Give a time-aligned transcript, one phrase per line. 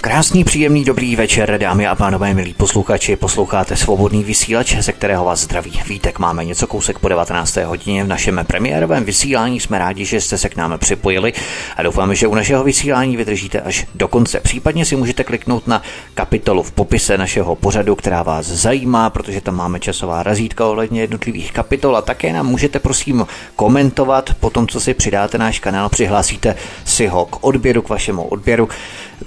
[0.00, 3.16] Krásný, příjemný, dobrý večer, dámy a pánové, milí posluchači.
[3.16, 6.18] Posloucháte svobodný vysílač, ze kterého vás zdraví vítek.
[6.18, 7.56] Máme něco kousek po 19.
[7.56, 9.60] hodině v našem premiérovém vysílání.
[9.60, 11.32] Jsme rádi, že jste se k nám připojili
[11.76, 14.40] a doufáme, že u našeho vysílání vydržíte až do konce.
[14.40, 15.82] Případně si můžete kliknout na
[16.14, 21.52] kapitolu v popise našeho pořadu, která vás zajímá, protože tam máme časová razítka ohledně jednotlivých
[21.52, 26.54] kapitol a také nám můžete prosím komentovat po tom, co si přidáte náš kanál, přihlásíte
[26.84, 28.68] si ho k odběru, k vašemu odběru.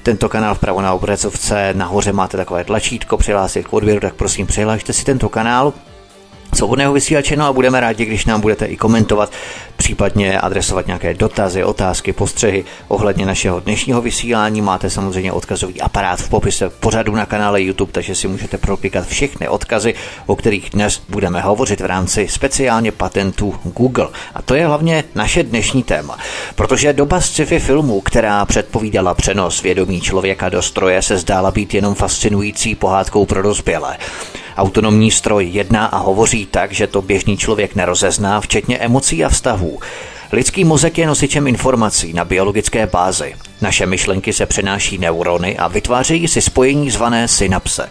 [0.04, 4.94] Tento kanál vpravo na obrazovce nahoře máte takové tlačítko přihlásit k odběru, tak prosím přihlašte
[4.94, 5.73] si tento kanál
[6.55, 9.31] svobodného vysílače, no a budeme rádi, když nám budete i komentovat,
[9.77, 14.61] případně adresovat nějaké dotazy, otázky, postřehy ohledně našeho dnešního vysílání.
[14.61, 19.47] Máte samozřejmě odkazový aparát v popise pořadu na kanále YouTube, takže si můžete proklikat všechny
[19.47, 19.94] odkazy,
[20.25, 24.07] o kterých dnes budeme hovořit v rámci speciálně patentů Google.
[24.35, 26.17] A to je hlavně naše dnešní téma,
[26.55, 31.95] protože doba sci-fi filmů, která předpovídala přenos vědomí člověka do stroje, se zdála být jenom
[31.95, 33.97] fascinující pohádkou pro dospělé.
[34.57, 39.80] Autonomní stroj jedná a hovoří tak, že to běžný člověk nerozezná, včetně emocí a vztahů.
[40.31, 43.35] Lidský mozek je nosičem informací na biologické bázi.
[43.61, 47.89] Naše myšlenky se přenáší neurony a vytvářejí si spojení zvané synapse.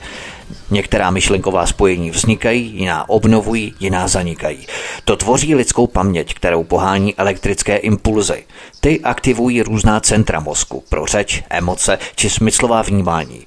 [0.70, 4.66] Některá myšlenková spojení vznikají, jiná obnovují, jiná zanikají.
[5.04, 8.44] To tvoří lidskou paměť, kterou pohání elektrické impulzy.
[8.80, 13.46] Ty aktivují různá centra mozku pro řeč, emoce či smyslová vnímání.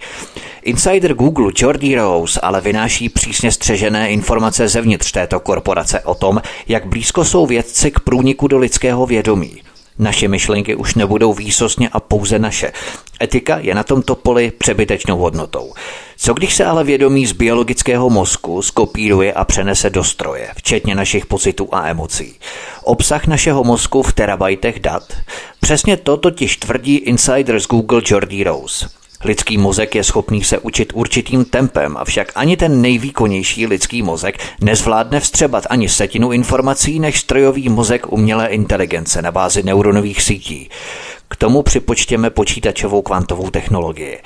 [0.64, 6.86] Insider Google Jordi Rose ale vynáší přísně střežené informace zevnitř této korporace o tom, jak
[6.86, 9.63] blízko jsou vědci k průniku do lidského vědomí.
[10.00, 12.72] Naše myšlenky už nebudou výsostně a pouze naše.
[13.22, 15.74] Etika je na tomto poli přebytečnou hodnotou.
[16.18, 21.26] Co když se ale vědomí z biologického mozku skopíruje a přenese do stroje, včetně našich
[21.26, 22.36] pocitů a emocí?
[22.84, 25.14] Obsah našeho mozku v terabajtech dat?
[25.60, 29.03] Přesně to totiž tvrdí insider z Google Jordi Rose.
[29.26, 35.20] Lidský mozek je schopný se učit určitým tempem, avšak ani ten nejvýkonnější lidský mozek nezvládne
[35.20, 40.70] vstřebat ani setinu informací než strojový mozek umělé inteligence na bázi neuronových sítí.
[41.28, 44.20] K tomu připočtěme počítačovou kvantovou technologii.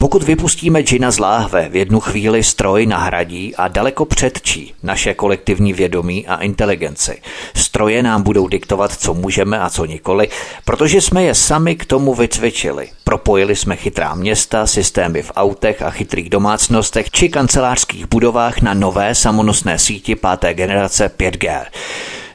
[0.00, 5.72] Pokud vypustíme džina z láhve, v jednu chvíli stroj nahradí a daleko předčí naše kolektivní
[5.72, 7.22] vědomí a inteligenci.
[7.56, 10.28] Stroje nám budou diktovat, co můžeme a co nikoli,
[10.64, 12.88] protože jsme je sami k tomu vycvičili.
[13.04, 19.14] Propojili jsme chytrá města, systémy v autech a chytrých domácnostech či kancelářských budovách na nové
[19.14, 21.64] samonosné síti páté generace 5G.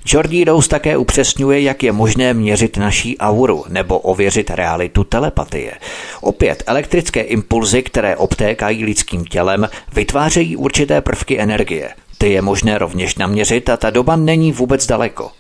[0.06, 5.74] Jordi Rose také upřesňuje, jak je možné měřit naší auru nebo ověřit realitu telepatie.
[6.22, 11.90] Opět elektrické impulzy, které obtékají lidským tělem, vytvářejí určité prvky energie.
[12.18, 15.32] Ty je možné rovněž naměřit a ta doba není vůbec daleko.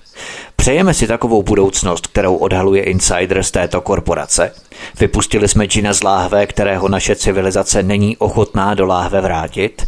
[0.55, 4.51] Přejeme si takovou budoucnost, kterou odhaluje insider z této korporace.
[4.99, 9.85] Vypustili jsme Gina z láhve, kterého naše civilizace není ochotná do láhve vrátit.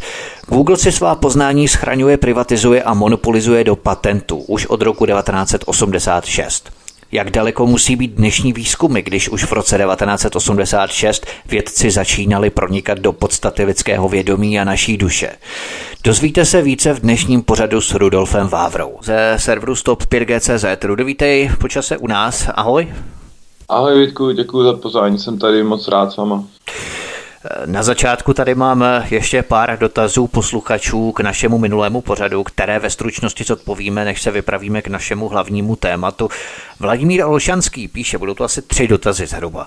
[0.48, 6.75] Google si svá poznání schraňuje, privatizuje a monopolizuje do patentů už od roku 1986.
[7.12, 13.12] Jak daleko musí být dnešní výzkumy, když už v roce 1986 vědci začínali pronikat do
[13.12, 15.30] podstaty lidského vědomí a naší duše?
[16.04, 20.76] Dozvíte se více v dnešním pořadu s Rudolfem Vávrou ze serveru Stop5GCZ.
[20.82, 22.48] Rudo, vítej počase u nás.
[22.54, 22.94] Ahoj.
[23.68, 26.44] Ahoj Vítku, děkuji za pozvání, jsem tady moc rád s váma.
[27.66, 33.44] Na začátku tady mám ještě pár dotazů posluchačů k našemu minulému pořadu, které ve stručnosti
[33.44, 36.28] zodpovíme, než se vypravíme k našemu hlavnímu tématu.
[36.80, 39.66] Vladimír Olšanský píše, budou to asi tři dotazy zhruba.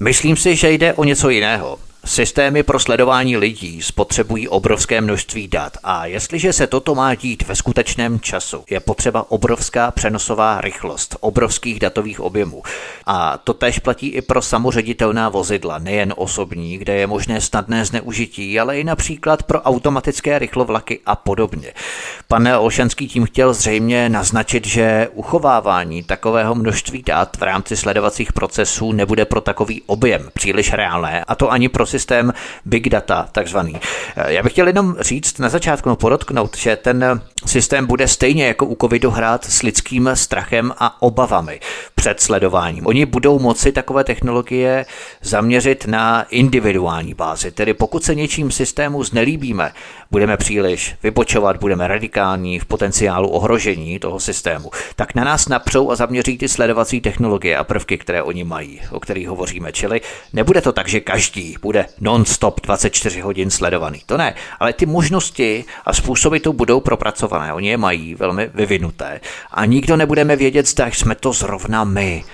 [0.00, 1.78] Myslím si, že jde o něco jiného.
[2.04, 7.56] Systémy pro sledování lidí spotřebují obrovské množství dat a jestliže se toto má dít ve
[7.56, 12.62] skutečném času, je potřeba obrovská přenosová rychlost obrovských datových objemů.
[13.06, 18.60] A to tež platí i pro samoředitelná vozidla, nejen osobní, kde je možné snadné zneužití,
[18.60, 21.72] ale i například pro automatické rychlovlaky a podobně.
[22.28, 28.92] Pan Olšanský tím chtěl zřejmě naznačit, že uchovávání takového množství dat v rámci sledovacích procesů
[28.92, 32.32] nebude pro takový objem příliš reálné, a to ani pro systém
[32.64, 33.76] big data, takzvaný.
[34.16, 38.46] Eh, já bych chtěl jenom říct na začátku, no podotknout, že ten systém bude stejně
[38.46, 41.60] jako u covidu hrát s lidským strachem a obavami
[41.94, 42.86] před sledováním.
[42.86, 44.86] Oni budou moci takové technologie
[45.22, 49.72] zaměřit na individuální bázi, tedy pokud se něčím systému znelíbíme,
[50.10, 55.96] budeme příliš vypočovat, budeme radikální v potenciálu ohrožení toho systému, tak na nás napřou a
[55.96, 59.72] zaměří ty sledovací technologie a prvky, které oni mají, o kterých hovoříme.
[59.72, 60.00] Čili
[60.32, 64.02] nebude to tak, že každý bude non-stop 24 hodin sledovaný.
[64.06, 67.52] To ne, ale ty možnosti a způsoby tu budou propracované.
[67.52, 69.20] Oni je mají velmi vyvinuté
[69.50, 72.24] a nikdo nebudeme vědět, zda jsme to zrovna my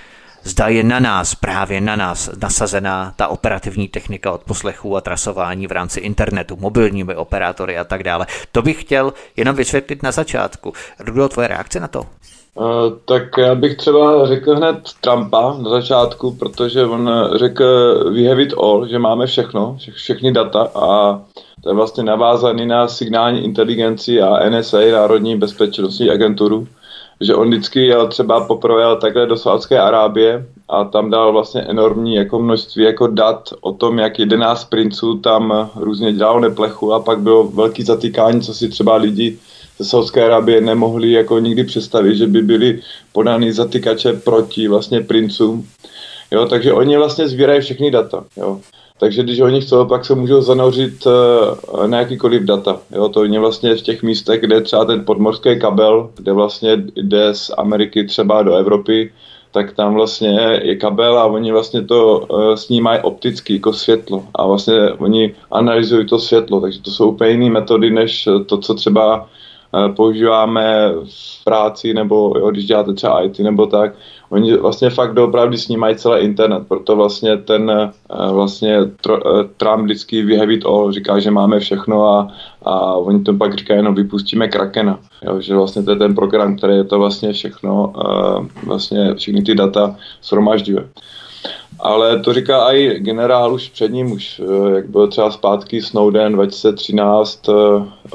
[0.45, 5.67] zda je na nás, právě na nás nasazená ta operativní technika od poslechů a trasování
[5.67, 8.27] v rámci internetu, mobilními operátory a tak dále.
[8.51, 10.73] To bych chtěl jenom vysvětlit na začátku.
[10.99, 12.05] Rudo, tvoje reakce na to?
[12.57, 12.65] Uh,
[13.05, 17.65] tak já bych třeba řekl hned Trumpa na začátku, protože on řekl
[18.13, 21.21] we have it all, že máme všechno, vše, všechny data a
[21.63, 26.67] to je vlastně navázaný na signální inteligenci a NSA, Národní bezpečnostní agenturu
[27.21, 31.61] že on vždycky jel třeba poprvé jel takhle do Saudské Arábie a tam dal vlastně
[31.61, 36.99] enormní jako množství jako dat o tom, jak 11 princů tam různě dělalo neplechu a
[36.99, 39.37] pak bylo velký zatýkání, co si třeba lidi
[39.79, 42.79] ze Saudské Arábie nemohli jako nikdy představit, že by byli
[43.11, 45.67] podány zatykače proti vlastně princům.
[46.31, 48.23] Jo, takže oni vlastně sbírají všechny data.
[48.37, 48.59] Jo.
[48.99, 52.79] Takže když oni chcou, pak se můžou zanořit uh, na jakýkoliv data.
[52.95, 57.33] Jo, to je vlastně v těch místech, kde třeba ten podmorský kabel, kde vlastně jde
[57.33, 59.11] z Ameriky třeba do Evropy,
[59.51, 64.47] tak tam vlastně je kabel a oni vlastně to uh, snímají opticky jako světlo a
[64.47, 69.29] vlastně oni analyzují to světlo, takže to jsou úplně jiné metody, než to, co třeba
[69.95, 73.93] používáme v práci nebo jo, když děláte třeba IT nebo tak,
[74.29, 79.17] oni vlastně fakt doopravdy snímají celý internet, proto vlastně ten eh, vlastně eh,
[79.57, 82.27] Trump vždycky vyhevit all, říká, že máme všechno a,
[82.61, 86.57] a oni to pak říkají, jenom vypustíme Krakena, jo, že vlastně to je ten program,
[86.57, 87.93] který je to vlastně všechno,
[88.63, 90.89] vlastně všechny ty data shromažďuje.
[91.79, 94.41] Ale to říká i generál už před ním, už
[94.75, 97.49] jak byl třeba zpátky Snowden 2013,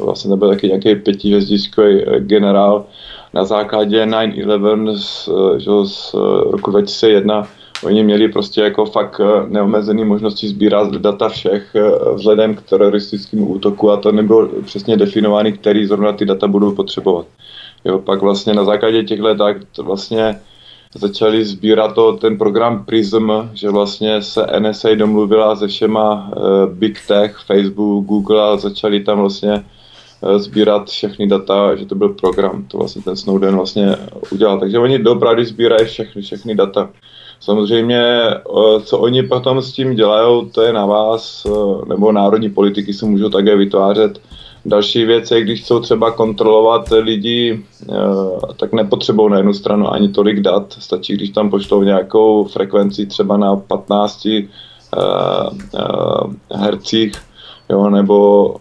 [0.01, 2.85] vlastně nebyl taky nějaký pětihvězdičkový generál,
[3.35, 5.29] na základě 9-11 z,
[5.93, 6.15] z
[6.51, 7.49] roku 2001
[7.85, 13.47] oni měli prostě jako fakt eh, neomezené možnosti sbírat data všech eh, vzhledem k teroristickému
[13.47, 17.27] útoku a to nebylo přesně definováno, který zrovna ty data budou potřebovat.
[17.85, 20.41] Jo, pak vlastně na základě těchto tak vlastně
[20.95, 26.99] začali sbírat to, ten program PRISM, že vlastně se NSA domluvila se všema uh, Big
[27.07, 29.65] Tech, Facebook, Google a začali tam vlastně
[30.23, 33.97] Eh, sbírat všechny data, že to byl program, to vlastně ten Snowden vlastně
[34.33, 34.61] udělal.
[34.61, 36.91] Takže oni dopravdy sbírají všechny, všechny data.
[37.41, 42.51] Samozřejmě, eh, co oni potom s tím dělají, to je na vás, eh, nebo národní
[42.51, 44.21] politiky se můžou také vytvářet.
[44.65, 47.65] Další věc je, když chcou třeba kontrolovat lidi,
[48.57, 50.77] tak nepotřebují na jednu stranu ani tolik dat.
[50.79, 54.27] Stačí, když tam pošlou nějakou frekvenci třeba na 15
[56.51, 57.12] hercích,
[57.71, 58.55] jo, nebo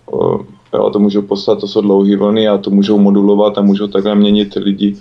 [0.73, 4.15] Jo, to můžou poslat, to jsou dlouhé vlny a to můžou modulovat a můžou takhle
[4.15, 4.95] měnit lidi.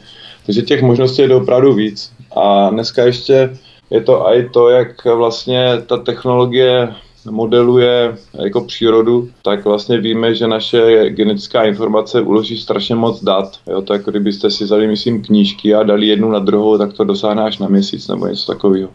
[0.47, 2.12] Takže těch možností je opravdu víc.
[2.37, 3.59] A dneska ještě
[3.91, 6.94] je to i to, jak vlastně ta technologie
[7.31, 13.57] modeluje jako přírodu, tak vlastně víme, že naše genetická informace uloží strašně moc dat.
[13.71, 17.43] Jo, tak kdybyste si vzali, myslím, knížky a dali jednu na druhou, tak to dosáhne
[17.43, 18.89] až na měsíc nebo něco takového.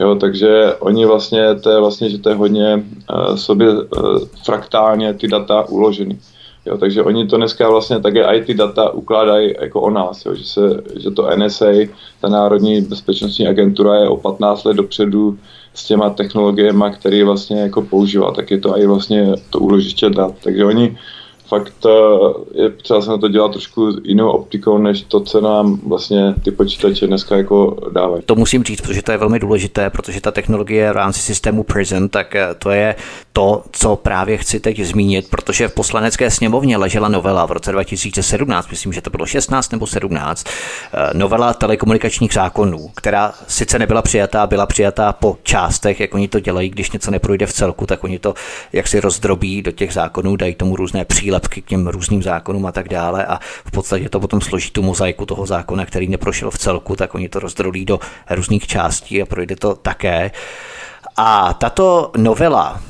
[0.00, 3.84] Jo, takže oni vlastně, to je vlastně, že to je hodně uh, sobě uh,
[4.44, 6.18] fraktálně ty data uloženy.
[6.66, 10.34] Jo, takže oni to dneska vlastně také i ty data ukládají jako o nás, jo,
[10.34, 11.66] že, se, že to NSA,
[12.20, 15.38] ta Národní bezpečnostní agentura je o 15 let dopředu
[15.74, 20.34] s těma technologiemi, které vlastně jako používá, tak je to i vlastně to úložiště dat.
[20.42, 20.98] Takže oni
[21.50, 25.80] fakt eh, je třeba se na to dělat trošku jinou optikou, než to, co nám
[25.86, 28.22] vlastně ty počítače dneska jako dávají.
[28.26, 32.08] To musím říct, protože to je velmi důležité, protože ta technologie v rámci systému Prism,
[32.08, 32.94] tak eh, to je
[33.32, 38.70] to, co právě chci teď zmínit, protože v poslanecké sněmovně ležela novela v roce 2017,
[38.70, 44.46] myslím, že to bylo 16 nebo 17, eh, novela telekomunikačních zákonů, která sice nebyla přijatá,
[44.46, 48.18] byla přijatá po částech, jak oni to dělají, když něco neprojde v celku, tak oni
[48.18, 48.34] to
[48.72, 51.04] jak si rozdrobí do těch zákonů, dají tomu různé
[51.40, 54.82] přílepky k těm různým zákonům a tak dále a v podstatě to potom složí tu
[54.82, 57.98] mozaiku toho zákona, který neprošel v celku, tak oni to rozdrolí do
[58.30, 60.30] různých částí a projde to také.
[61.16, 62.80] A tato novela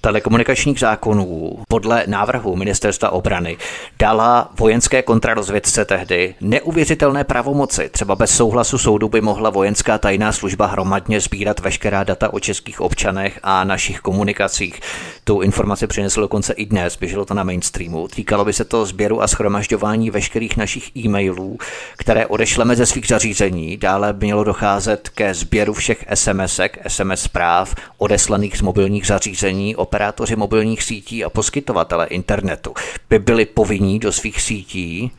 [0.00, 3.56] telekomunikačních zákonů podle návrhu ministerstva obrany
[3.98, 7.88] dala vojenské kontrarozvědce tehdy neuvěřitelné pravomoci.
[7.88, 12.80] Třeba bez souhlasu soudu by mohla vojenská tajná služba hromadně sbírat veškerá data o českých
[12.80, 14.80] občanech a našich komunikacích.
[15.24, 18.08] Tu informaci přinesl dokonce i dnes, běželo to na mainstreamu.
[18.08, 21.58] Týkalo by se to sběru a schromažďování veškerých našich e-mailů,
[21.96, 23.76] které odešleme ze svých zařízení.
[23.76, 29.76] Dále mělo docházet ke sběru všech SMS-ek, SMS zpráv odeslaných z mobilních zařízení.
[29.90, 32.74] Operátoři mobilních sítí a poskytovatele internetu
[33.08, 35.10] by byli povinní do svých sítí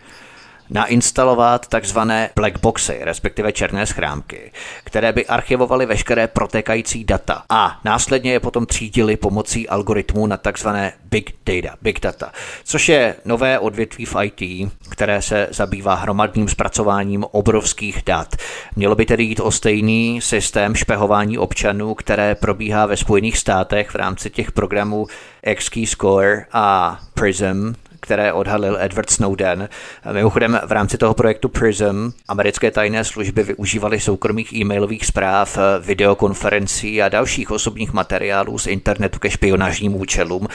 [0.72, 4.52] nainstalovat takzvané black boxy, respektive černé schrámky,
[4.84, 10.94] které by archivovaly veškeré protékající data a následně je potom třídili pomocí algoritmů na takzvané
[11.10, 12.32] big data, big data,
[12.64, 18.36] což je nové odvětví v IT, které se zabývá hromadným zpracováním obrovských dat.
[18.76, 23.96] Mělo by tedy jít o stejný systém špehování občanů, které probíhá ve Spojených státech v
[23.96, 25.08] rámci těch programů
[25.56, 29.70] XKey Score a PRISM, které odhalil Edward Snowden.
[30.12, 37.10] Mimochodem v rámci toho projektu PRISM americké tajné služby využívaly soukromých e-mailových zpráv, videokonferencí a
[37.10, 40.48] dalších osobních materiálů z internetu ke špionážním účelům.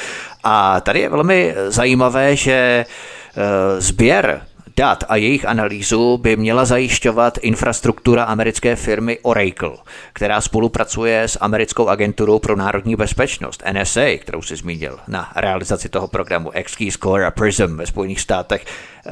[0.45, 2.85] A tady je velmi zajímavé, že
[3.37, 4.43] eh, sběr
[4.77, 9.77] dat a jejich analýzu by měla zajišťovat infrastruktura americké firmy Oracle,
[10.13, 16.09] která spolupracuje s americkou agenturou pro národní bezpečnost NSA, kterou si zmínil, na realizaci toho
[16.09, 18.65] programu XKey Score a PRISM ve Spojených státech.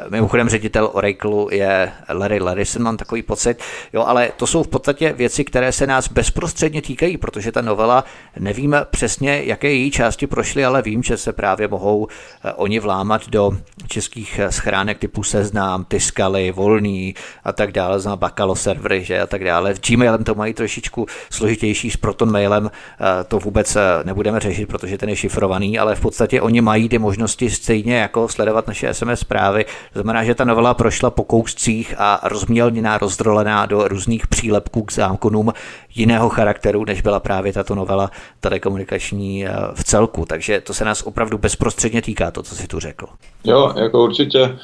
[0.08, 3.62] Mimochodem ředitel Oracle je Larry Larison, mám takový pocit.
[3.92, 8.04] Jo, ale to jsou v podstatě věci, které se nás bezprostředně týkají, protože ta novela,
[8.38, 12.06] nevím přesně, jaké její části prošly, ale vím, že se právě mohou
[12.44, 13.52] eh, oni vlámat do
[13.88, 19.26] českých eh, schránek typu Seznám, Tiskaly, Volný a tak dále, zná Bakalo servery, že a
[19.26, 19.74] tak dále.
[19.74, 24.98] V Gmailem to mají trošičku složitější, s Proton mailem eh, to vůbec nebudeme řešit, protože
[24.98, 29.20] ten je šifrovaný, ale v podstatě oni mají ty možnosti stejně jako sledovat naše SMS
[29.20, 34.92] zprávy, znamená, že ta novela prošla po kouscích a rozmělněná, rozdrolená do různých přílepků k
[34.92, 35.52] zákonům
[35.94, 38.10] jiného charakteru, než byla právě tato novela
[38.40, 40.24] telekomunikační eh, v celku.
[40.24, 43.06] Takže to se nás opravdu bezprostředně týká, to, co si tu řekl.
[43.44, 44.58] Jo, jako určitě.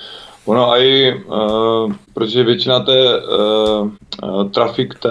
[0.46, 3.88] Ono i, uh, protože většina té uh,
[4.50, 5.08] trafik té,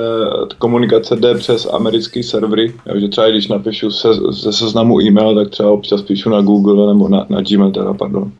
[0.57, 5.71] komunikace jde přes americké servery, takže třeba když napíšu se, ze seznamu e-mail, tak třeba
[5.71, 8.31] občas píšu na Google nebo na, na Gmail, teda, pardon.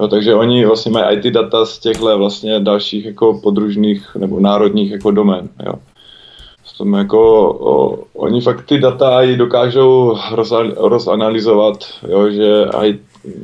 [0.00, 4.90] No, takže oni vlastně mají IT data z těchto vlastně dalších jako podružných nebo národních
[4.90, 5.48] jako domén.
[5.66, 5.72] Jo.
[6.82, 10.16] Tom jako, o, oni fakt ty data i dokážou
[10.76, 12.94] rozanalizovat, jo, že aj,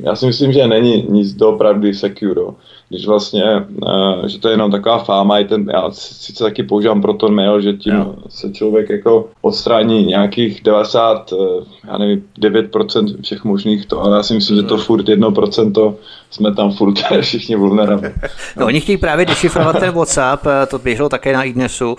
[0.00, 2.42] já si myslím, že není nic doopravdy secure
[2.88, 3.44] když vlastně,
[3.82, 7.60] uh, že to je jenom taková fáma, i ten, já sice taky používám Proton Mail,
[7.60, 8.14] že tím no.
[8.28, 14.16] se člověk jako odstraní nějakých 90, uh, eh, já nevím, 9% všech možných to, ale
[14.16, 15.94] já si myslím, že to furt 1%
[16.30, 18.12] jsme tam furt všichni vulnerable.
[18.56, 21.96] No, oni chtějí právě dešifrovat ten WhatsApp, eh, to běželo také na iDnesu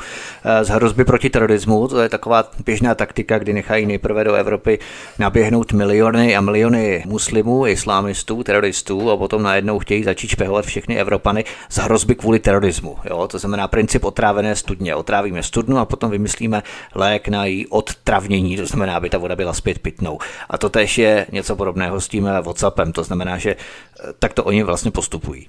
[0.62, 4.80] z hrozby proti terorismu, to je taková běžná taktika, kdy nechají nejprve do Evropy
[5.20, 11.00] naběhnout miliony a miliony muslimů, islámistů, teroristů a potom najednou chtějí začít špehovat všechny všechny
[11.00, 12.98] Evropany z hrozby kvůli terorismu.
[13.10, 13.28] Jo?
[13.28, 14.96] To znamená princip otrávené studně.
[14.96, 16.64] Otrávíme studnu a potom vymyslíme
[16.96, 20.20] lék na její odtravnění, to znamená, aby ta voda byla zpět pitnou.
[20.50, 24.44] A to tež je něco podobného s tím WhatsAppem, to znamená, že eh, tak to
[24.44, 25.48] oni vlastně postupují.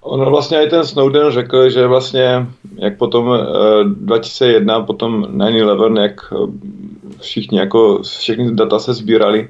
[0.00, 2.46] Ono vlastně i ten Snowden řekl, že vlastně
[2.78, 3.38] jak potom
[3.94, 6.36] 2001, eh, potom 9-11, jak eh,
[7.20, 9.48] všichni jako všechny data se sbírali,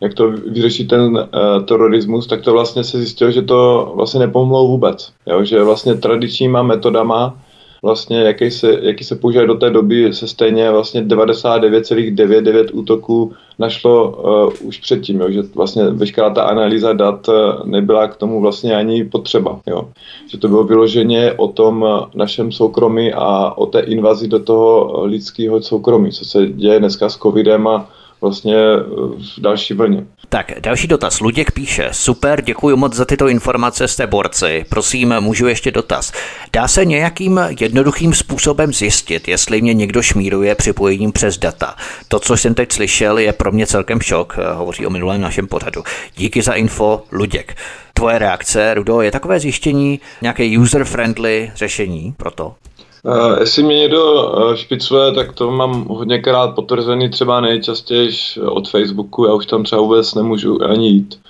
[0.00, 4.66] jak to vyřešit ten uh, terorismus, tak to vlastně se zjistilo, že to vlastně nepomohlo
[4.66, 5.12] vůbec.
[5.26, 5.44] Jo?
[5.44, 7.38] Že vlastně tradičníma metodama,
[7.82, 14.10] vlastně jaký se, jaký se používají do té doby, se stejně vlastně 99,99 útoků našlo
[14.10, 15.30] uh, už předtím, jo?
[15.30, 19.60] že vlastně veškerá ta analýza dat uh, nebyla k tomu vlastně ani potřeba.
[19.66, 19.88] Jo?
[20.30, 25.62] Že to bylo vyloženě o tom našem soukromí a o té invazi do toho lidského
[25.62, 27.88] soukromí, co se děje dneska s covidem a
[28.20, 28.82] vlastně eh,
[29.36, 30.06] v další vlně.
[30.28, 31.20] Tak, další dotaz.
[31.20, 34.64] Luděk píše, super, děkuji moc za tyto informace, jste borci.
[34.68, 36.12] Prosím, můžu ještě dotaz.
[36.52, 41.76] Dá se nějakým jednoduchým způsobem zjistit, jestli mě někdo šmíruje připojením přes data?
[42.08, 45.46] To, co jsem teď slyšel, je pro mě celkem šok, eh, hovoří o minulém našem
[45.46, 45.82] pořadu.
[46.16, 47.56] Díky za info, Luděk.
[47.94, 52.54] Tvoje reakce, Rudo, je takové zjištění nějaké user-friendly řešení pro to?
[53.04, 58.10] Uh, jestli mě někdo uh, špicuje, tak to mám hodněkrát potvrzený třeba nejčastěji
[58.44, 61.20] od Facebooku, já už tam třeba vůbec nemůžu ani jít.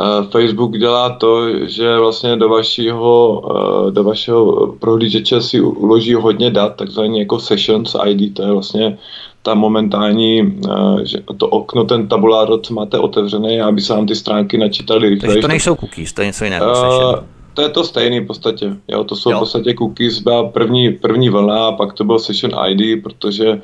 [0.00, 6.50] Uh, Facebook dělá to, že vlastně do vašeho, uh, do vašeho prohlížeče si uloží hodně
[6.50, 8.98] dat, takzvaný jako Sessions ID, to je vlastně
[9.42, 10.60] ta momentální,
[11.02, 15.28] že to okno, ten tabulátor, co máte otevřený, aby se vám ty stránky načítaly rychle.
[15.28, 16.72] Takže to nejsou cookies, to je něco jiného.
[16.72, 17.14] Uh,
[17.54, 18.76] to je to stejný v podstatě.
[18.88, 19.36] Jo, to jsou jo.
[19.36, 23.60] v podstatě cookies, byla první, první vlna a pak to byl Session ID, protože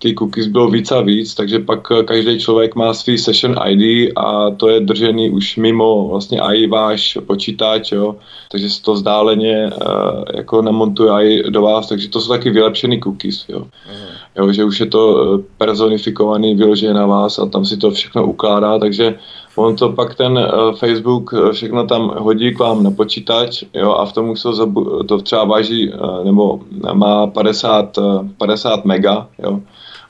[0.00, 4.50] ty cookies bylo víc a víc, takže pak každý člověk má svý session ID a
[4.50, 8.16] to je držený už mimo vlastně i váš počítač, jo,
[8.50, 13.00] takže se to vzdáleně uh, jako namontuje i do vás, takže to jsou taky vylepšený
[13.00, 13.60] cookies, jo.
[13.60, 14.10] Uh-huh.
[14.36, 18.26] jo že už je to eh, personifikovaný, vyložený na vás a tam si to všechno
[18.26, 19.14] ukládá, takže
[19.60, 24.06] on to pak ten uh, Facebook všechno tam hodí k vám na počítač, jo, a
[24.06, 26.60] v tom už to, to třeba váží, uh, nebo
[26.92, 29.60] má 50, uh, 50 mega, jo,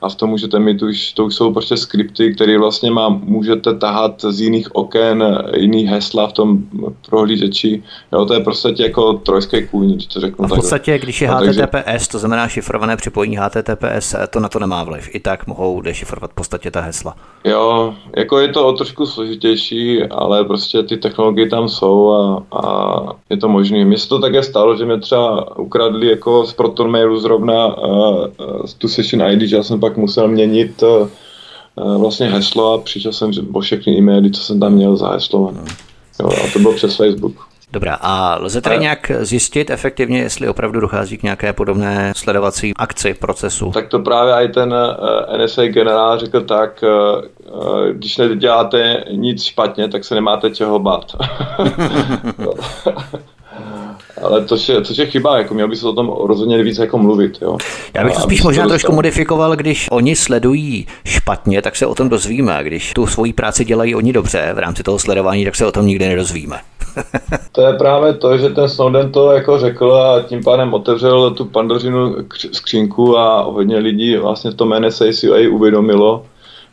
[0.01, 3.73] a v tom můžete mít už, to už jsou prostě skripty, které vlastně má, můžete
[3.73, 6.63] tahat z jiných oken, jiný hesla v tom
[7.09, 7.83] prohlížeči.
[8.13, 10.45] Jo, to je prostě jako trojský kůň, když to řeknu.
[10.45, 11.01] A v podstatě, tak.
[11.01, 15.09] když je HTTPS, to znamená šifrované připojení HTTPS, to na to nemá vliv.
[15.15, 17.15] I tak mohou dešifrovat v podstatě ta hesla.
[17.43, 23.01] Jo, jako je to o trošku složitější, ale prostě ty technologie tam jsou a, a
[23.29, 23.85] je to možné.
[23.85, 28.27] Mně se to také stalo, že mě třeba ukradli jako z ProtonMailu zrovna uh, uh,
[28.77, 31.07] tu session ID, že já jsem pak pak musel měnit uh,
[32.01, 35.61] vlastně heslo a přišel jsem o všechny e-maily, co jsem tam měl zaheslované.
[36.19, 37.33] Jo, a to bylo přes Facebook.
[37.73, 43.13] Dobrá, a lze tedy nějak zjistit efektivně, jestli opravdu dochází k nějaké podobné sledovací akci,
[43.13, 43.71] procesu?
[43.71, 46.83] Tak to právě i ten uh, NSA generál řekl tak,
[47.91, 51.15] když neděláte nic špatně, tak se nemáte čeho bát.
[54.21, 56.97] ale to je, což je chyba, jako měl by se o tom rozhodně víc jako
[56.97, 57.37] mluvit.
[57.41, 57.57] Jo.
[57.93, 62.09] Já bych to spíš možná trošku modifikoval, když oni sledují špatně, tak se o tom
[62.09, 62.59] dozvíme.
[62.63, 65.85] Když tu svoji práci dělají oni dobře v rámci toho sledování, tak se o tom
[65.85, 66.59] nikdy nedozvíme.
[67.51, 71.45] to je právě to, že ten Snowden to jako řekl a tím pádem otevřel tu
[71.45, 72.15] pandořinu
[72.51, 76.25] skřínku a hodně lidí vlastně tom NSA si uvědomilo,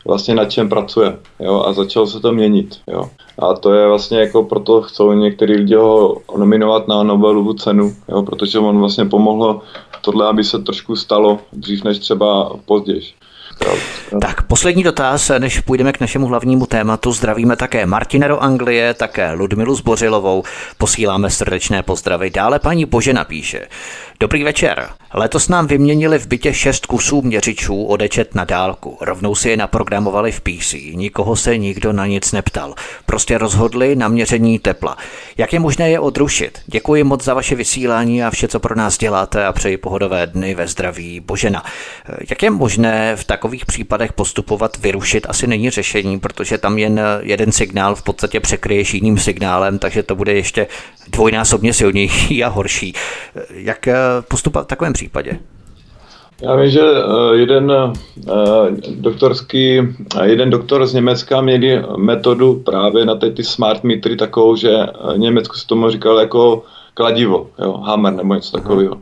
[0.09, 2.81] vlastně na čem pracuje jo, a začalo se to měnit.
[2.87, 3.11] Jo.
[3.38, 8.23] A to je vlastně jako proto chcou některý lidi ho nominovat na Nobelovu cenu, jo,
[8.23, 9.61] protože on vlastně pomohl
[10.00, 13.03] tohle, aby se trošku stalo dřív než třeba později.
[14.21, 17.12] Tak poslední dotaz, než půjdeme k našemu hlavnímu tématu.
[17.12, 20.43] Zdravíme také Martina do Anglie, také Ludmilu Zbořilovou.
[20.79, 22.31] Posíláme srdečné pozdravy.
[22.31, 23.69] Dále paní Bože napíše.
[24.21, 24.88] Dobrý večer.
[25.15, 28.99] Letos nám vyměnili v bytě šest kusů měřičů odečet na dálku.
[29.00, 30.75] Rovnou si je naprogramovali v PC.
[30.93, 32.75] Nikoho se nikdo na nic neptal.
[33.07, 34.97] Prostě rozhodli na měření tepla.
[35.37, 36.59] Jak je možné je odrušit?
[36.66, 40.55] Děkuji moc za vaše vysílání a vše, co pro nás děláte a přeji pohodové dny
[40.55, 41.64] ve zdraví Božena.
[42.31, 45.27] Jak je možné v takových případech postupovat, vyrušit?
[45.29, 50.14] Asi není řešení, protože tam jen jeden signál v podstatě překryješ jiným signálem, takže to
[50.14, 50.66] bude ještě
[51.09, 52.94] dvojnásobně silnější a horší.
[53.51, 53.88] Jak
[54.29, 55.39] postupovat v takovém případě?
[56.43, 57.93] Já vím, že eh, jeden eh,
[58.91, 59.79] doktorský,
[60.23, 65.57] jeden doktor z Německa měli metodu právě na ty smart metry takovou, že eh, Německu
[65.57, 66.63] se tomu říkal jako
[66.95, 68.97] kladivo, jo, hammer nebo něco takového.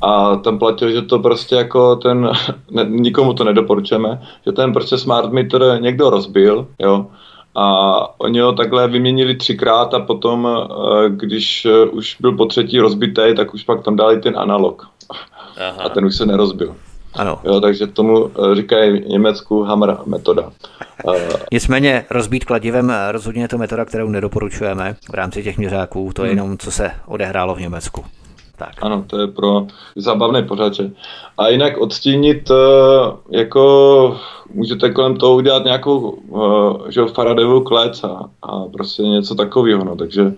[0.00, 2.30] A tam platil, že to prostě jako ten,
[2.70, 7.06] ne, nikomu to nedoporučujeme, že ten prostě smart meter někdo rozbil, jo,
[7.54, 12.80] a oni ho takhle vyměnili třikrát a potom, eh, když eh, už byl po třetí
[12.80, 14.88] rozbitý, tak už pak tam dali ten analog.
[15.68, 15.82] Aha.
[15.82, 16.76] A ten už se nerozbil.
[17.14, 17.40] Ano.
[17.44, 20.52] Jo, takže tomu eh, říkají v Německu Hammer metoda.
[21.52, 26.10] Nicméně rozbít kladivem rozhodně je to metoda, kterou nedoporučujeme v rámci těch měřáků.
[26.14, 26.38] To je hmm.
[26.38, 28.04] jenom, co se odehrálo v Německu.
[28.64, 28.74] Tak.
[28.82, 30.90] Ano, to je pro zábavné pořádče.
[31.38, 32.50] A jinak odstínit,
[33.30, 34.16] jako
[34.54, 39.96] můžete kolem toho udělat nějakou uh, že Faradayovou klec a, a prostě něco takového, no,
[39.96, 40.32] takže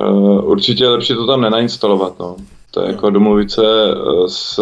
[0.00, 2.36] uh, určitě je lepší to tam nenainstalovat, no.
[2.70, 3.94] To je jako domluvit se
[4.26, 4.60] s,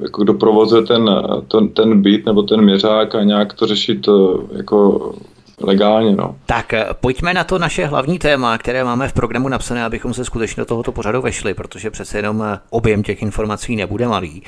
[0.00, 1.10] jako kdo provozuje ten,
[1.48, 4.08] ten, ten byt nebo ten měřák a nějak to řešit
[4.52, 5.12] jako
[5.60, 6.16] legálně.
[6.16, 6.36] No.
[6.46, 10.60] Tak pojďme na to naše hlavní téma, které máme v programu napsané, abychom se skutečně
[10.60, 14.42] do tohoto pořadu vešli, protože přece jenom objem těch informací nebude malý.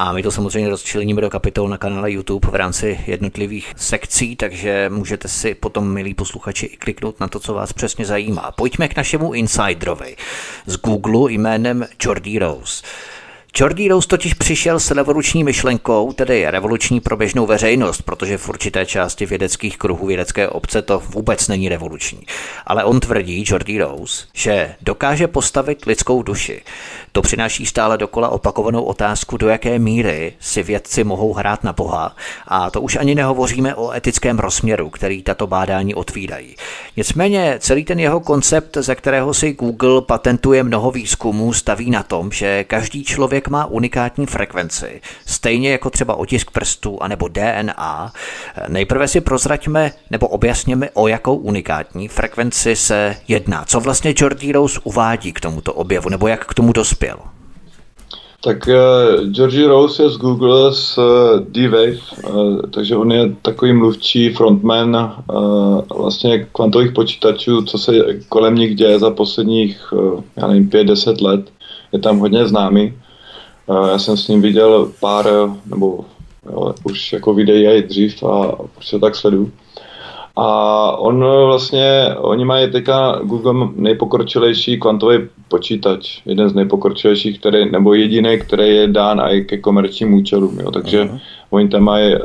[0.00, 4.90] A my to samozřejmě rozčleníme do kapitol na kanále YouTube v rámci jednotlivých sekcí, takže
[4.92, 8.52] můžete si potom, milí posluchači, i kliknout na to, co vás přesně zajímá.
[8.56, 10.16] Pojďme k našemu insiderovi
[10.66, 12.84] z Google jménem Jordi Rose.
[13.60, 18.86] Jordi Rose totiž přišel s revoluční myšlenkou, tedy revoluční pro běžnou veřejnost, protože v určité
[18.86, 22.20] části vědeckých kruhů vědecké obce to vůbec není revoluční.
[22.66, 26.62] Ale on tvrdí, Jordi Rose, že dokáže postavit lidskou duši.
[27.12, 32.16] To přináší stále dokola opakovanou otázku, do jaké míry si vědci mohou hrát na Boha.
[32.46, 36.56] A to už ani nehovoříme o etickém rozměru, který tato bádání otvírají.
[36.96, 42.32] Nicméně celý ten jeho koncept, ze kterého si Google patentuje mnoho výzkumů, staví na tom,
[42.32, 48.12] že každý člověk má unikátní frekvenci, stejně jako třeba otisk prstů anebo DNA.
[48.68, 53.64] Nejprve si prozraďme nebo objasněme, o jakou unikátní frekvenci se jedná.
[53.64, 57.18] Co vlastně Jordi Rose uvádí k tomuto objevu, nebo jak k tomu dospěl?
[58.44, 61.04] Tak uh, Georgie Rose je z Google z uh,
[61.40, 64.96] D-Wave, uh, takže on je takový mluvčí frontman
[65.32, 67.92] uh, vlastně kvantových počítačů, co se
[68.28, 71.50] kolem nich děje za posledních, uh, já nevím, 5-10 let.
[71.92, 72.94] Je tam hodně známý.
[73.68, 75.26] Uh, já jsem s ním viděl pár,
[75.66, 76.04] nebo
[76.52, 79.52] jo, už jako videí i dřív a prostě tak sleduju.
[80.40, 87.94] A on vlastně, oni mají teďka Google nejpokročilejší kvantový počítač, jeden z nejpokročilejších, který, nebo
[87.94, 90.70] jediný, který je dán i ke komerčním účelům, jo.
[90.70, 91.20] takže uh-huh.
[91.50, 92.20] oni tam mají uh,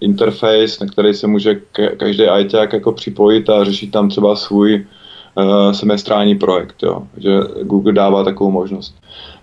[0.00, 1.60] interface, na který se může
[1.96, 4.86] každý ITák jako připojit a řešit tam třeba svůj
[5.36, 7.02] uh, semestrální projekt, jo.
[7.16, 7.30] že
[7.62, 8.94] Google dává takovou možnost.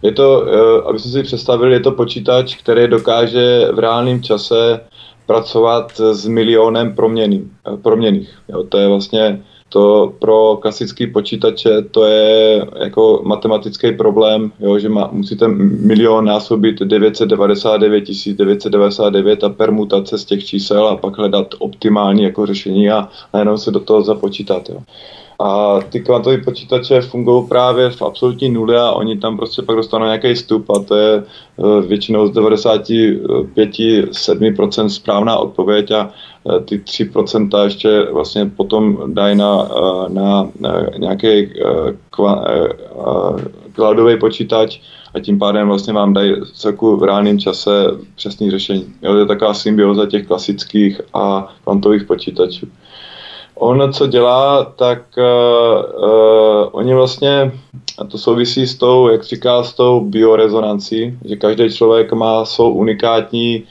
[0.01, 4.79] Je to, uh, aby jsme si představili, je to počítač, který dokáže v reálném čase
[5.25, 7.51] pracovat s milionem proměný,
[7.81, 8.39] proměných.
[8.49, 9.41] Jo, to je vlastně
[9.73, 16.79] to pro klasický počítače to je jako matematický problém, jo, že má, musíte milion násobit
[16.79, 18.03] 999
[18.35, 23.71] 999 a permutace z těch čísel a pak hledat optimální jako řešení a najednou se
[23.71, 24.69] do toho započítat.
[24.69, 24.79] Jo.
[25.43, 30.05] A ty kvantové počítače fungují právě v absolutní nule a oni tam prostě pak dostanou
[30.05, 31.25] nějaký stup a to je eh,
[31.87, 36.11] většinou z 95-7% správná odpověď a
[36.65, 40.49] ty 3% ještě vlastně potom dají na, eh, na,
[40.97, 41.53] nějaký
[43.75, 44.79] cloudový počítač
[45.13, 47.71] a tím pádem vlastně vám dají celku v reálném čase
[48.15, 48.85] přesný řešení.
[49.01, 52.67] Jo, to je taková symbioza těch klasických a kvantových počítačů.
[53.55, 57.51] On, co dělá, tak uh, uh, oni vlastně,
[57.97, 62.73] a to souvisí s tou, jak říká, s tou biorezonancí, že každý člověk má svou
[62.73, 63.63] unikátní,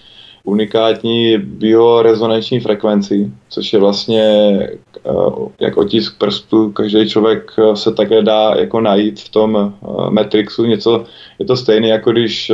[0.50, 4.58] unikátní biorezonanční frekvenci, což je vlastně
[5.04, 10.64] uh, jak otisk prstu, každý člověk se také dá jako najít v tom uh, Matrixu,
[10.64, 11.04] něco,
[11.38, 12.52] je to stejné, jako když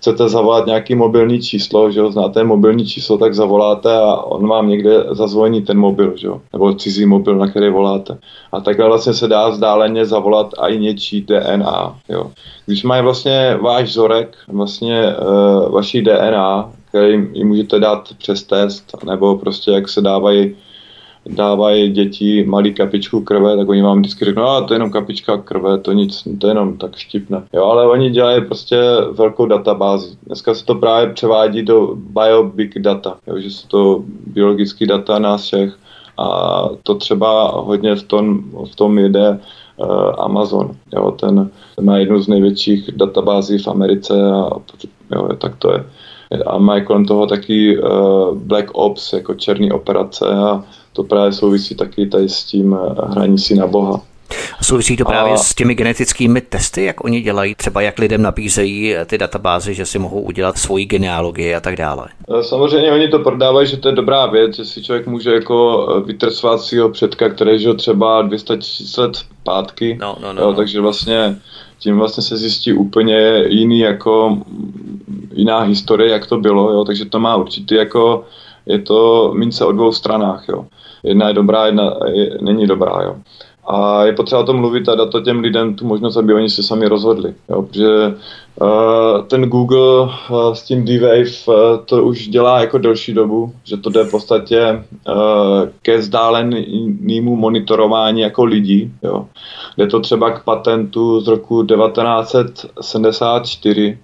[0.00, 4.68] chcete zavolat nějaký mobilní číslo, že jo, znáte mobilní číslo, tak zavoláte a on vám
[4.68, 8.18] někde zazvoní ten mobil, že jo, nebo cizí mobil, na který voláte.
[8.52, 12.30] A takhle vlastně se dá vzdáleně zavolat i něčí DNA, jo.
[12.66, 18.96] Když mají vlastně váš vzorek, vlastně uh, vaší DNA, který jim můžete dát přes test,
[19.04, 20.54] nebo prostě jak se dávají
[21.26, 25.36] dávají děti malý kapičku krve, tak oni vám vždycky řeknou, a to je jenom kapička
[25.36, 27.42] krve, to nic, to je jenom tak štipne.
[27.52, 28.80] Jo, ale oni dělají prostě
[29.12, 30.16] velkou databázi.
[30.26, 35.18] Dneska se to právě převádí do bio big data, jo, že jsou to biologické data
[35.18, 35.76] nás všech
[36.18, 39.38] a to třeba hodně v tom, v tom jede
[39.76, 39.86] uh,
[40.18, 40.70] Amazon.
[40.92, 44.50] Jo, ten, ten má jednu z největších databází v Americe a
[45.14, 45.84] jo, tak to je.
[46.46, 51.74] A mají kolem toho taky uh, Black Ops, jako černý operace a to právě souvisí
[51.74, 54.00] taky tady s tím eh, hraní si na Boha.
[54.58, 55.36] A souvisí to právě a...
[55.36, 59.86] s těmi genetickými testy, jak oni dělají, třeba jak lidem nabízejí eh, ty databázy, že
[59.86, 62.08] si mohou udělat svoji genealogii a tak dále.
[62.42, 66.60] Samozřejmě oni to prodávají, že to je dobrá věc, že si člověk může jako vytrsvat
[66.60, 68.52] svého předka, který žil třeba 200
[68.98, 70.54] let zpátky, no, no, no, jo, no.
[70.54, 71.36] takže vlastně
[71.78, 74.38] tím vlastně se zjistí úplně jiný jako
[75.40, 78.24] jiná historie, jak to bylo, jo, takže to má určitý jako
[78.66, 80.66] je to mince o dvou stranách, jo.
[81.02, 83.16] Jedna je dobrá, jedna je, není dobrá, jo.
[83.66, 86.50] A je potřeba o tom mluvit a dát to těm lidem tu možnost, aby oni
[86.50, 87.34] si sami rozhodli.
[87.48, 87.62] Jo?
[87.62, 88.14] Protože
[88.60, 90.10] uh, ten Google uh,
[90.52, 94.72] s tím D-Wave uh, to už dělá jako delší dobu, že to jde v podstatě
[94.72, 94.82] uh,
[95.82, 98.92] ke vzdálenému monitorování jako lidí.
[99.02, 99.26] Jo?
[99.76, 103.98] Jde to třeba k patentu z roku 1974,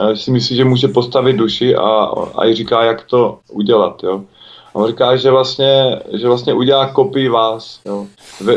[0.01, 1.89] eh, si myslí, že může postavit duši a,
[2.35, 4.03] a i říká, jak to udělat.
[4.03, 4.21] Jo.
[4.73, 7.79] A on říká, že vlastně, že vlastně udělá kopii vás.
[7.85, 8.07] Jo.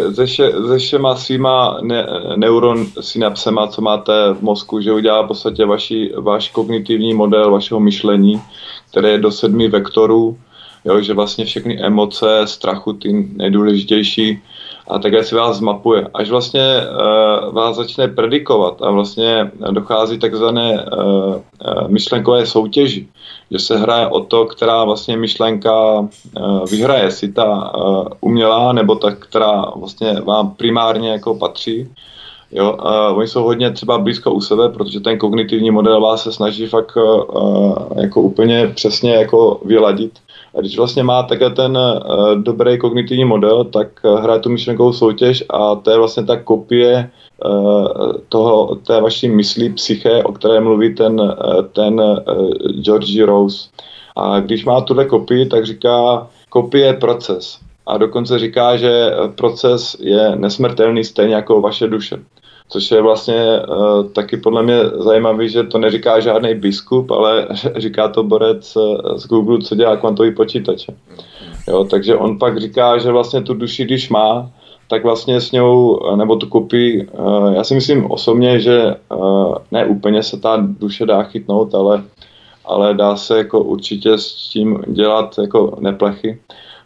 [0.08, 5.26] Ze, še, ze všema svýma ne, neuron synapsema, co máte v mozku, že udělá v
[5.26, 8.42] podstatě vaši, váš kognitivní model vašeho myšlení,
[8.90, 10.38] které je do sedmi vektorů,
[10.84, 14.42] jo, že vlastně všechny emoce, strachu, ty nejdůležitější,
[14.88, 16.08] a takhle si vás zmapuje.
[16.14, 21.34] Až vlastně uh, vás začne predikovat a vlastně dochází takzvané uh,
[21.88, 23.08] myšlenkové soutěži,
[23.50, 26.08] že se hraje o to, která vlastně myšlenka uh,
[26.70, 31.88] vyhraje, si ta uh, umělá nebo ta, která vlastně vám primárně jako patří.
[32.52, 36.32] Jo, uh, oni jsou hodně třeba blízko u sebe, protože ten kognitivní model vás se
[36.32, 40.12] snaží fakt uh, jako úplně přesně jako vyladit
[40.54, 44.92] a když vlastně má takhle ten uh, dobrý kognitivní model, tak uh, hraje tu myšlenkovou
[44.92, 47.10] soutěž a to je vlastně ta kopie
[47.44, 52.18] uh, toho, té vaší myslí, psyché, o které mluví ten, uh, ten uh,
[52.82, 53.68] Georgie Rose.
[54.16, 57.58] A když má tuhle kopii, tak říká, kopie je proces.
[57.86, 62.16] A dokonce říká, že proces je nesmrtelný stejně jako vaše duše
[62.68, 68.08] což je vlastně uh, taky podle mě zajímavý, že to neříká žádný biskup, ale říká
[68.08, 70.94] to borec uh, z Google, co dělá kvantový počítače.
[71.68, 74.50] Jo, takže on pak říká, že vlastně tu duši, když má,
[74.88, 79.86] tak vlastně s ňou, nebo tu kopii, uh, já si myslím osobně, že uh, ne
[79.86, 82.02] úplně se ta duše dá chytnout, ale,
[82.64, 86.38] ale dá se jako určitě s tím dělat jako neplechy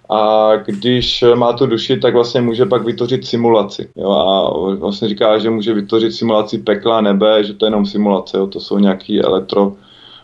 [0.08, 3.88] a když má tu duši, tak vlastně může pak vytvořit simulaci.
[3.96, 4.10] Jo?
[4.10, 8.46] A vlastně říká, že může vytvořit simulaci pekla, nebe, že to je jenom simulace, jo?
[8.46, 9.72] to jsou nějaký elektro,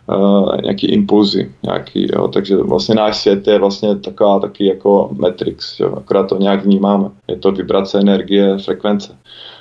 [0.06, 2.28] uh, nějaký impulzy, nějaký, jo?
[2.28, 5.94] takže vlastně náš svět je vlastně taková taky jako Matrix, jo?
[5.96, 7.10] akorát to nějak vnímáme.
[7.28, 9.16] Je to vibrace energie, frekvence.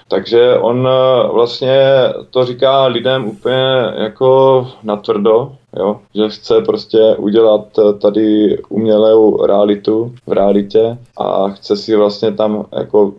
[0.08, 1.84] Takže on eh, vlastně
[2.30, 6.00] to říká lidem úplně jako natvrdo, jo?
[6.16, 12.66] že chce prostě udělat eh, tady umělou realitu v realitě a chce si vlastně tam
[12.78, 13.14] jako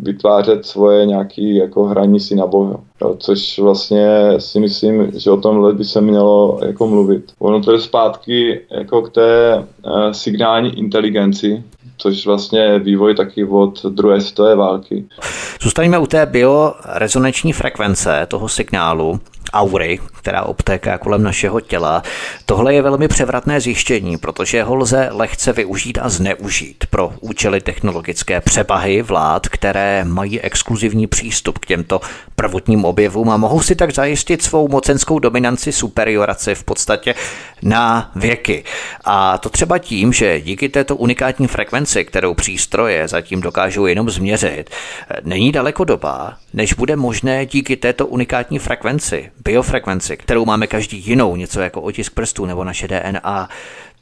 [0.00, 2.76] vytvářet svoje nějaké jako hraní si na bohu.
[3.02, 3.16] Jo?
[3.18, 4.06] Což vlastně
[4.38, 7.32] si myslím, že o tomhle by se mělo jako mluvit.
[7.38, 11.62] Ono to je zpátky jako k té uh, signální inteligenci,
[12.02, 15.04] což vlastně vývoj taky od druhé světové války.
[15.62, 19.20] Zůstaňme u té biorezonanční frekvence toho signálu
[19.52, 22.02] aury, která obtéká kolem našeho těla.
[22.46, 28.40] Tohle je velmi převratné zjištění, protože ho lze lehce využít a zneužít pro účely technologické
[28.40, 32.00] přebahy vlád, které mají exkluzivní přístup k těmto
[32.36, 37.14] prvotním objevům a mohou si tak zajistit svou mocenskou dominanci superioraci v podstatě
[37.62, 38.64] na věky.
[39.04, 44.70] A to třeba tím, že díky této unikátní frekvenci, kterou přístroje zatím dokážou jenom změřit,
[45.22, 51.36] není daleko doba, než bude možné díky této unikátní frekvenci, biofrekvenci, kterou máme každý jinou,
[51.36, 53.48] něco jako otisk prstů nebo naše DNA,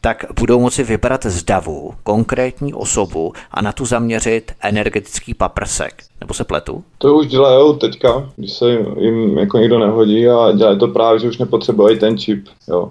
[0.00, 6.02] tak budou moci vybrat z davu konkrétní osobu a na tu zaměřit energetický paprsek.
[6.20, 6.84] Nebo se pletu?
[6.98, 8.64] To už dělají teďka, když se
[9.00, 12.48] jim jako někdo nehodí a dělají to právě, že už nepotřebují ten čip.
[12.68, 12.90] Jo.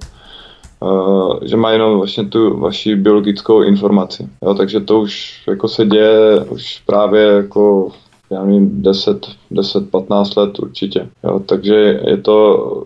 [0.81, 4.29] Uh, že má jenom vlastně tu vaši biologickou informaci.
[4.43, 7.91] Jo, takže to už jako se děje už právě jako
[8.31, 11.09] já nevím, 10, 10, 15 let určitě.
[11.23, 12.83] Jo, takže je to,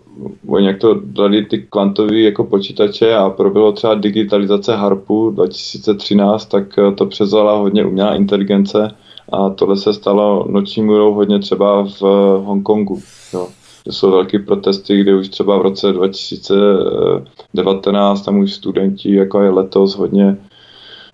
[0.48, 6.64] oni jak to dali ty kvantové jako počítače a proběhlo třeba digitalizace HARPu 2013, tak
[6.94, 8.90] to přezvala hodně umělá inteligence
[9.32, 12.02] a tohle se stalo noční můrou hodně třeba v
[12.44, 13.00] Hongkongu.
[13.32, 13.48] Jo.
[13.84, 19.50] To jsou velké protesty, kde už třeba v roce 2019 tam už studenti, jako je
[19.50, 20.36] letos, hodně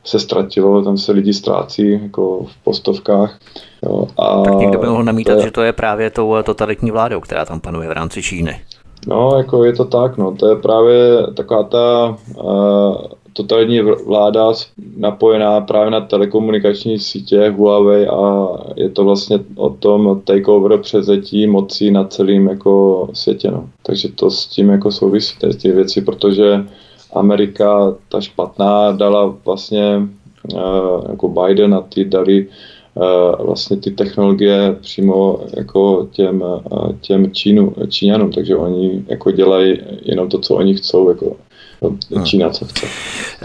[0.05, 3.39] se ztratilo, tam se lidi ztrácí jako v postovkách.
[3.83, 6.91] Jo, a tak někdo by mohl namítat, to je, že to je právě tou totalitní
[6.91, 8.61] vládou, která tam panuje v rámci Číny.
[9.07, 12.97] No, jako je to tak, no, to je právě taková ta, uh,
[13.33, 14.53] totální vláda
[14.97, 21.91] napojená právě na telekomunikační sítě Huawei a je to vlastně o tom takeover přezetí mocí
[21.91, 23.51] na celém jako světě.
[23.51, 23.69] No.
[23.83, 26.65] Takže to s tím jako souvisí ty věci, protože
[27.13, 30.09] Amerika, ta špatná, dala vlastně
[31.09, 32.47] jako Biden a ty dali
[33.39, 36.45] vlastně ty technologie přímo jako těm,
[37.01, 41.37] těm Čínu, Číňanům, takže oni jako dělají jenom to, co oni chcou, jako
[41.83, 42.25] Hmm.
[42.51, 42.67] Chce.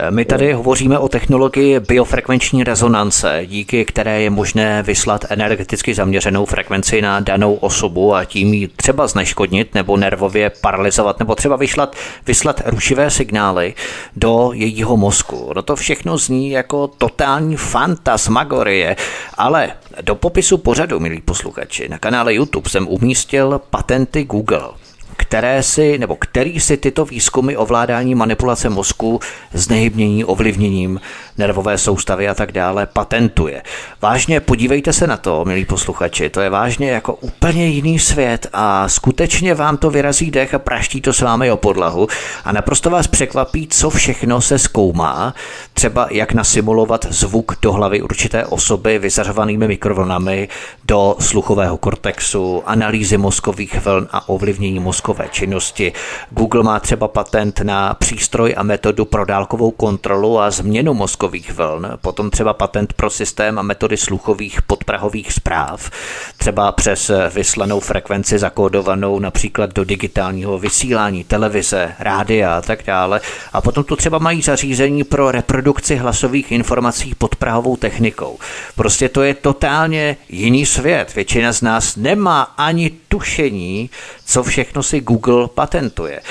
[0.09, 7.01] My tady hovoříme o technologii biofrekvenční rezonance, díky které je možné vyslat energeticky zaměřenou frekvenci
[7.01, 11.95] na danou osobu a tím ji třeba zneškodnit nebo nervově paralizovat nebo třeba vyslat,
[12.27, 13.73] vyslat rušivé signály
[14.15, 15.51] do jejího mozku.
[15.55, 18.95] No to všechno zní jako totální fantasmagorie,
[19.37, 19.71] ale
[20.01, 24.84] do popisu pořadu, milí posluchači, na kanále YouTube jsem umístil patenty Google
[25.17, 29.19] které si, nebo který si tyto výzkumy ovládání manipulace mozku,
[29.53, 30.99] znehybnění, ovlivněním
[31.37, 33.63] nervové soustavy a tak dále patentuje.
[34.01, 38.89] Vážně podívejte se na to, milí posluchači, to je vážně jako úplně jiný svět a
[38.89, 42.07] skutečně vám to vyrazí dech a praští to s vámi o podlahu
[42.45, 45.33] a naprosto vás překvapí, co všechno se zkoumá,
[45.73, 50.49] třeba jak nasimulovat zvuk do hlavy určité osoby vyzařovanými mikrovlnami
[50.85, 55.93] do sluchového kortexu, analýzy mozkových vln a ovlivnění mozkové činnosti.
[56.29, 61.87] Google má třeba patent na přístroj a metodu pro dálkovou kontrolu a změnu mozkových vln,
[62.01, 65.91] potom třeba patent pro systém a metody sluchových podprahových zpráv,
[66.37, 73.21] třeba přes vyslanou frekvenci zakódovanou například do digitálního vysílání, televize, rádia a tak dále.
[73.53, 78.39] A potom tu třeba mají zařízení pro reprodukci hlasových informací pod prahovou technikou.
[78.75, 81.15] Prostě to je totálně jiný svět.
[81.15, 83.89] Většina z nás nemá ani tušení,
[84.25, 86.21] co všechno si Google patentuje.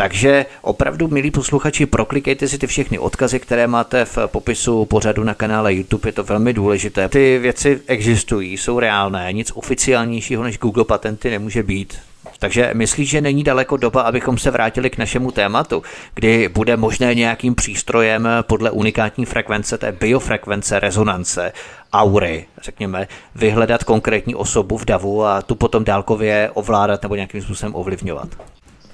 [0.00, 5.34] Takže opravdu, milí posluchači, proklikejte si ty všechny odkazy, které máte v popisu pořadu na
[5.34, 7.08] kanále YouTube, je to velmi důležité.
[7.08, 11.98] Ty věci existují, jsou reálné, nic oficiálnějšího než Google patenty nemůže být.
[12.38, 15.82] Takže myslíš, že není daleko doba, abychom se vrátili k našemu tématu,
[16.14, 21.52] kdy bude možné nějakým přístrojem podle unikátní frekvence, té biofrekvence, rezonance,
[21.92, 27.74] aury, řekněme, vyhledat konkrétní osobu v davu a tu potom dálkově ovládat nebo nějakým způsobem
[27.74, 28.28] ovlivňovat?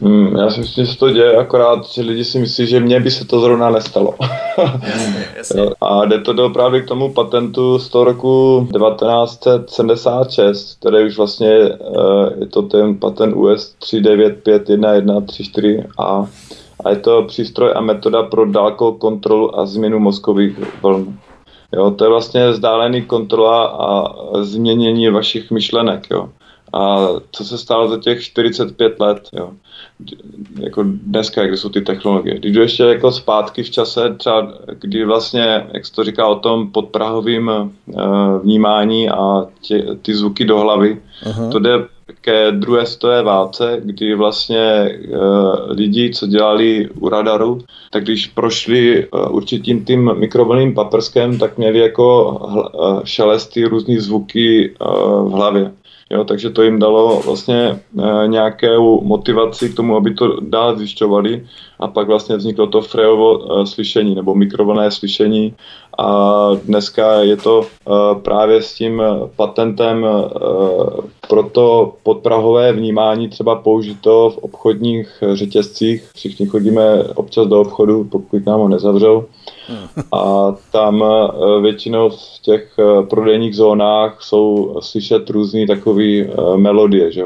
[0.01, 3.01] Hmm, já si myslím, že se to děje, akorát, že lidi si myslí, že mně
[3.01, 4.15] by se to zrovna nestalo.
[4.59, 5.63] jasně, jasně.
[5.81, 11.59] A jde to do právě k tomu patentu z toho roku 1976, který už vlastně
[11.59, 16.29] uh, je to ten patent US 3951134A
[16.85, 21.19] a je to přístroj a metoda pro dálkovou kontrolu a změnu mozkových vln.
[21.73, 26.07] Jo, to je vlastně vzdálený kontrola a změnění vašich myšlenek.
[26.11, 26.29] Jo.
[26.73, 29.51] A co se stalo za těch 45 let, jo?
[30.61, 32.39] Jako dneska, kde jsou ty technologie.
[32.39, 36.35] Když jdu ještě jako zpátky v čase, třeba kdy vlastně, jak se to říká o
[36.35, 38.03] tom podprahovým uh,
[38.43, 41.53] vnímání a tě, ty zvuky do hlavy, uh-huh.
[41.53, 41.71] to jde
[42.21, 45.19] ke druhé světové válce, kdy vlastně uh,
[45.69, 51.79] lidi, co dělali u radaru, tak když prošli uh, určitým tím mikrovlným paprskem, tak měli
[51.79, 55.73] jako uh, šelesty, různé zvuky uh, v hlavě.
[56.11, 61.47] Jo, takže to jim dalo vlastně e, nějakou motivaci k tomu, aby to dál zjišťovali
[61.81, 65.55] a pak vlastně vzniklo to Frejovo e, slyšení nebo mikrovlné slyšení
[65.99, 69.03] a dneska je to e, právě s tím
[69.37, 70.11] patentem e,
[71.29, 76.11] pro to podprahové vnímání třeba použito v obchodních řetězcích.
[76.15, 79.25] Všichni chodíme občas do obchodu, pokud nám ho nezavřou.
[80.13, 81.05] A tam
[81.63, 82.77] většinou v těch
[83.11, 86.27] prodejních zónách jsou slyšet různé takové
[86.57, 87.13] melodie.
[87.13, 87.25] Že?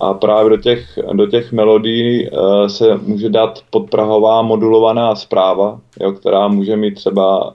[0.00, 2.30] A právě do těch, do těch melodií
[2.66, 7.54] se může dát podprahová modulovaná zpráva, jo, která může mít třeba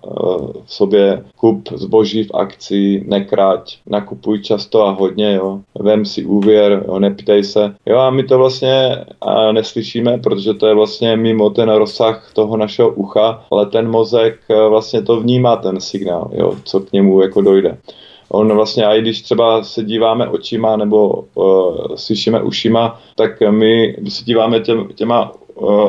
[0.66, 5.60] v sobě kup zboží v akci, nekrať, nakupuj často a hodně, jo.
[5.80, 7.76] vem si úvěr, jo, neptej se.
[7.86, 9.06] Jo a my to vlastně
[9.52, 14.70] neslyšíme, protože to je vlastně mimo ten rozsah toho našeho ucha, ale ten mozek e,
[14.70, 17.78] vlastně to vnímá ten signál, jo, co k němu jako dojde.
[18.30, 23.96] On vlastně, a i když třeba se díváme očima nebo uh, slyšíme ušima, tak my,
[24.08, 25.32] se díváme těm, těma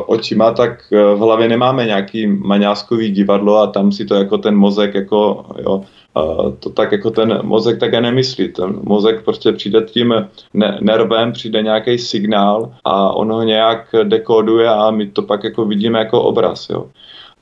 [0.07, 4.57] očima, tak e, v hlavě nemáme nějaký maňáskový divadlo a tam si to jako ten
[4.57, 5.83] mozek jako, jo,
[6.61, 8.49] to tak jako ten mozek také nemyslí.
[8.49, 10.15] Ten mozek prostě přijde tím
[10.81, 15.99] nervem, přijde nějaký signál a on ho nějak dekoduje a my to pak jako vidíme
[15.99, 16.71] jako obraz.
[16.71, 16.87] Jo.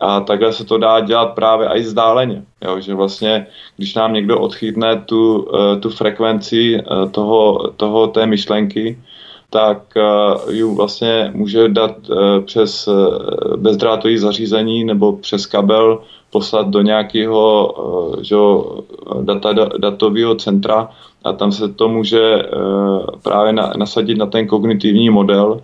[0.00, 2.42] A takhle se to dá dělat právě i vzdáleně.
[2.64, 5.48] Jo, že vlastně, když nám někdo odchytne tu,
[5.80, 8.98] tu frekvenci toho, toho té myšlenky,
[9.56, 9.82] tak
[10.50, 11.96] ji vlastně může dát
[12.44, 12.88] přes
[13.56, 17.74] bezdrátový zařízení nebo přes kabel poslat do nějakého
[18.20, 18.36] že,
[19.22, 20.88] data, datového centra
[21.24, 22.42] a tam se to může
[23.22, 25.60] právě nasadit na ten kognitivní model,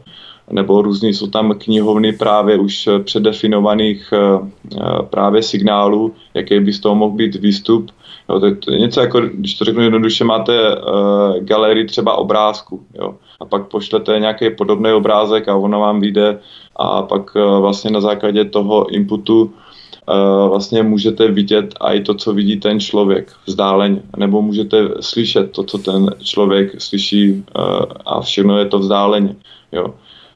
[0.50, 4.12] nebo různý jsou tam knihovny právě už předefinovaných
[5.10, 7.90] právě signálů, jaký by z toho mohl být výstup
[8.28, 12.80] Jo, to, je, to něco jako, když to řeknu jednoduše, máte uh, galerii třeba obrázku,
[12.94, 16.38] jo, a pak pošlete nějaký podobný obrázek a ono vám vyjde
[16.76, 22.32] a pak uh, vlastně na základě toho inputu uh, vlastně můžete vidět i to, co
[22.32, 27.42] vidí ten člověk vzdáleně, nebo můžete slyšet to, co ten člověk slyší uh,
[28.06, 29.36] a všechno je to vzdáleně.
[29.72, 29.94] Jo.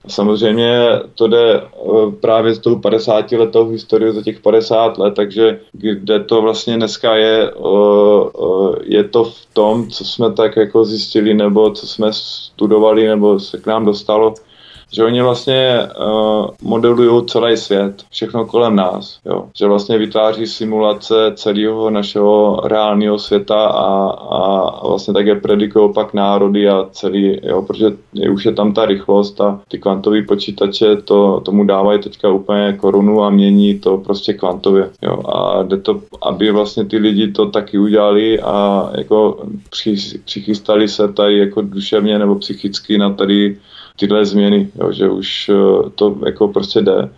[0.08, 5.60] Samozřejmě to jde eh, právě z tou 50 letou historii za těch 50 let, takže
[5.72, 10.84] kde to vlastně dneska je, eh, eh, je to v tom, co jsme tak jako
[10.84, 14.34] zjistili, nebo co jsme studovali, nebo se k nám dostalo,
[14.96, 19.44] že oni vlastně uh, modelují celý svět, všechno kolem nás, jo.
[19.58, 26.68] že vlastně vytváří simulace celého našeho reálného světa a, a vlastně také predikují pak národy
[26.68, 27.86] a celý, jo, protože
[28.32, 33.24] už je tam ta rychlost a ty kvantové počítače to, tomu dávají teďka úplně korunu
[33.24, 34.90] a mění to prostě kvantově.
[35.02, 35.22] Jo.
[35.28, 39.46] A jde to, aby vlastně ty lidi to taky udělali a jako
[40.24, 43.56] přichystali se tady jako duševně nebo psychicky na tady
[43.96, 47.10] tyhle změny, jo, že už eh, to jako prostě jde.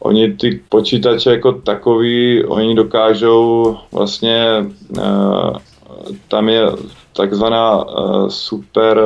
[0.00, 4.66] Oni ty počítače jako takový, oni dokážou vlastně,
[4.98, 5.56] uh,
[6.28, 6.62] tam je
[7.16, 9.00] takzvaná uh, super,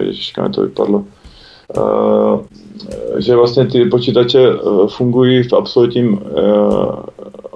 [0.00, 1.04] ježiš, kam to vypadlo,
[3.18, 4.38] že vlastně ty počítače
[4.88, 6.20] fungují v absolutním,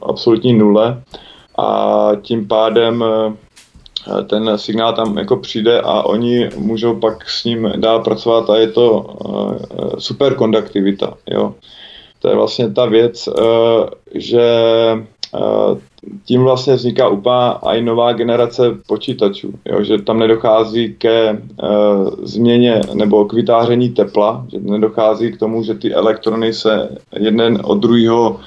[0.03, 1.03] absolutní nule
[1.59, 3.05] a tím pádem
[4.26, 8.68] ten signál tam jako přijde a oni můžou pak s ním dál pracovat a je
[8.68, 9.55] to uh,
[9.98, 11.55] superkonduktivita, jo.
[12.18, 13.34] To je vlastně ta věc, uh,
[14.14, 14.42] že
[16.24, 21.42] tím vlastně vzniká úplně i nová generace počítačů, jo, že tam nedochází ke
[22.22, 27.74] změně nebo k vytáření tepla, že nedochází k tomu, že ty elektrony se jeden od
[27.74, 28.40] druhého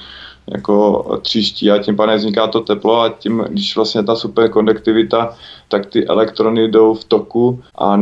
[0.46, 5.36] jako tříští a tím pádem vzniká to teplo a tím, když vlastně ta superkonduktivita,
[5.68, 7.96] tak ty elektrony jdou v toku a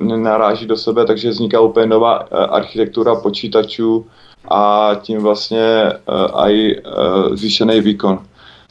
[0.00, 4.06] nenaráží do sebe, takže vzniká úplně nová eh, architektura počítačů
[4.50, 8.18] a tím vlastně uh, i uh, zvýšený výkon.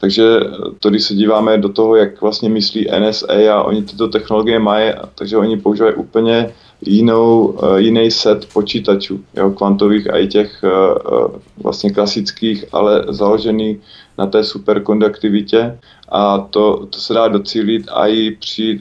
[0.00, 0.40] Takže
[0.80, 4.92] to, když se díváme do toho, jak vlastně myslí NSA a oni tyto technologie mají,
[5.14, 11.40] takže oni používají úplně jinou, uh, jiný set počítačů, jo, kvantových a i těch uh,
[11.62, 13.80] vlastně klasických, ale založený
[14.18, 15.78] na té superkonduktivitě
[16.08, 18.80] a to, to se dá docílit a i při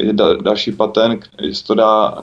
[0.00, 2.22] je da, další patent, jestli to dá,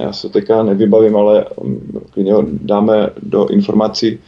[0.00, 4.18] já se teďka nevybavím, ale um, dáme do informací,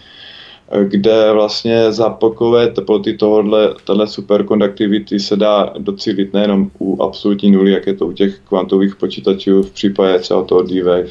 [0.82, 7.72] kde vlastně za pokové teploty tohohle, téhle superkonduktivity se dá docílit nejenom u absolutní nuly,
[7.72, 11.10] jak je to u těch kvantových počítačů v případě třeba toho D-Wave.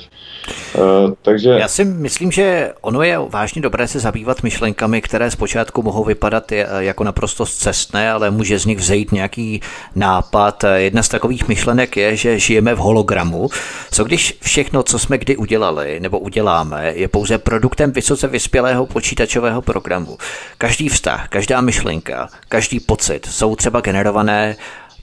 [0.76, 1.50] Uh, takže...
[1.50, 6.52] Já si myslím, že ono je vážně dobré se zabývat myšlenkami, které zpočátku mohou vypadat
[6.78, 9.62] jako naprosto cestné, ale může z nich vzejít nějaký
[9.96, 10.64] nápad.
[10.76, 13.50] Jedna z takových myšlenek je, že žijeme v hologramu.
[13.92, 19.51] Co když všechno, co jsme kdy udělali nebo uděláme, je pouze produktem vysoce vyspělého počítačového
[19.52, 20.18] nového programu.
[20.58, 24.56] Každý vztah, každá myšlenka, každý pocit jsou třeba generované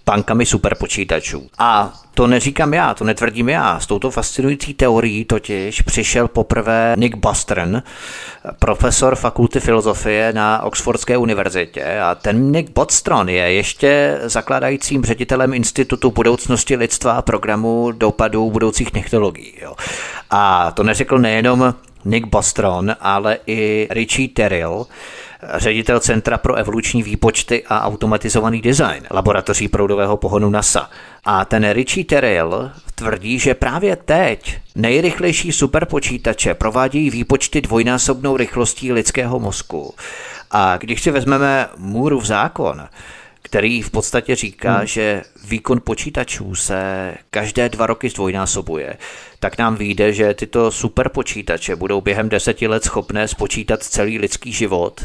[0.06, 1.50] bankami superpočítačů.
[1.58, 3.80] A to neříkám já, to netvrdím já.
[3.80, 7.82] S touto fascinující teorií totiž přišel poprvé Nick Bostron,
[8.58, 12.00] profesor fakulty filozofie na Oxfordské univerzitě.
[12.00, 18.90] A ten Nick Bostron je ještě zakládajícím ředitelem Institutu budoucnosti lidstva a programu dopadů budoucích
[18.90, 19.52] technologií.
[19.62, 19.74] Jo.
[20.30, 21.74] A to neřekl nejenom
[22.04, 24.86] Nick Bostron, ale i Richie Terrell,
[25.54, 30.90] ředitel Centra pro evoluční výpočty a automatizovaný design laboratoří proudového pohonu NASA.
[31.24, 39.38] A ten Richie Terrell tvrdí, že právě teď nejrychlejší superpočítače provádějí výpočty dvojnásobnou rychlostí lidského
[39.38, 39.94] mozku.
[40.50, 42.88] A když si vezmeme Můrův zákon,
[43.48, 44.86] který v podstatě říká, hmm.
[44.86, 48.96] že výkon počítačů se každé dva roky zdvojnásobuje,
[49.40, 55.00] tak nám vyjde, že tyto superpočítače budou během deseti let schopné spočítat celý lidský život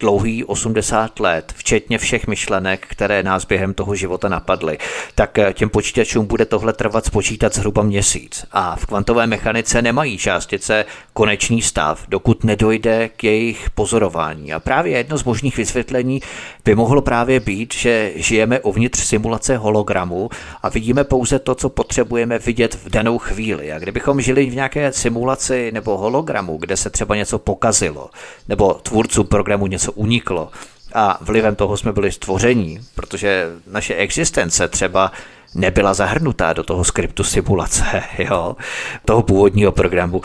[0.00, 4.78] dlouhý 80 let, včetně všech myšlenek, které nás během toho života napadly,
[5.14, 8.44] tak eh, těm počítačům bude tohle trvat spočítat zhruba měsíc.
[8.52, 14.52] A v kvantové mechanice nemají částice konečný stav, dokud nedojde k jejich pozorování.
[14.52, 16.22] A právě jedno z možných vysvětlení
[16.64, 20.30] by mohlo právě být, že žijeme uvnitř simulace hologramu
[20.62, 23.72] a vidíme pouze to, co potřebujeme vidět v danou chvíli.
[23.72, 28.10] A kdybychom žili v nějaké simulaci nebo hologramu, kde se třeba něco pokazilo,
[28.48, 30.50] nebo tvůrcům programu něco uniklo,
[30.94, 35.12] a vlivem toho jsme byli stvoření, protože naše existence třeba
[35.54, 37.84] nebyla zahrnutá do toho skriptu simulace,
[38.18, 38.56] jo,
[39.04, 40.22] toho původního programu.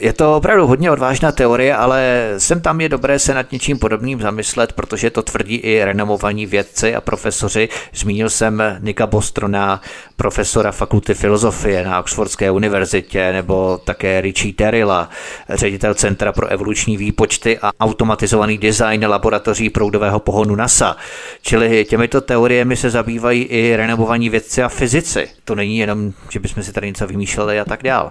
[0.00, 4.20] Je to opravdu hodně odvážná teorie, ale sem tam je dobré se nad něčím podobným
[4.20, 7.68] zamyslet, protože to tvrdí i renomovaní vědci a profesoři.
[7.94, 9.80] Zmínil jsem Nika Bostrona,
[10.16, 15.10] profesora fakulty filozofie na Oxfordské univerzitě, nebo také Richie Terilla,
[15.48, 20.96] ředitel Centra pro evoluční výpočty a automatizovaný design laboratoří proudového pohonu NASA.
[21.42, 25.28] Čili těmito teoriemi se zabývají i renomovaní vědci a fyzici.
[25.44, 28.10] To není jenom, že bychom si tady něco vymýšleli a tak dál.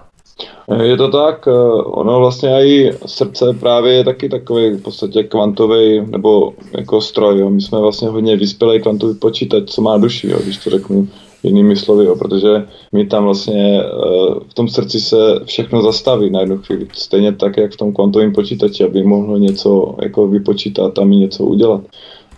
[0.82, 6.00] Je to tak, eh, ono vlastně i srdce právě je taky takový v podstatě kvantový
[6.06, 7.38] nebo jako stroj.
[7.38, 7.50] Jo.
[7.50, 11.08] My jsme vlastně hodně vyspělý kvantový počítač, co má duši, jo, když to řeknu
[11.42, 13.86] jinými slovy, jo, protože my tam vlastně eh,
[14.48, 16.86] v tom srdci se všechno zastaví na jednu chvíli.
[16.92, 21.44] Stejně tak, jak v tom kvantovém počítači, aby mohlo něco jako vypočítat a mi něco
[21.44, 21.80] udělat.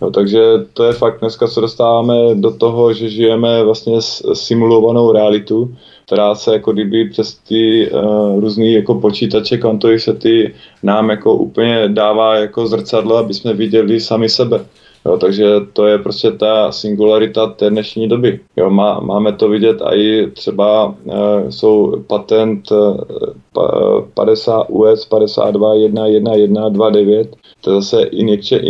[0.01, 0.41] No, takže
[0.73, 4.01] to je fakt, dneska se dostáváme do toho, že žijeme vlastně
[4.33, 5.75] simulovanou realitu,
[6.05, 11.87] která se jako kdyby přes ty uh, různý jako počítače kvantový sety nám jako úplně
[11.87, 14.65] dává jako zrcadlo, aby jsme viděli sami sebe.
[15.05, 18.39] Jo, takže to je prostě ta singularita té dnešní doby.
[18.57, 22.97] Jo, má, máme to vidět i třeba uh, jsou patent uh,
[24.13, 28.61] 50 US 52 11129, to je zase injekče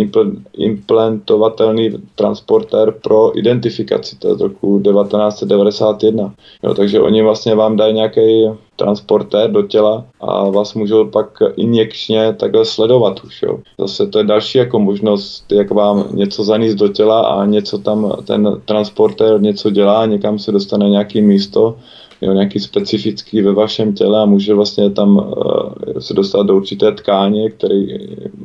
[0.57, 6.33] implantovatelný transportér pro identifikaci, to je z roku 1991.
[6.63, 12.33] Jo, takže oni vlastně vám dají nějaký transportér do těla a vás můžou pak injekčně
[12.33, 13.41] takhle sledovat už.
[13.41, 13.59] Jo.
[13.79, 18.13] Zase to je další jako možnost, jak vám něco zaníst do těla a něco tam
[18.25, 21.75] ten transportér něco dělá, někam se dostane nějaký místo,
[22.21, 26.91] jo, nějaký specifický ve vašem těle a může vlastně tam uh, se dostat do určité
[26.91, 27.87] tkáně, který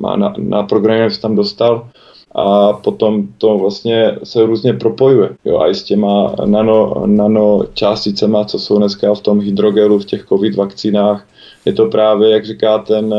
[0.01, 1.89] má na, na programě se tam dostal
[2.35, 5.31] a potom to vlastně se různě propojuje.
[5.45, 10.05] Jo, a i s těma nano, nano částicema, co jsou dneska v tom hydrogelu, v
[10.05, 11.27] těch covid vakcínách,
[11.64, 13.14] je to právě, jak říká ten,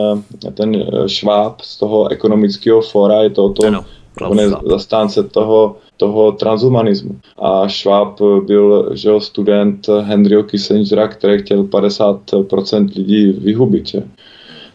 [0.53, 3.86] ten šváb z toho ekonomického fora, je to o tom, ano,
[4.22, 7.20] on je zastánce toho, toho transhumanismu.
[7.38, 13.88] A Schwab byl že jo, student Henryho Kissingera, který chtěl 50% lidí vyhubit.
[13.88, 14.03] Že?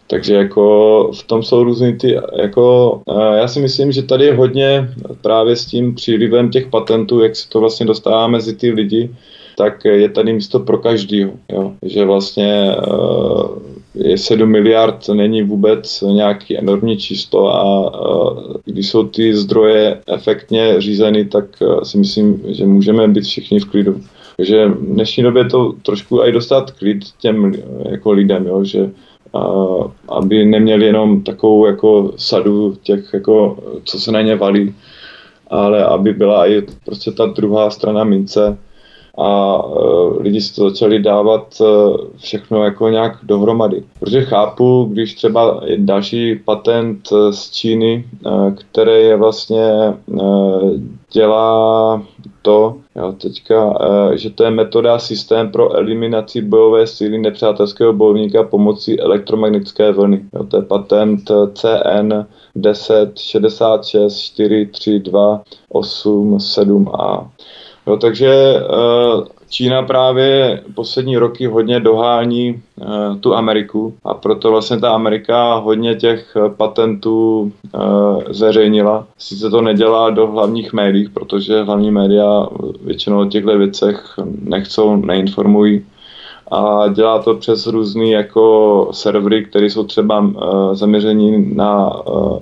[0.07, 3.01] Takže jako v tom jsou různý ty, jako
[3.35, 4.89] já si myslím, že tady je hodně
[5.21, 9.15] právě s tím přílivem těch patentů, jak se to vlastně dostává mezi ty lidi,
[9.61, 11.31] tak je tady místo pro každýho.
[11.51, 11.73] Jo?
[11.85, 12.75] Že vlastně
[13.95, 17.91] je 7 miliard, není vůbec nějaký enormní číslo a
[18.65, 21.45] když jsou ty zdroje efektně řízeny, tak
[21.83, 24.01] si myslím, že můžeme být všichni v klidu.
[24.37, 27.53] Takže v dnešní době to trošku i dostat klid těm
[27.89, 28.63] jako lidem, jo?
[28.63, 28.89] že
[30.09, 34.73] aby neměli jenom takovou jako sadu těch, jako, co se na ně valí,
[35.47, 38.57] ale aby byla i prostě ta druhá strana mince
[39.21, 43.83] a uh, lidi si to začali dávat uh, všechno jako nějak dohromady.
[43.99, 48.05] Protože chápu, když třeba je další patent uh, z Číny,
[48.55, 49.93] který je vlastně
[51.11, 52.03] dělá
[52.41, 53.77] to, jo, teďka,
[54.15, 60.21] že to je metoda systém pro eliminaci bojové síly nepřátelského bojovníka pomocí elektromagnetické vlny.
[60.33, 67.27] Jo, to je patent CN 10 66 432 8 7A.
[67.91, 72.85] Jo, takže eh, Čína právě poslední roky hodně dohání eh,
[73.19, 77.51] tu Ameriku a proto vlastně ta Amerika hodně těch eh, patentů
[78.29, 79.07] zveřejnila.
[79.17, 82.47] Sice to nedělá do hlavních médií, protože hlavní média
[82.81, 85.85] většinou o těchto věcech nechcou, neinformují
[86.51, 90.33] a dělá to přes různé jako servery, které jsou třeba uh,
[90.73, 92.39] zaměření na uh,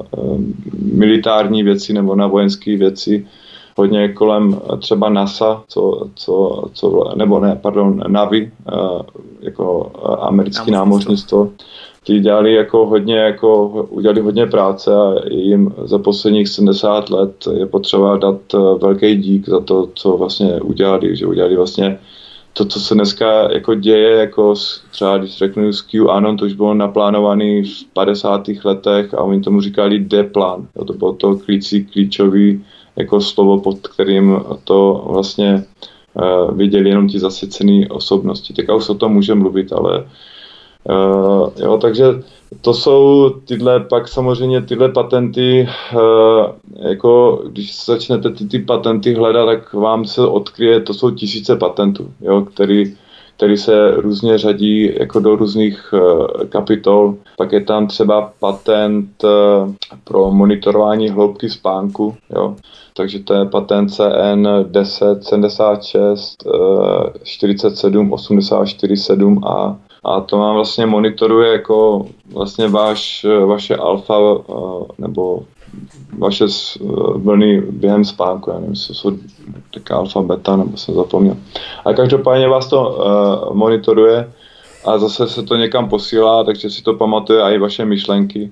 [0.94, 3.28] militární věci nebo na vojenské věci,
[3.78, 8.74] hodně kolem eh, třeba NASA, co, co, co nebo ne, pardon, Navy, eh,
[9.40, 11.52] jako eh, americké námořnictvo.
[12.04, 17.66] Ti dělali jako hodně, jako udělali hodně práce a jim za posledních 70 let je
[17.66, 22.00] potřeba dát velký dík za to, co vlastně udělali, že udělali vlastně
[22.54, 24.54] to, co se dneska jako děje, jako
[24.92, 28.48] třeba když řeknu s QAnon, to už bylo naplánované v 50.
[28.64, 30.68] letech a oni tomu říkali D-plán.
[30.88, 32.66] To bylo to klící, klíčový
[33.00, 35.64] jako slovo, pod kterým to vlastně
[36.14, 38.54] uh, viděli jenom ti zasvěcený osobnosti.
[38.54, 42.06] Teďka už o tom může mluvit, ale uh, jo, takže
[42.62, 46.46] to jsou tyhle, pak samozřejmě tyhle patenty, uh,
[46.90, 52.10] jako když začnete ty, ty patenty hledat, tak vám se odkryje, to jsou tisíce patentů,
[52.22, 52.96] jo, který,
[53.38, 57.16] který se různě řadí jako do různých uh, kapitol.
[57.38, 59.30] Pak je tam třeba patent uh,
[60.04, 62.56] pro monitorování hloubky spánku, jo.
[62.94, 70.56] Takže to je patent CN 10 76 uh, 47 84 7 a a to vám
[70.56, 74.16] vlastně monitoruje jako vlastně váš, vaše alfa
[74.98, 75.44] nebo
[76.18, 76.46] vaše
[77.16, 79.12] vlny během spánku, já nevím, jestli jsou
[79.74, 81.38] taká alfa, beta, nebo jsem zapomněl.
[81.86, 84.32] A každopádně vás to uh, monitoruje
[84.86, 88.52] a zase se to někam posílá, takže si to pamatuje i vaše myšlenky.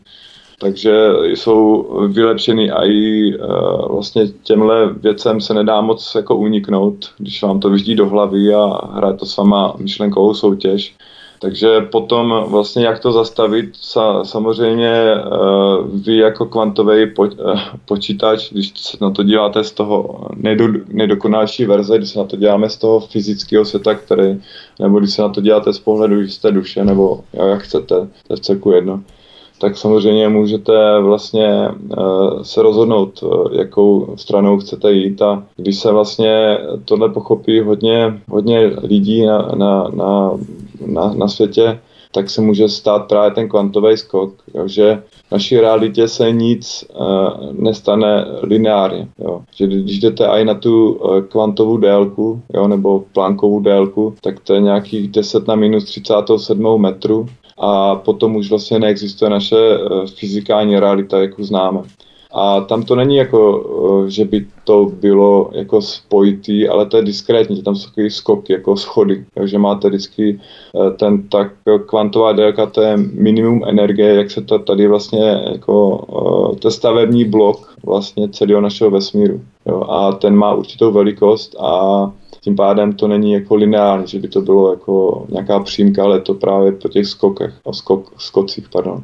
[0.59, 7.43] Takže jsou vylepšený a i uh, vlastně těmhle věcem se nedá moc jako uniknout, když
[7.43, 10.95] vám to vyždí do hlavy a hraje to s váma myšlenkovou soutěž.
[11.39, 18.51] Takže potom vlastně jak to zastavit, sa, samozřejmě uh, vy jako kvantový po, uh, počítač,
[18.51, 22.69] když se na to díváte z toho nejdo, nejdokonalší verze, když se na to děláme
[22.69, 24.41] z toho fyzického světa, který,
[24.79, 27.95] nebo když se na to děláte z pohledu jisté duše, nebo jak chcete,
[28.27, 29.03] to je v celku jedno,
[29.59, 35.21] tak samozřejmě můžete vlastně uh, se rozhodnout, uh, jakou stranou chcete jít.
[35.21, 40.31] A když se vlastně tohle pochopí hodně, hodně lidí na, na, na,
[40.85, 41.79] na, na světě,
[42.11, 46.85] tak se může stát právě ten kvantový skok, jo, že v naší realitě se nic
[46.99, 49.07] uh, nestane lineárně.
[49.19, 49.41] Jo.
[49.55, 54.53] Že když jdete i na tu uh, kvantovou délku, jo, nebo plánkovou délku, tak to
[54.53, 60.79] je nějakých 10 na minus 37 metru a potom už vlastně neexistuje naše eh, fyzikální
[60.79, 61.79] realita, jak známe.
[62.31, 63.63] A tam to není jako,
[64.05, 68.09] eh, že by to bylo jako spojitý, ale to je diskrétní, že tam jsou takový
[68.09, 70.39] skoky, jako schody, takže máte vždycky
[70.75, 71.51] eh, ten tak
[71.85, 76.05] kvantová délka, to je minimum energie, jak se to tady vlastně jako,
[76.59, 79.41] to je stavební blok vlastně celého našeho vesmíru.
[79.65, 82.11] Jo, a ten má určitou velikost a
[82.41, 86.33] tím pádem to není jako lineární, že by to bylo jako nějaká přímka, ale to
[86.33, 89.03] právě po těch skokech, o skok, skocích, pardon.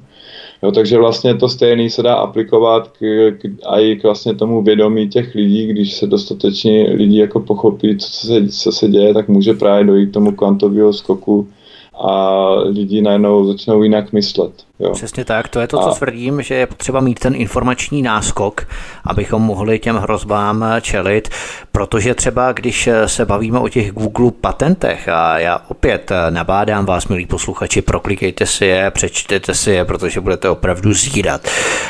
[0.63, 3.45] Jo, takže vlastně to stejné se dá aplikovat k, k,
[3.79, 8.47] i k vlastně tomu vědomí těch lidí, když se dostatečně lidi jako pochopí, co se,
[8.47, 11.47] co se děje, tak může právě dojít k tomu kvantového skoku
[11.95, 14.51] a lidi najednou začnou jinak myslet.
[14.79, 14.91] Jo.
[14.93, 15.93] Přesně tak, to je to, co a...
[15.93, 18.67] tvrdím, že je potřeba mít ten informační náskok,
[19.05, 21.29] abychom mohli těm hrozbám čelit,
[21.71, 27.25] protože třeba když se bavíme o těch Google patentech, a já opět nabádám vás, milí
[27.25, 31.47] posluchači, proklikejte si je, přečtěte si je, protože budete opravdu zírat.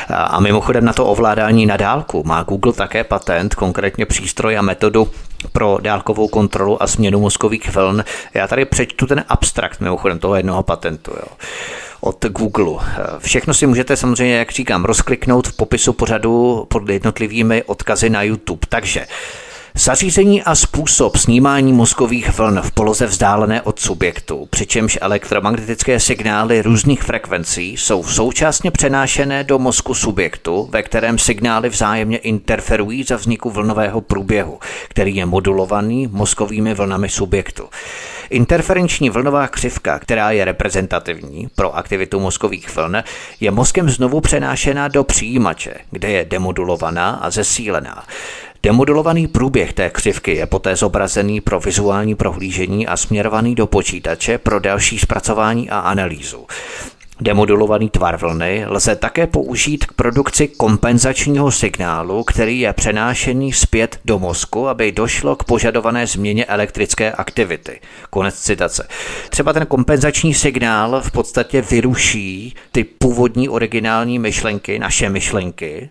[0.08, 5.08] A mimochodem na to ovládání na dálku má Google také patent, konkrétně přístroj a metodu
[5.52, 8.04] pro dálkovou kontrolu a směnu mozkových vln.
[8.34, 11.10] Já tady přečtu ten abstrakt mimochodem toho jednoho patentu.
[11.16, 11.36] Jo
[12.04, 12.84] od Google.
[13.18, 18.66] Všechno si můžete samozřejmě, jak říkám, rozkliknout v popisu pořadu pod jednotlivými odkazy na YouTube.
[18.68, 19.06] Takže
[19.78, 27.02] Zařízení a způsob snímání mozkových vln v poloze vzdálené od subjektu, přičemž elektromagnetické signály různých
[27.02, 34.00] frekvencí jsou současně přenášené do mozku subjektu, ve kterém signály vzájemně interferují za vzniku vlnového
[34.00, 34.58] průběhu,
[34.88, 37.64] který je modulovaný mozkovými vlnami subjektu.
[38.30, 43.02] Interferenční vlnová křivka, která je reprezentativní pro aktivitu mozkových vln,
[43.40, 48.04] je mozkem znovu přenášena do přijímače, kde je demodulovaná a zesílená.
[48.64, 54.60] Demodulovaný průběh té křivky je poté zobrazený pro vizuální prohlížení a směrovaný do počítače pro
[54.60, 56.46] další zpracování a analýzu.
[57.20, 64.18] Demodulovaný tvar vlny lze také použít k produkci kompenzačního signálu, který je přenášený zpět do
[64.18, 67.80] mozku, aby došlo k požadované změně elektrické aktivity.
[68.10, 68.88] Konec citace.
[69.30, 75.90] Třeba ten kompenzační signál v podstatě vyruší ty původní originální myšlenky, naše myšlenky,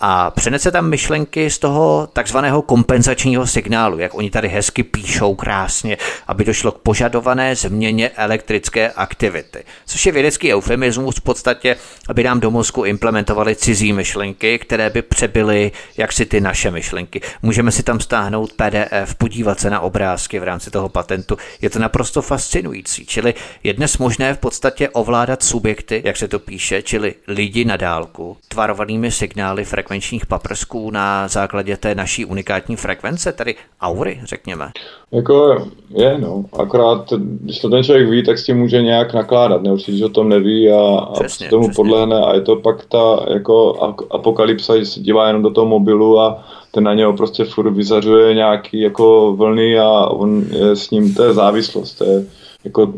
[0.00, 5.96] a přenese tam myšlenky z toho takzvaného kompenzačního signálu, jak oni tady hezky píšou krásně,
[6.26, 9.64] aby došlo k požadované změně elektrické aktivity.
[9.86, 11.76] Což je vědecký eufemismus v podstatě,
[12.08, 17.20] aby nám do mozku implementovali cizí myšlenky, které by přebyly jaksi ty naše myšlenky.
[17.42, 21.36] Můžeme si tam stáhnout PDF, podívat se na obrázky v rámci toho patentu.
[21.60, 23.06] Je to naprosto fascinující.
[23.06, 23.34] Čili
[23.64, 28.36] je dnes možné v podstatě ovládat subjekty, jak se to píše, čili lidi na dálku,
[28.48, 34.70] tvarovanými signály frekvencí frekvenčních paprsků na základě té naší unikátní frekvence, tedy aury, řekněme?
[35.12, 36.44] Jako je, no.
[36.58, 39.72] Akorát, když to ten člověk ví, tak s tím může nějak nakládat, ne?
[39.72, 41.74] Určitě, že o tom neví a, přesně, a tomu přesně.
[41.74, 43.74] podlehne a je to pak ta jako
[44.10, 48.34] apokalypsa, že se dívá jenom do toho mobilu a ten na něho prostě furt vyzařuje
[48.34, 52.24] nějaký jako vlny a on je s ním, to je závislost, to je
[52.64, 52.92] jako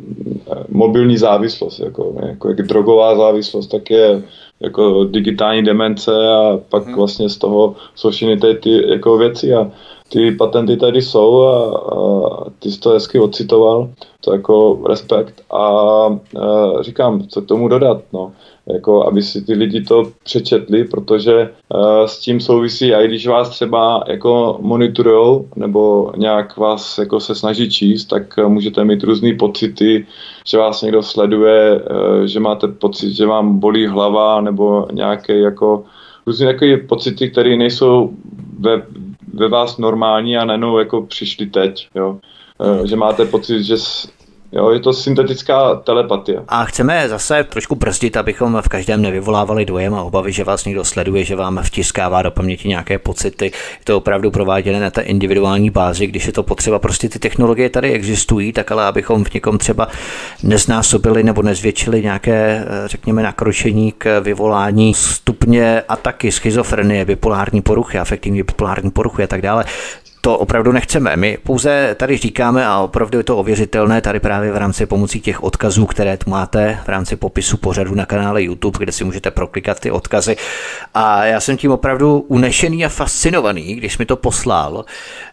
[0.68, 4.22] mobilní závislost, jako, jako jak drogová závislost, tak je
[4.62, 6.94] jako digitální demence a pak hmm.
[6.94, 9.70] vlastně z toho jsou všechny ty, ty jako věci a
[10.12, 13.88] ty patenty tady jsou a, a ty jsi to hezky ocitoval,
[14.20, 16.12] to jako respekt a, a
[16.80, 18.32] říkám, co k tomu dodat, no.
[18.66, 23.26] Jako aby si ty lidi to přečetli, protože uh, s tím souvisí, a i když
[23.26, 29.34] vás třeba jako monitorujou nebo nějak vás jako se snaží číst, tak můžete mít různé
[29.34, 30.06] pocity,
[30.46, 35.84] že vás někdo sleduje, uh, že máte pocit, že vám bolí hlava nebo nějaké jako
[36.26, 36.56] různé
[36.88, 38.10] pocity, které nejsou
[38.58, 38.82] ve,
[39.32, 42.18] ve vás normální a nenou jako přišli teď, jo.
[42.84, 43.76] Že máte pocit, že
[44.53, 46.42] Jo, je to syntetická telepatie.
[46.48, 50.84] A chceme zase trošku brzdit, abychom v každém nevyvolávali dojem a obavy, že vás někdo
[50.84, 53.44] sleduje, že vám vtiskává do paměti nějaké pocity.
[53.44, 56.78] Je to opravdu prováděné na té individuální bázi, když je to potřeba.
[56.78, 59.88] Prostě ty technologie tady existují, tak ale abychom v někom třeba
[60.42, 68.90] neznásobili nebo nezvětšili nějaké, řekněme, nakročení k vyvolání stupně ataky, schizofrenie, bipolární poruchy, afektivní bipolární
[68.90, 69.64] poruchy a tak dále
[70.24, 71.16] to opravdu nechceme.
[71.16, 75.42] My pouze tady říkáme a opravdu je to ověřitelné tady právě v rámci pomocí těch
[75.42, 79.80] odkazů, které tu máte v rámci popisu pořadu na kanále YouTube, kde si můžete proklikat
[79.80, 80.36] ty odkazy.
[80.94, 84.84] A já jsem tím opravdu unešený a fascinovaný, když mi to poslal.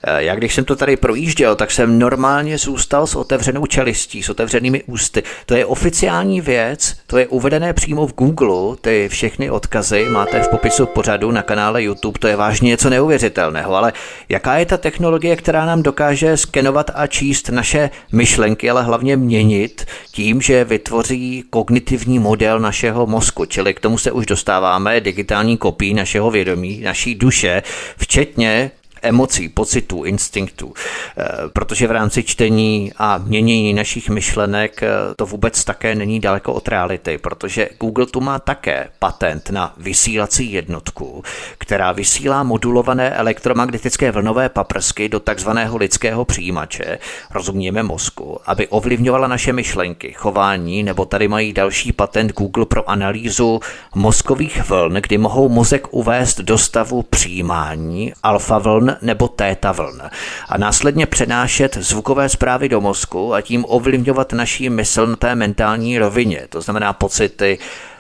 [0.04, 4.30] Eh, já když jsem to tady projížděl, tak jsem normálně zůstal s otevřenou čelistí, s
[4.30, 5.24] otevřenými ústy.
[5.46, 10.48] To je oficiální věc, to je uvedené přímo v Google, ty všechny odkazy máte v
[10.48, 13.94] popisu pořadu na kanále YouTube, to je vážně něco neuvěřitelného, ale
[14.30, 19.86] jaká je ta technologie, která nám dokáže skenovat a číst naše myšlenky, ale hlavně měnit
[20.12, 23.46] tím, že vytvoří kognitivní model našeho mozku.
[23.46, 27.64] Čili k tomu se už dostáváme, digitální kopii našeho vědomí, naší duše,
[27.98, 28.72] včetně
[29.02, 30.74] emocí, pocitů, instinktů,
[31.18, 36.54] eh, protože v rámci čtení a měnění našich myšlenek eh, to vůbec také není daleko
[36.54, 41.24] od reality, protože Google tu má také patent na vysílací jednotku,
[41.58, 47.00] která vysílá modulované elektromagnetické vlnové paprsky do takzvaného lidského přijímače,
[47.32, 53.60] rozumíme mozku, aby ovlivňovala naše myšlenky, chování, nebo tady mají další patent Google pro analýzu
[53.96, 60.02] mozkových vln, kdy mohou mozek uvést do stavu přijímání alfa vln nebo téta vln
[60.50, 66.00] a následně přenášet zvukové zprávy do mozku a tím ovlivňovat naší mysl na té mentální
[66.00, 67.58] rovině, to znamená pocity,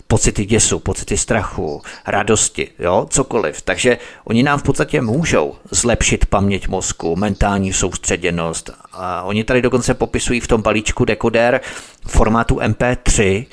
[0.07, 3.61] pocity děsu, pocity strachu, radosti, jo, cokoliv.
[3.61, 8.71] Takže oni nám v podstatě můžou zlepšit paměť mozku, mentální soustředěnost.
[8.99, 11.61] A oni tady dokonce popisují v tom balíčku dekoder
[12.07, 13.45] formátu MP3,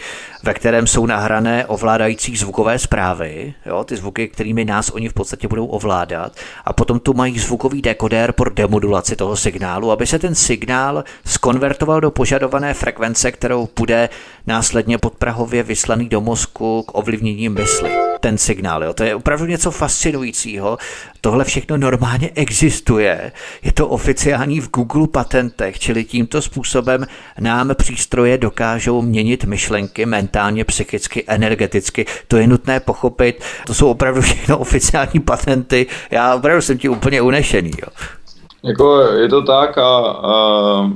[0.43, 5.49] ve kterém jsou nahrané ovládající zvukové zprávy, jo, ty zvuky, kterými nás oni v podstatě
[5.49, 6.33] budou ovládat.
[6.65, 12.01] A potom tu mají zvukový dekodér pro demodulaci toho signálu, aby se ten signál skonvertoval
[12.01, 14.09] do požadované frekvence, kterou bude
[14.47, 17.91] následně podprahově vyslaný do mozku k ovlivnění mysli.
[18.21, 18.93] Ten signál, jo.
[18.93, 20.79] to je opravdu něco fascinujícího.
[21.21, 23.33] Tohle všechno normálně existuje.
[23.63, 25.07] Je to oficiální v Google
[25.37, 27.07] patentech, čili tímto způsobem
[27.41, 32.07] nám přístroje dokážou měnit myšlenky mentálně, psychicky, energeticky.
[32.29, 33.45] To je nutné pochopit.
[33.67, 35.87] To jsou opravdu všechno oficiální patenty.
[36.11, 37.71] Já opravdu jsem ti úplně unešený.
[37.71, 37.89] Jo.
[38.63, 40.91] Jako je to tak a, a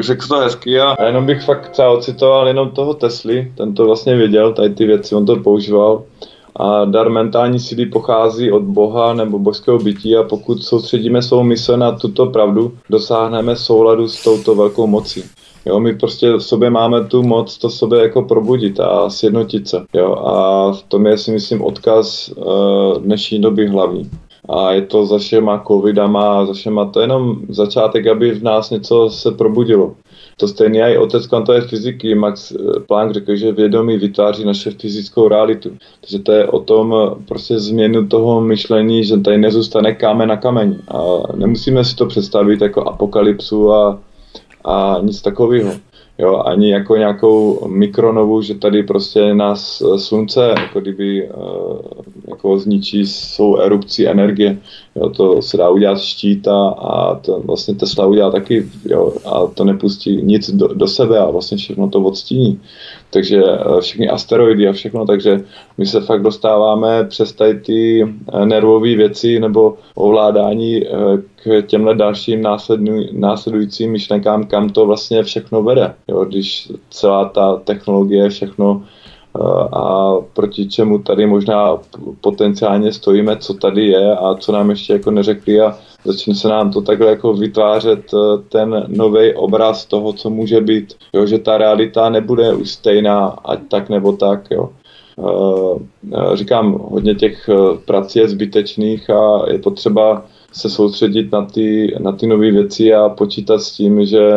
[0.00, 4.16] řekl to hezky a jenom bych fakt třeba ocitoval jenom toho Tesly, ten to vlastně
[4.16, 6.02] věděl, tady ty věci, on to používal
[6.58, 11.76] a dar mentální síly pochází od Boha nebo božského bytí a pokud soustředíme svou mysl
[11.76, 15.24] na tuto pravdu, dosáhneme souladu s touto velkou mocí.
[15.66, 19.84] Jo, my prostě v sobě máme tu moc to sobě jako probudit a sjednotit se.
[19.94, 24.10] Jo, a v tom je si myslím odkaz uh, dnešní doby hlavní.
[24.48, 28.70] A je to za všema covidama, za všema, to je jenom začátek, aby v nás
[28.70, 29.94] něco se probudilo.
[30.40, 35.28] To stejně i otec kvantové fyziky Max eh, Planck řekl, že vědomí vytváří naše fyzickou
[35.28, 35.70] realitu.
[36.00, 40.36] Takže to je o tom eh, prostě změnu toho myšlení, že tady nezůstane kámen na
[40.36, 40.78] kameni.
[40.88, 40.98] A
[41.36, 44.00] nemusíme si to představit jako apokalypsu a,
[44.64, 45.72] a nic takového
[46.18, 51.78] jo, ani jako nějakou mikronovu, že tady prostě nás eh, slunce jako kdyby uh,
[52.28, 54.58] jako zničí svou erupcí energie.
[54.96, 59.46] Jo, to se dá udělat štít a, a to vlastně Tesla udělá taky jo, a
[59.46, 62.60] to nepustí nic do, do sebe a vlastně všechno to odstíní
[63.10, 65.40] takže eh, všechny asteroidy a všechno, takže
[65.78, 70.88] my se fakt dostáváme přes tady ty eh, nervové věci nebo ovládání eh,
[71.36, 72.46] k těmhle dalším
[73.12, 75.94] následujícím myšlenkám, kam to vlastně všechno vede.
[76.08, 78.82] Jo, když celá ta technologie, všechno
[79.72, 81.78] a proti čemu tady možná
[82.20, 86.72] potenciálně stojíme, co tady je a co nám ještě jako neřekli a začne se nám
[86.72, 91.58] to takhle jako vytvářet eh, ten nový obraz toho, co může být, jo, že ta
[91.58, 94.70] realita nebude už stejná, ať tak nebo tak, jo.
[95.18, 101.94] Eh, říkám, hodně těch eh, prací je zbytečných a je potřeba se soustředit na ty,
[101.98, 104.30] na ty nové věci a počítat s tím, že,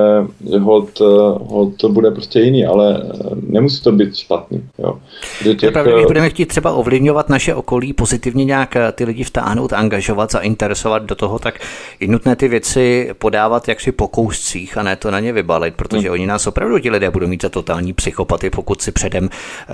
[0.49, 0.99] že hold,
[1.41, 3.03] hold to bude prostě jiný, ale
[3.47, 4.63] nemusí to být špatný.
[4.79, 4.99] Jo.
[5.43, 5.71] Že těch...
[5.71, 11.03] Pravdě, my budeme chtít třeba ovlivňovat naše okolí, pozitivně nějak ty lidi vtáhnout, angažovat, zainteresovat
[11.03, 11.59] do toho, tak
[11.99, 16.07] je nutné ty věci podávat jaksi po kouscích a ne to na ně vybalit, protože
[16.07, 16.13] hmm.
[16.13, 19.29] oni nás opravdu ti lidé budou mít za totální psychopaty, pokud si předem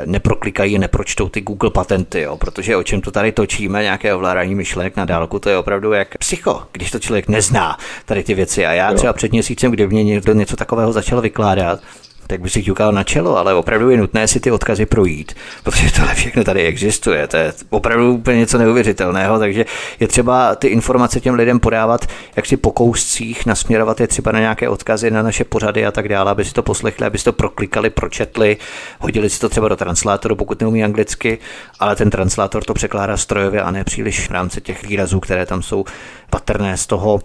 [0.05, 4.95] neproklikají, nepročtou ty Google patenty, jo, protože o čem to tady točíme, nějaké ovládání myšlenek
[4.95, 8.65] na dálku, to je opravdu jak psycho, když to člověk nezná tady ty věci.
[8.65, 11.79] A já třeba před měsícem, kdy mě někdo něco takového začal vykládat,
[12.27, 15.91] tak by si ťukal na čelo, ale opravdu je nutné si ty odkazy projít, protože
[15.91, 17.27] tohle všechno tady existuje.
[17.27, 19.65] To je opravdu úplně něco neuvěřitelného, takže
[19.99, 24.39] je třeba ty informace těm lidem podávat jak si po kouscích, nasměrovat je třeba na
[24.39, 27.33] nějaké odkazy na naše pořady a tak dále, aby si to poslechli, aby si to
[27.33, 28.57] proklikali, pročetli,
[28.99, 31.37] hodili si to třeba do translátoru, pokud neumí anglicky,
[31.79, 35.61] ale ten translátor to překládá strojově a ne příliš v rámci těch výrazů, které tam
[35.63, 35.85] jsou
[36.29, 37.21] patrné z toho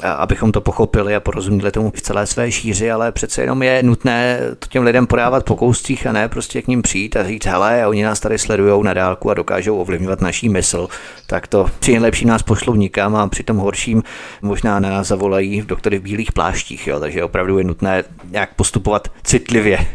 [0.00, 4.40] abychom to pochopili a porozuměli tomu v celé své šíři, ale přece jenom je nutné
[4.58, 7.86] to těm lidem podávat po kouscích a ne prostě k ním přijít a říct, hele,
[7.86, 10.88] oni nás tady sledují na dálku a dokážou ovlivňovat naší mysl,
[11.26, 14.02] tak to při nejlepším nás pošlou nikam a při tom horším
[14.42, 19.08] možná na nás zavolají doktory v bílých pláštích, jo, takže opravdu je nutné nějak postupovat
[19.22, 19.86] citlivě,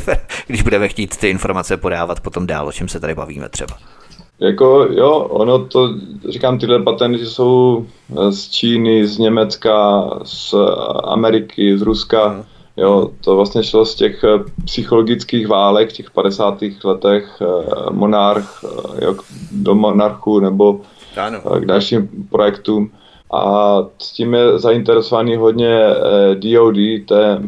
[0.46, 3.78] když budeme chtít ty informace podávat potom dál, o čem se tady bavíme třeba.
[4.40, 5.94] Jako jo, ono to,
[6.28, 10.54] říkám, tyhle patenty jsou eh, z Číny, z Německa, z
[11.04, 12.28] Ameriky, z Ruska.
[12.28, 12.42] Hmm.
[12.76, 16.58] Jo, to vlastně šlo z těch eh, psychologických válek v těch 50.
[16.84, 18.64] letech, eh, monarch,
[19.02, 19.16] jo,
[19.52, 20.80] do monarchu nebo
[21.16, 21.40] ano.
[21.60, 22.90] k dalším projektům.
[23.30, 25.80] A s tím je zainteresovaný hodně
[26.34, 27.38] DOD, eh, to je eh,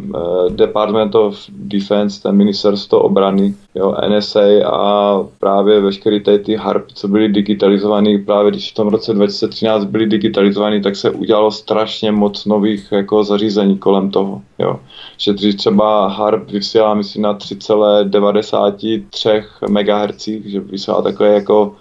[0.50, 7.08] Department of Defense, ten ministerstvo obrany, jo, NSA a právě veškeré ty, ty HARP, co
[7.08, 12.44] byly digitalizované, právě když v tom roce 2013 byly digitalizované, tak se udělalo strašně moc
[12.44, 14.42] nových jako zařízení kolem toho.
[14.58, 14.80] Jo.
[15.18, 21.74] Že třeba HARP vysílá, myslím, na 3,93 MHz, že vysílá takové jako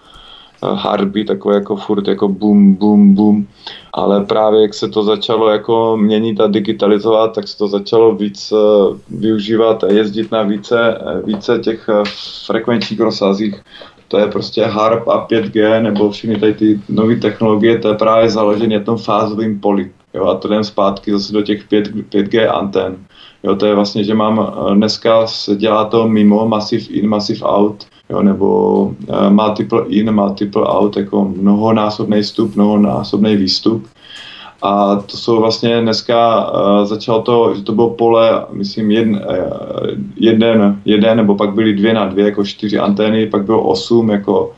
[0.73, 3.47] harby, takové jako furt jako bum, bum, bum.
[3.93, 8.51] Ale právě jak se to začalo jako měnit a digitalizovat, tak se to začalo víc
[8.51, 8.57] eh,
[9.09, 12.03] využívat a jezdit na více, eh, více těch eh,
[12.45, 13.61] frekvenčních rozsazích.
[14.07, 18.29] To je prostě HARP a 5G nebo všechny tady ty nové technologie, to je právě
[18.29, 19.91] založené na tom fázovém poli.
[20.13, 22.97] Jo, a to jdem zpátky zase do těch 5, 5G antén.
[23.43, 27.85] Jo, to je vlastně, že mám dneska se dělá to mimo massive in, massive out,
[28.09, 33.87] jo, nebo uh, multiple in, multiple out, jako mnohonásobný vstup, mnohonásobný výstup.
[34.61, 39.87] A to jsou vlastně dneska, uh, začalo to, že to bylo pole, myslím, jeden, uh,
[40.15, 44.51] jeden, jeden, nebo pak byly dvě na dvě, jako čtyři antény, pak bylo osm, jako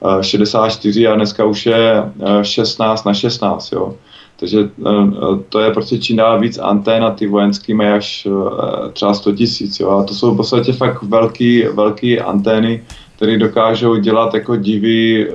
[0.00, 3.94] uh, 64 a dneska už je uh, 16 na 16, jo.
[4.40, 8.50] Takže uh, to je prostě čím dál víc antén a ty vojenský mají až uh,
[8.92, 9.80] třeba 100 tisíc.
[9.80, 12.82] A to jsou v podstatě fakt velký, velký antény,
[13.16, 15.30] které dokážou dělat jako divy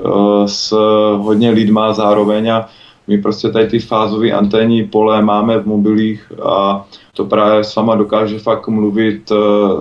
[0.45, 0.71] s
[1.17, 2.69] hodně lidma zároveň a
[3.07, 6.85] my prostě tady ty fázové anténní pole máme v mobilích a
[7.15, 9.31] to právě s váma dokáže fakt mluvit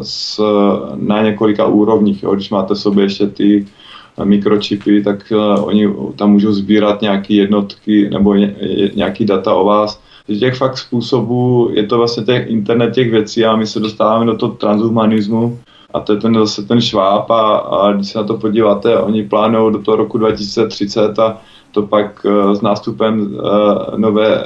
[0.02, 0.40] s,
[0.94, 2.22] na několika úrovních.
[2.22, 2.34] Jo?
[2.34, 3.66] Když máte sobě ještě ty
[4.24, 8.54] mikročipy, tak uh, oni tam můžou sbírat nějaké jednotky nebo ně,
[8.94, 10.00] nějaký data o vás.
[10.28, 14.26] Z těch fakt způsobů je to vlastně těch internet těch věcí a my se dostáváme
[14.26, 15.58] do toho transhumanismu
[15.94, 19.22] a to je ten zase ten šváb a, a když se na to podíváte, oni
[19.22, 21.38] plánují do toho roku 2030 a
[21.72, 24.44] to pak uh, s nástupem uh, nové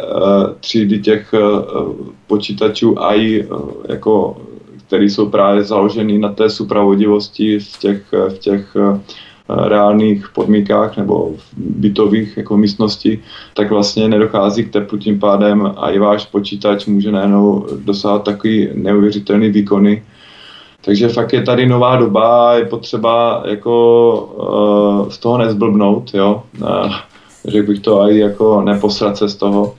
[0.60, 1.34] třídy těch
[2.26, 3.48] počítačů AI,
[3.88, 4.36] jako,
[4.86, 8.76] které jsou právě založeny na té supravodivosti v těch, v těch
[9.48, 13.18] reálných podmínkách nebo v bytových jako místnosti,
[13.54, 18.68] tak vlastně nedochází k teplu tím pádem a i váš počítač může najednou dosáhat takový
[18.74, 20.02] neuvěřitelný výkony.
[20.84, 26.42] Takže fakt je tady nová doba, je potřeba jako uh, z toho nezblbnout, jo.
[26.60, 26.92] Uh,
[27.44, 29.74] řekl bych to i jako neposrat se z toho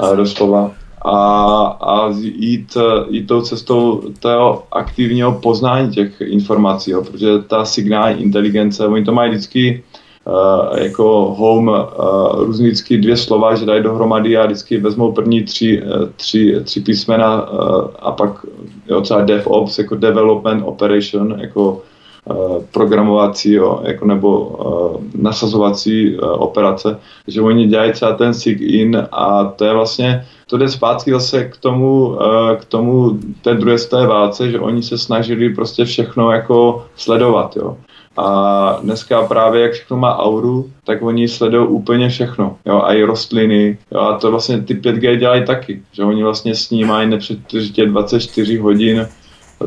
[0.00, 0.70] uh, doslova
[1.02, 2.76] a, a jít,
[3.10, 9.12] jít tou cestou toho aktivního poznání těch informací, jo, protože ta signální inteligence, oni to
[9.12, 9.82] mají vždycky
[10.24, 15.42] uh, jako home uh, různý vždycky dvě slova, že dají dohromady a vždycky vezmou první
[15.42, 18.46] tři, uh, tři, tři písmena uh, a pak
[18.88, 21.82] jo, třeba DevOps, jako Development Operation, jako
[22.26, 23.52] uh, programovací
[23.82, 26.98] jako nebo uh, nasazovací uh, operace,
[27.28, 31.56] že oni dělají třeba ten SIG-IN a to je vlastně to jde zpátky zase k
[31.56, 36.86] tomu, eh, k tomu té druhé své válce, že oni se snažili prostě všechno jako
[36.96, 37.76] sledovat, jo.
[38.16, 42.56] A dneska právě jak všechno má auru, tak oni sledují úplně všechno.
[42.66, 43.78] Jo, a i rostliny.
[43.92, 45.82] Jo, a to vlastně ty 5G dělají taky.
[45.92, 49.08] Že oni vlastně snímají nepřetržitě 24 hodin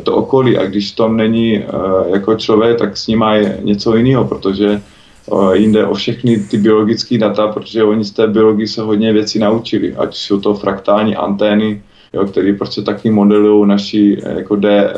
[0.03, 4.81] to okolí a když tom není uh, jako člověk, tak snímají něco jiného, protože
[5.25, 9.39] uh, jinde o všechny ty biologické data, protože oni z té biologie se hodně věcí
[9.39, 11.81] naučili, ať jsou to fraktální antény,
[12.13, 14.93] jo, který prostě taky modelují naši jako D,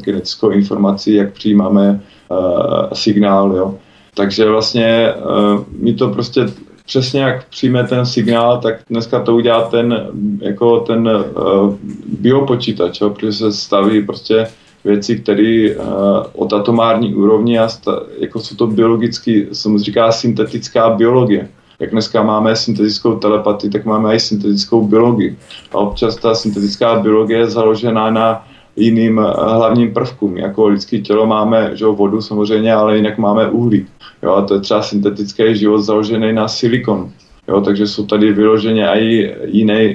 [0.00, 2.00] genetickou informaci, jak přijímáme
[2.92, 3.74] signál, jo.
[4.14, 5.12] Takže vlastně
[5.78, 6.46] my to prostě
[6.86, 10.06] přesně jak přijme ten signál, tak dneska to udělá ten,
[10.40, 11.74] jako ten uh,
[12.18, 14.46] biopočítač, jo, protože se staví prostě
[14.84, 15.84] věci, které uh,
[16.32, 21.48] od atomární úrovni a sta, jako jsou to biologicky, se mu říká syntetická biologie.
[21.78, 25.36] Jak dneska máme syntetickou telepatii, tak máme i syntetickou biologii.
[25.72, 28.46] A občas ta syntetická biologie je založená na
[28.76, 30.36] jiným eh, hlavním prvkům.
[30.36, 33.86] Jako lidské tělo máme že, vodu samozřejmě, ale jinak máme uhlí.
[34.22, 37.10] Jo, a to je třeba syntetický život založený na silikon.
[37.48, 39.34] Jo, takže jsou tady vyloženě i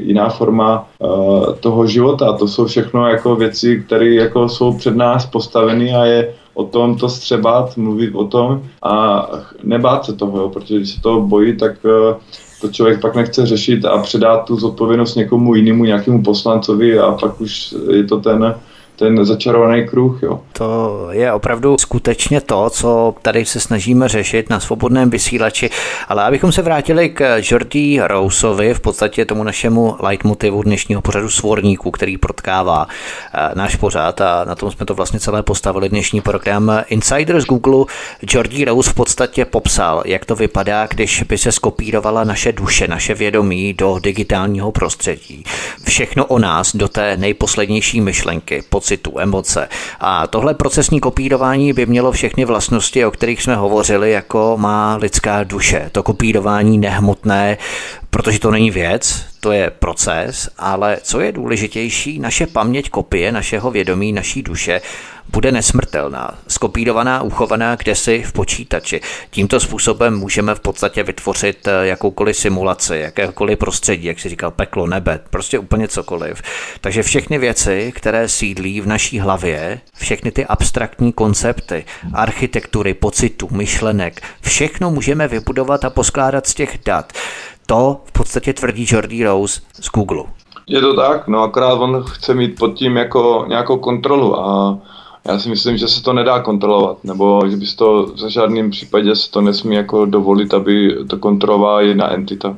[0.04, 2.34] jiná forma uh, toho života.
[2.34, 6.98] To jsou všechno jako věci, které jako jsou před nás postaveny a je o tom
[6.98, 9.28] to střebat, mluvit o tom a
[9.64, 12.16] nebát se toho, jo, protože když se toho bojí, tak uh,
[12.62, 17.42] to člověk pak nechce řešit a předat tu zodpovědnost někomu jinému, nějakému poslancovi a pak
[17.42, 18.56] už je to ten
[19.02, 20.24] ten začarovaný kruh.
[20.24, 20.40] Jo.
[20.54, 25.70] To je opravdu skutečně to, co tady se snažíme řešit na svobodném vysílači,
[26.08, 31.92] ale abychom se vrátili k Jordi Rousovi, v podstatě tomu našemu leitmotivu dnešního pořadu svorníků,
[31.92, 36.72] který protkává eh, náš pořad a na tom jsme to vlastně celé postavili dnešní program
[36.88, 37.86] Insider z Google.
[38.34, 43.14] Jordi Rose v podstatě popsal, jak to vypadá, když by se skopírovala naše duše, naše
[43.14, 45.44] vědomí do digitálního prostředí.
[45.88, 49.70] Všechno o nás do té nejposlednější myšlenky, pocit pocitu, emoce.
[50.00, 55.44] A tohle procesní kopírování by mělo všechny vlastnosti, o kterých jsme hovořili, jako má lidská
[55.44, 55.90] duše.
[55.92, 57.58] To kopírování nehmotné,
[58.10, 63.72] protože to není věc, to je proces, ale co je důležitější, naše paměť kopie našeho
[63.72, 64.82] vědomí, naší duše
[65.32, 69.02] bude nesmrtelná, skopírovaná, uchovaná kdesi v počítači.
[69.30, 74.88] Tímto způsobem můžeme v podstatě vytvořit eh, jakoukoliv simulaci, jakékoliv prostředí, jak si říkal, peklo,
[74.88, 76.42] nebe, prostě úplně cokoliv.
[76.82, 84.22] Takže všechny věci, které sídlí v naší hlavě, všechny ty abstraktní koncepty, architektury, pocitů, myšlenek,
[84.42, 87.14] všechno můžeme vybudovat a poskládat z těch dat.
[87.66, 90.24] To v podstatě tvrdí Jordi Rose z Google.
[90.68, 94.78] Je to tak, no akorát on chce mít pod tím jako nějakou kontrolu a
[95.26, 99.16] já si myslím, že se to nedá kontrolovat, nebo že bys to v žádném případě
[99.16, 102.58] se to nesmí jako dovolit, aby to kontrolovala jedna entita.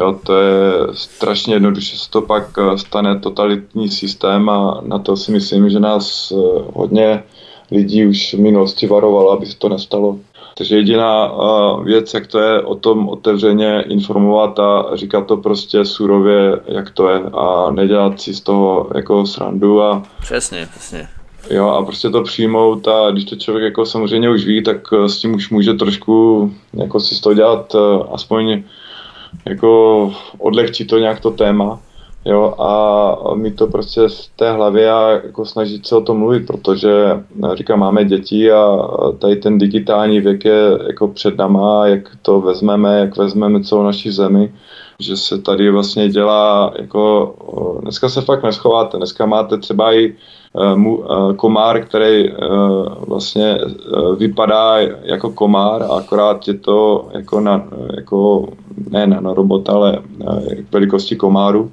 [0.00, 5.16] Jo, to je strašně jednoduše, se to pak eh, stane totalitní systém a na to
[5.16, 6.36] si myslím, že nás eh,
[6.74, 7.22] hodně
[7.70, 10.18] lidí už v minulosti varovalo, aby se to nestalo.
[10.56, 15.84] Takže jediná uh, věc, jak to je, o tom otevřeně informovat a říkat to prostě
[15.84, 19.82] surově, jak to je a nedělat si z toho jako srandu.
[19.82, 21.08] A, přesně, přesně.
[21.50, 25.08] Jo, a prostě to přijmout a když to člověk jako samozřejmě už ví, tak eh,
[25.08, 28.62] s tím už může trošku jako si z toho dělat uh, aspoň
[29.46, 31.80] jako odlehčit to nějak to téma.
[32.24, 36.46] Jo, a mi to prostě v té hlavě a jako snažit se o tom mluvit,
[36.46, 36.90] protože
[37.54, 38.78] říkám, máme děti a
[39.18, 44.12] tady ten digitální věk je jako před náma, jak to vezmeme, jak vezmeme celou naši
[44.12, 44.54] zemi,
[45.00, 47.34] že se tady vlastně dělá jako,
[47.82, 50.14] dneska se fakt neschováte, dneska máte třeba i
[51.36, 52.32] komár, který
[53.08, 53.58] vlastně
[54.18, 57.64] vypadá jako komár, a akorát je to jako, na,
[57.96, 58.48] jako
[58.90, 59.98] ne na robota, ale
[60.72, 61.70] velikosti komáru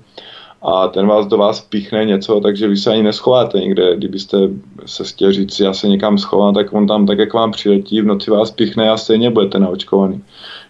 [0.62, 3.96] a ten vás do vás píchne něco, takže vy se ani neschováte někde.
[3.96, 4.38] Kdybyste
[4.86, 8.06] se chtěl říct, já se někam schovám, tak on tam tak, jak vám přiletí, v
[8.06, 10.22] noci vás píchne a stejně budete naočkovaný.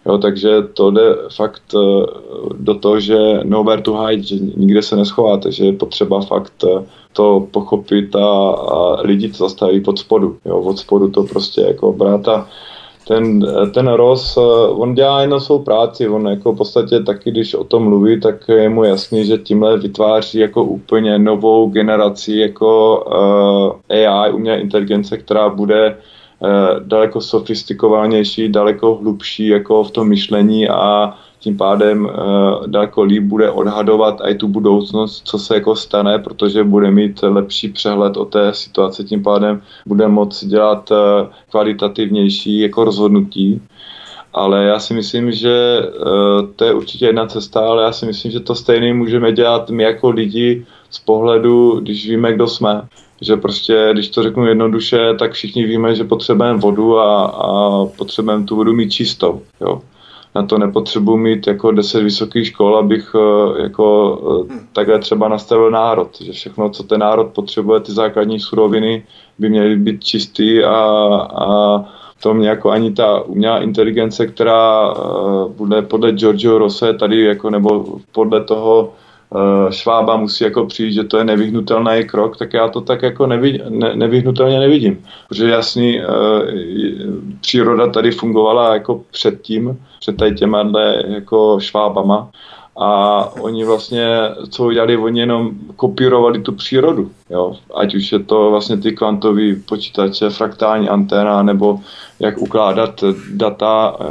[0.06, 2.06] Jo, takže to jde fakt eh,
[2.58, 6.86] do toho, že nowhere to hide, že nikde se neschováte, že je potřeba fakt eh,
[7.14, 10.38] to pochopit a, a lidi to zastaví pod spodu.
[10.46, 12.48] Jo, od spodu to prostě jako brát a
[13.08, 17.54] ten, ten Ross, eh, on dělá jenom svou práci, on jako v podstatě taky, když
[17.54, 23.04] o tom mluví, tak je mu jasný, že tímhle vytváří jako úplně novou generaci jako
[23.90, 25.96] uh, AI, umělé inteligence, která bude uh,
[26.80, 33.52] daleko sofistikovanější, daleko hlubší jako v tom myšlení a tím pádem uh, daleko líp bude
[33.52, 38.54] odhadovat i tu budoucnost, co se jako stane, protože bude mít lepší přehled o té
[38.54, 40.98] situaci, tím pádem bude moct dělat uh,
[41.50, 43.62] kvalitativnější jako rozhodnutí.
[44.34, 48.32] Ale já si myslím, že uh, to je určitě jedna cesta, ale já si myslím,
[48.32, 52.82] že to stejně můžeme dělat my jako lidi z pohledu, když víme, kdo jsme.
[53.22, 58.46] Že prostě, když to řeknu jednoduše, tak všichni víme, že potřebujeme vodu a, a potřebujeme
[58.46, 59.42] tu vodu mít čistou.
[59.62, 59.82] Jo.
[60.36, 65.72] Na to nepotřebuji mít jako deset vysokých škol, abych eh, jako eh, takhle třeba nastavil
[65.72, 66.22] národ.
[66.22, 69.06] Že všechno, co ten národ potřebuje, ty základní suroviny,
[69.40, 70.76] by měly být čistý a,
[71.36, 71.86] a
[72.22, 77.50] to mě jako ani ta umělá inteligence, která uh, bude podle Giorgio Rose tady jako
[77.50, 78.94] nebo podle toho
[79.70, 83.62] Švába musí jako přijít, že to je nevyhnutelný krok, tak já to tak jako nevid,
[83.70, 85.04] ne, nevyhnutelně nevidím.
[85.30, 86.06] Protože jasný, uh,
[87.42, 90.72] příroda tady fungovala jako předtím, před tady těma
[91.08, 92.30] jako Švábama
[92.78, 94.08] a oni vlastně,
[94.50, 97.56] co udělali, oni jenom kopírovali tu přírodu, jo?
[97.76, 101.80] ať už je to vlastně ty kvantové počítače, fraktální anténa, nebo
[102.20, 103.04] jak ukládat
[103.34, 104.06] data eh,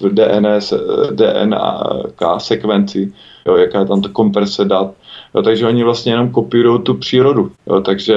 [0.00, 0.72] v DNS,
[1.10, 3.12] DNK sekvenci,
[3.48, 3.56] jo?
[3.56, 4.94] jaká je tam ta komprese dat,
[5.34, 7.52] Jo, takže oni vlastně jenom kopírují tu přírodu.
[7.66, 8.14] Jo, takže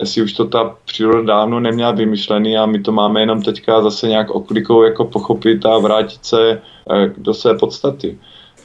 [0.00, 4.08] jestli už to ta příroda dávno neměla vymyšlený a my to máme jenom teďka zase
[4.08, 8.18] nějak oklikou jako pochopit a vrátit se eh, do své podstaty.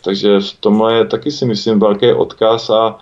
[0.04, 3.00] Takže v tomhle je taky si myslím velký odkaz a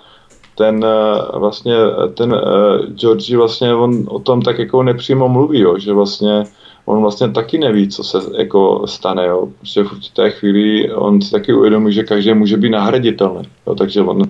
[0.55, 1.75] ten eh, vlastně,
[2.13, 2.39] ten uh,
[2.95, 6.43] Georgie vlastně on o tom tak jako nepřímo mluví, jo, že vlastně
[6.87, 9.47] on vlastně taky neví, co se jako stane, jo.
[9.57, 13.75] Prostě v určité chvíli on si taky uvědomí, že každý může být nahraditelný, jo.
[13.75, 14.21] takže on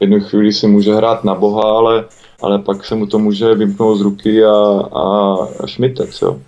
[0.00, 2.04] jednu chvíli si může hrát na boha, ale,
[2.42, 4.54] ale pak se mu to může vymknout z ruky a,
[4.92, 6.40] a šmitec, jo.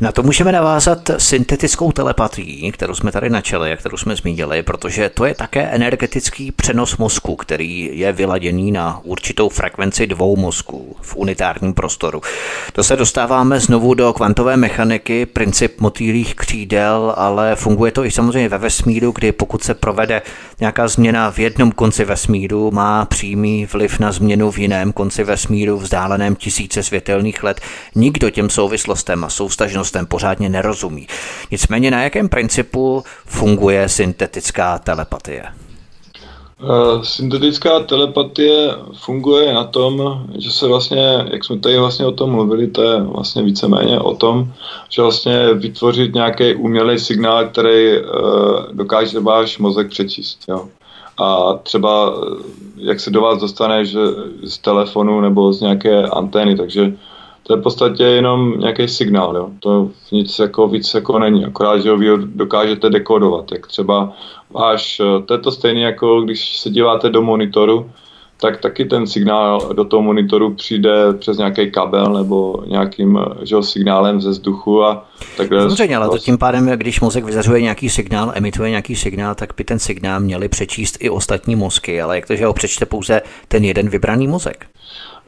[0.00, 5.08] Na to můžeme navázat syntetickou telepatií, kterou jsme tady načali a kterou jsme zmínili, protože
[5.08, 11.16] to je také energetický přenos mozku, který je vyladěný na určitou frekvenci dvou mozků v
[11.16, 12.20] unitárním prostoru.
[12.72, 18.48] To se dostáváme znovu do kvantové mechaniky, princip motýlých křídel, ale funguje to i samozřejmě
[18.48, 20.22] ve vesmíru, kdy pokud se provede
[20.60, 25.78] nějaká změna v jednom konci vesmíru, má přímý vliv na změnu v jiném konci vesmíru
[25.78, 27.60] vzdáleném tisíce světelných let.
[27.94, 31.06] Nikdo těm souvislostem a soustažnostem pořádně nerozumí.
[31.50, 35.67] Nicméně na jakém principu funguje syntetická telepatie?
[36.58, 42.30] Uh, syntetická telepatie funguje na tom, že se vlastně, jak jsme tady vlastně o tom
[42.30, 44.52] mluvili, to je vlastně víceméně o tom,
[44.88, 48.04] že vlastně vytvořit nějaký umělý signál, který uh,
[48.72, 50.38] dokáže váš mozek přečíst.
[50.48, 50.68] Jo.
[51.18, 52.14] A třeba,
[52.76, 53.98] jak se do vás dostane že
[54.44, 56.92] z telefonu nebo z nějaké antény, takže
[57.48, 59.48] to je v podstatě jenom nějaký signál, jo.
[59.60, 64.12] To nic jako víc jako není, akorát, že ho vy dokážete dekodovat, jak třeba
[64.50, 67.90] váš, to je to stejné jako když se díváte do monitoru,
[68.40, 74.20] tak taky ten signál do toho monitoru přijde přes nějaký kabel nebo nějakým že, signálem
[74.20, 75.60] ze vzduchu a takhle.
[75.60, 79.64] Samozřejmě, ale to tím pádem, když mozek vyzařuje nějaký signál, emituje nějaký signál, tak by
[79.64, 83.64] ten signál měli přečíst i ostatní mozky, ale jak to, že ho přečte pouze ten
[83.64, 84.66] jeden vybraný mozek?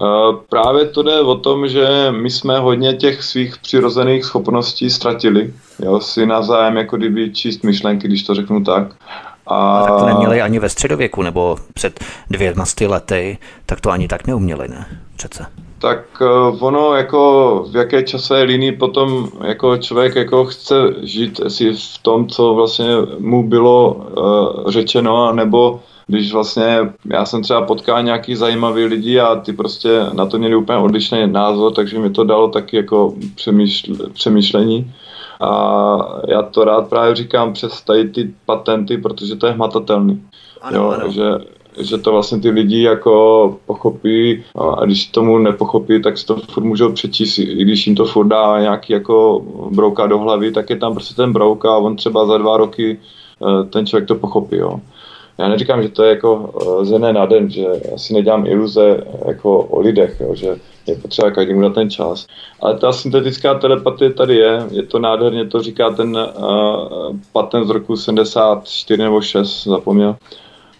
[0.02, 5.54] Eh, právě to jde o tom, že my jsme hodně těch svých přirozených schopností ztratili.
[5.84, 8.86] Jo, si navzájem jako kdyby číst myšlenky, když to řeknu tak.
[9.46, 9.78] A...
[9.78, 14.08] a tak to neměli ani ve středověku, nebo před dvěma sty lety, tak to ani
[14.08, 14.86] tak neuměli, ne?
[15.16, 15.46] Přece.
[15.78, 21.72] Tak uh, ono jako v jaké časové linii potom jako člověk jako chce žít, jestli
[21.72, 22.88] v tom, co vlastně
[23.18, 25.80] mu bylo uh, řečeno, nebo
[26.10, 30.56] když vlastně já jsem třeba potkal nějaký zajímavý lidi a ty prostě na to měli
[30.56, 34.92] úplně odlišný názor, takže mi to dalo taky jako přemýšl, přemýšlení.
[35.40, 35.50] A
[36.28, 40.22] já to rád právě říkám přes tady ty patenty, protože to je hmatatelný.
[40.62, 41.12] Ano, jo, ano.
[41.12, 41.22] Že,
[41.80, 46.64] že to vlastně ty lidi jako pochopí a když tomu nepochopí, tak si to furt
[46.64, 47.38] můžou přečíst.
[47.38, 51.14] I když jim to furt dá nějaký jako brouka do hlavy, tak je tam prostě
[51.14, 54.56] ten brouk a on třeba za dva roky eh, ten člověk to pochopí.
[54.56, 54.80] Jo
[55.40, 58.46] já neříkám, že to je jako eh, ze dne na den, že já si nedělám
[58.46, 62.26] iluze jako o lidech, jo, že je potřeba každému dát ten čas.
[62.60, 67.70] Ale ta syntetická telepatie tady je, je to nádherně, to říká ten uh, patent z
[67.70, 70.16] roku 74 nebo 6, zapomněl,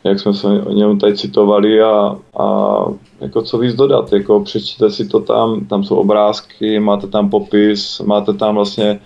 [0.05, 2.85] jak jsme se o něm tady citovali a, a
[3.21, 8.01] jako co víc dodat, jako přečtěte si to tam, tam jsou obrázky, máte tam popis,
[8.01, 9.01] máte tam vlastně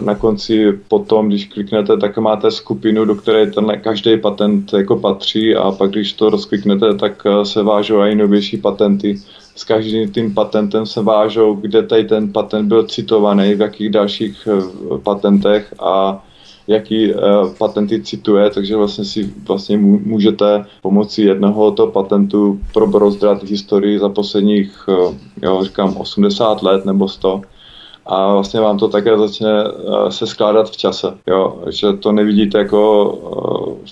[0.00, 5.56] na konci potom, když kliknete, tak máte skupinu, do které ten každý patent jako patří
[5.56, 9.20] a pak když to rozkliknete, tak eh, se vážou i novější patenty.
[9.56, 14.48] S každým tím patentem se vážou, kde tady ten patent byl citovaný, v jakých dalších
[14.48, 16.24] eh, patentech a
[16.66, 17.12] jaký
[17.58, 24.88] patenty cituje, takže vlastně si vlastně můžete pomocí jednoho toho patentu probrozdrat historii za posledních,
[25.42, 27.42] jo, říkám, 80 let nebo 100
[28.06, 29.64] a vlastně vám to také začne
[30.08, 31.62] se skládat v čase, jo?
[31.70, 33.12] že to nevidíte jako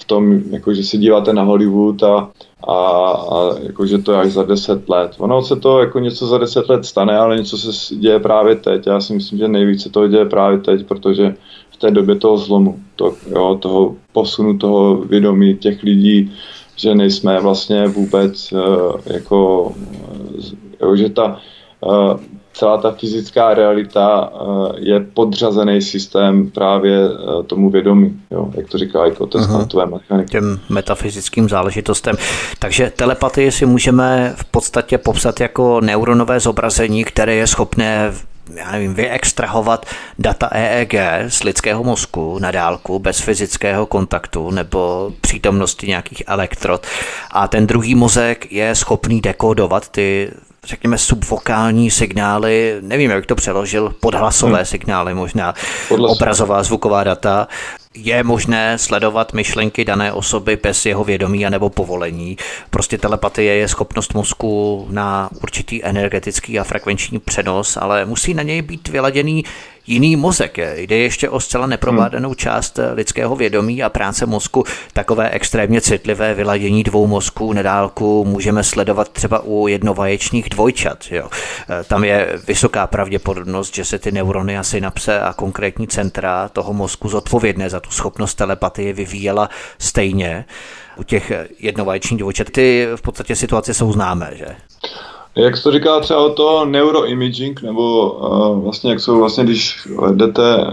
[0.00, 2.30] v tom, jako že si díváte na Hollywood a,
[2.68, 2.76] a,
[3.10, 5.14] a jako, že to je až za deset let.
[5.18, 8.86] Ono se to jako něco za deset let stane, ale něco se děje právě teď.
[8.86, 11.34] Já si myslím, že nejvíce to děje právě teď, protože
[11.70, 16.32] v té době toho zlomu, to, jo, toho posunu toho vědomí těch lidí,
[16.76, 18.60] že nejsme vlastně vůbec uh,
[19.06, 19.72] jako,
[20.80, 21.40] jo, že ta
[22.52, 28.78] celá ta fyzická realita uh, je podřazený systém právě uh, tomu vědomí, jo, jak to
[28.78, 30.30] říká jako to kvantové mechaniky.
[30.30, 32.16] Těm metafyzickým záležitostem.
[32.58, 38.12] Takže telepatii si můžeme v podstatě popsat jako neuronové zobrazení, které je schopné
[38.54, 39.86] já nevím, vyextrahovat
[40.18, 40.94] data EEG
[41.28, 46.86] z lidského mozku na dálku bez fyzického kontaktu nebo přítomnosti nějakých elektrod
[47.30, 50.30] a ten druhý mozek je schopný dekodovat ty
[50.66, 54.64] řekněme, subvokální signály, nevím, jak to přeložil, podhlasové hmm.
[54.64, 55.54] signály možná,
[55.88, 56.16] Podhlasové.
[56.16, 57.48] obrazová, zvuková data,
[57.94, 62.36] je možné sledovat myšlenky dané osoby bez jeho vědomí anebo povolení.
[62.70, 68.62] Prostě telepatie je schopnost mozku na určitý energetický a frekvenční přenos, ale musí na něj
[68.62, 69.44] být vyladěný
[69.86, 70.58] jiný mozek.
[70.58, 72.36] Jde ještě o zcela neprovládanou hmm.
[72.36, 74.64] část lidského vědomí a práce mozku.
[74.92, 81.04] Takové extrémně citlivé vyladění dvou mozků nedálku můžeme sledovat třeba u jednovaječných dvojčat.
[81.10, 81.28] Jo.
[81.88, 87.08] Tam je vysoká pravděpodobnost, že se ty neurony a synapse a konkrétní centra toho mozku
[87.08, 90.44] zodpovědné za tu schopnost telepatie vyvíjela stejně.
[90.96, 94.46] U těch jednovaječních dvojčat ty v podstatě situace jsou známé, že?
[95.36, 99.88] Jak se to říká třeba o to neuroimaging, nebo uh, vlastně jak jsou vlastně, když
[100.12, 100.64] jdete uh,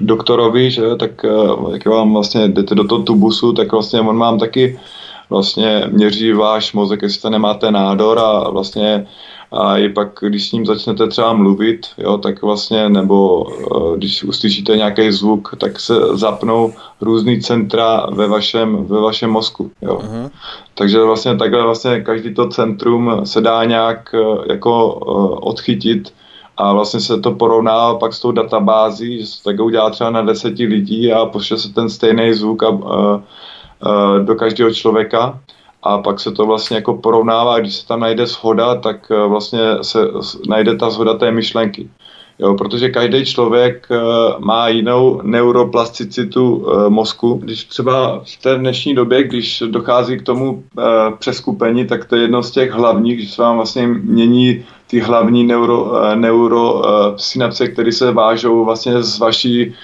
[0.00, 4.38] doktorovi, že, tak uh, jak vám vlastně jdete do toho tubusu, tak vlastně on vám
[4.38, 4.80] taky
[5.30, 9.06] vlastně měří váš mozek, jestli to nemáte nádor a vlastně
[9.54, 14.24] a i pak, když s ním začnete třeba mluvit, jo, tak vlastně, nebo uh, když
[14.24, 19.70] uslyšíte nějaký zvuk, tak se zapnou různý centra ve vašem, ve vašem mozku.
[19.82, 19.98] Jo.
[20.02, 20.30] Uh-huh.
[20.74, 26.12] Takže vlastně takhle vlastně každý to centrum se dá nějak uh, jako uh, odchytit
[26.56, 30.22] a vlastně se to porovná pak s tou databází, že se tak udělá třeba na
[30.22, 33.20] deseti lidí a pošle se ten stejný zvuk a, uh, uh,
[34.24, 35.40] do každého člověka
[35.84, 39.60] a pak se to vlastně jako porovnává, když se tam najde shoda, tak eh, vlastně
[39.82, 39.98] se
[40.48, 41.88] najde ta shoda té myšlenky.
[42.38, 43.96] Jo, protože každý člověk eh,
[44.38, 47.34] má jinou neuroplasticitu eh, mozku.
[47.42, 50.64] Když třeba v té dnešní době, když dochází k tomu
[51.18, 55.44] přeskupení, tak to je jedno z těch hlavních, když se vám vlastně mění ty hlavní
[55.44, 56.82] neuro, neuro
[57.16, 59.74] synapse, které se vážou vlastně z vaší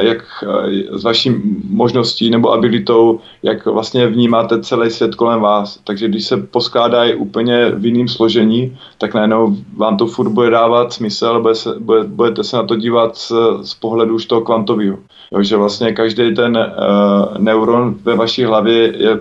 [0.00, 1.32] jak eh, s vaší
[1.70, 5.80] možností nebo abilitou, jak vlastně vnímáte celý svět kolem vás.
[5.84, 10.92] Takže když se poskládají úplně v jiném složení, tak najednou vám to furt bude dávat
[10.92, 13.32] smysl, bude se, bude, budete se na to dívat z,
[13.62, 14.98] z pohledu už toho kvantového.
[15.40, 19.18] že vlastně každý ten uh, neuron ve vaší hlavě je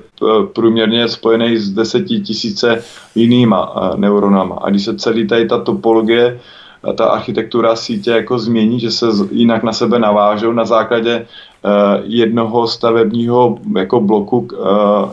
[0.53, 2.83] průměrně spojený s deseti tisíce
[3.15, 4.55] jinýma uh, neuronama.
[4.55, 6.39] A když se celý tady ta topologie
[6.95, 11.25] ta architektura sítě jako změní, že se jinak na sebe navážou na základě
[11.65, 11.71] uh,
[12.03, 14.47] jednoho stavebního jako bloku uh,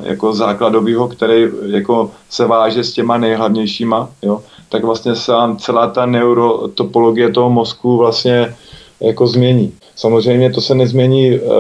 [0.03, 6.07] jako základového, který jako se váže s těma nejhlavnějšíma, jo, tak vlastně se celá ta
[6.07, 8.57] neurotopologie toho mozku vlastně
[9.01, 9.73] jako změní.
[9.97, 11.53] Samozřejmě to se nezmění uh,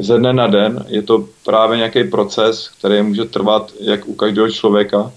[0.00, 4.50] ze dne na den, je to právě nějaký proces, který může trvat jak u každého
[4.50, 5.12] člověka,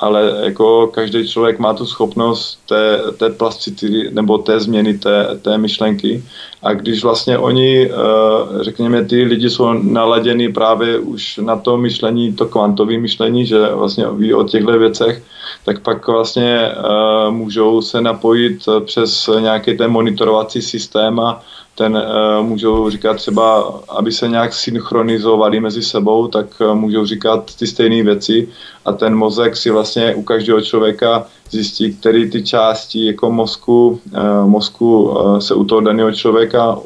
[0.00, 5.58] ale jako každý člověk má tu schopnost té, té plasticity nebo té změny té, té
[5.58, 6.24] myšlenky.
[6.62, 12.32] A když vlastně oni, eh, řekněme, ty lidi jsou naladěni právě už na to myšlení,
[12.32, 15.22] to kvantové myšlení, že vlastně ví o těchto věcech,
[15.64, 21.42] tak pak vlastně eh, můžou se napojit přes nějaký ten monitorovací systém a
[21.78, 27.54] ten uh, můžou říkat třeba, aby se nějak synchronizovali mezi sebou, tak uh, můžou říkat
[27.54, 28.48] ty stejné věci.
[28.84, 34.48] A ten mozek si vlastně u každého člověka zjistí, který ty části jako mozku, uh,
[34.50, 36.78] mozku se u toho daného člověka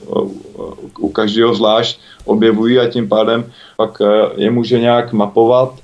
[0.98, 3.44] u každého zvlášť objevují a tím pádem
[3.77, 4.02] pak
[4.36, 5.74] je může nějak mapovat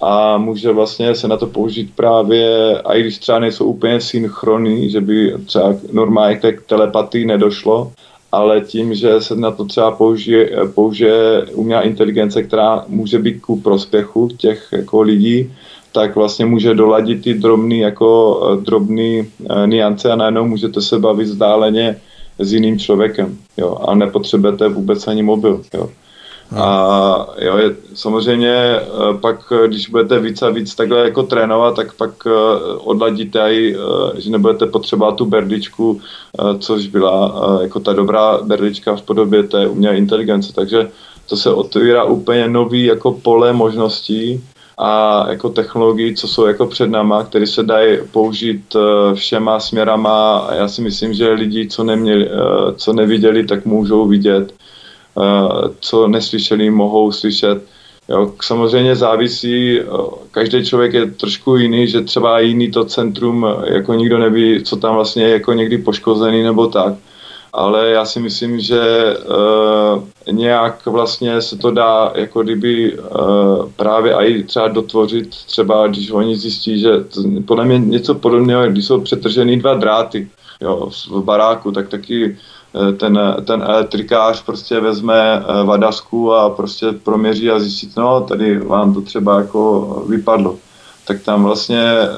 [0.00, 4.90] a může vlastně se na to použít právě, a i když třeba nejsou úplně synchronní,
[4.90, 7.92] že by třeba normálně k telepatii nedošlo,
[8.32, 13.60] ale tím, že se na to třeba použije, použije umělá inteligence, která může být ku
[13.60, 15.52] prospěchu těch jako lidí,
[15.92, 20.98] tak vlastně může doladit ty drobný, jako eh, drobný uh, niance a najednou můžete se
[20.98, 21.96] bavit vzdáleně
[22.38, 23.38] s jiným člověkem.
[23.56, 25.62] Jo, a nepotřebujete vůbec ani mobil.
[25.74, 25.90] Jo.
[26.56, 28.82] A jo, je, samozřejmě eh,
[29.20, 32.30] pak, když budete víc a víc takhle jako trénovat, tak pak eh,
[32.78, 36.00] odladíte i, eh, že nebudete potřebovat tu berličku,
[36.58, 40.52] což byla jako ta dobrá berlička v podobě té umělé inteligence.
[40.52, 40.88] Takže
[41.28, 44.44] to se otvírá úplně nový jako pole možností
[44.78, 48.76] a jako technologií, co jsou jako před náma, které se dají použít
[49.14, 52.30] všema směrama já si myslím, že lidi, co, neměli,
[52.76, 54.52] co neviděli, tak můžou vidět
[55.80, 57.62] co neslyšeli, mohou slyšet.
[58.08, 59.80] Jo, samozřejmě závisí,
[60.30, 64.94] každý člověk je trošku jiný, že třeba jiný to centrum, jako nikdo neví, co tam
[64.94, 66.94] vlastně je jako někdy poškozený nebo tak.
[67.52, 68.80] Ale já si myslím, že
[69.16, 73.06] uh, nějak vlastně se to dá jako kdyby uh,
[73.76, 78.84] právě i třeba dotvořit, třeba když oni zjistí, že to, podle mě něco podobného, když
[78.84, 80.28] jsou přetržený dva dráty
[80.60, 82.57] jo, v baráku, tak taky Eh,
[82.96, 88.94] ten, ten elektrikář prostě vezme eh, vadasku a prostě proměří a zjistí, no tady vám
[88.94, 90.58] to třeba jako vypadlo.
[91.06, 92.08] Tak tam vlastně, eh,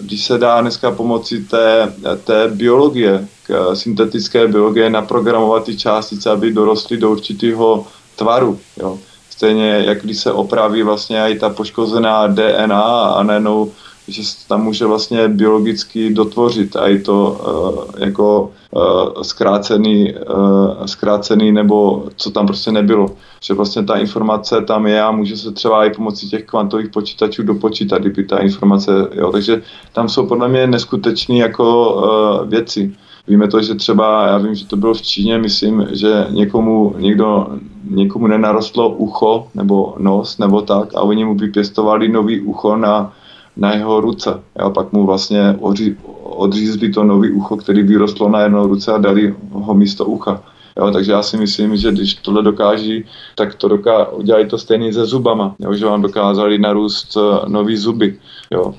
[0.00, 1.92] když se dá dneska pomocí té,
[2.24, 3.28] té biologie,
[3.74, 7.86] syntetické biologie, naprogramovat ty částice, aby dorostly do určitého
[8.16, 8.98] tvaru, jo.
[9.30, 13.72] Stejně jak když se opraví vlastně i ta poškozená DNA a najednou
[14.08, 20.86] že se tam může vlastně biologicky dotvořit a je to uh, jako uh, zkrácený, uh,
[20.86, 23.10] zkrácený nebo co tam prostě nebylo.
[23.40, 27.42] Že vlastně ta informace tam je a může se třeba i pomocí těch kvantových počítačů
[27.42, 29.32] dopočítat, kdyby ta informace, jo.
[29.32, 29.62] Takže
[29.92, 32.94] tam jsou podle mě neskutečné jako uh, věci.
[33.28, 37.46] Víme to, že třeba, já vím, že to bylo v Číně, myslím, že někomu, někdo,
[37.90, 43.12] někomu nenarostlo ucho nebo nos nebo tak a oni mu vypěstovali nový ucho na
[43.56, 44.40] na jeho ruce.
[44.56, 48.98] A pak mu vlastně odří, odřízli to nový ucho, který vyrostlo na jednou ruce a
[48.98, 50.42] dali ho místo ucha.
[50.78, 53.04] Jo, takže já si myslím, že když tohle dokáží,
[53.34, 57.76] tak to doká, udělají to stejně se zubama, jo, že vám dokázali narůst uh, nový
[57.76, 58.18] zuby.
[58.50, 58.74] Jo.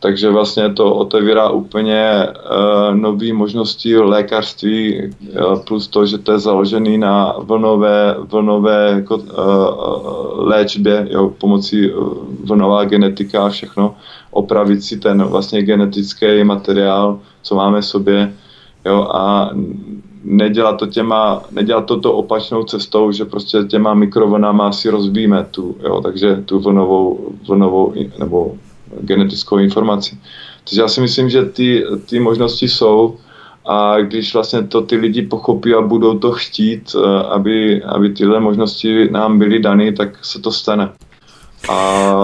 [0.00, 6.38] Takže vlastně to otevírá úplně uh, nové možnosti lékařství, uh, plus to, že to je
[6.38, 9.20] založený na vlnové, vlnové jako,
[10.34, 11.90] léčbě, jo, pomocí
[12.44, 13.94] vlnová genetika a všechno
[14.32, 18.34] opravit si ten vlastně genetický materiál, co máme v sobě,
[18.84, 19.50] jo, a
[20.24, 25.76] nedělat to těma, nedělat to, to opačnou cestou, že prostě těma mikrovlnama si rozbíme tu,
[25.82, 28.54] jo, takže tu vlnovou, vlnovou nebo
[29.00, 30.18] genetickou informaci.
[30.64, 33.16] Takže já si myslím, že ty, ty možnosti jsou
[33.66, 38.40] a když vlastně to ty lidi pochopí a budou to chtít, eh, aby, aby tyhle
[38.40, 40.92] možnosti nám byly dané, tak se to stane.
[41.68, 41.74] A...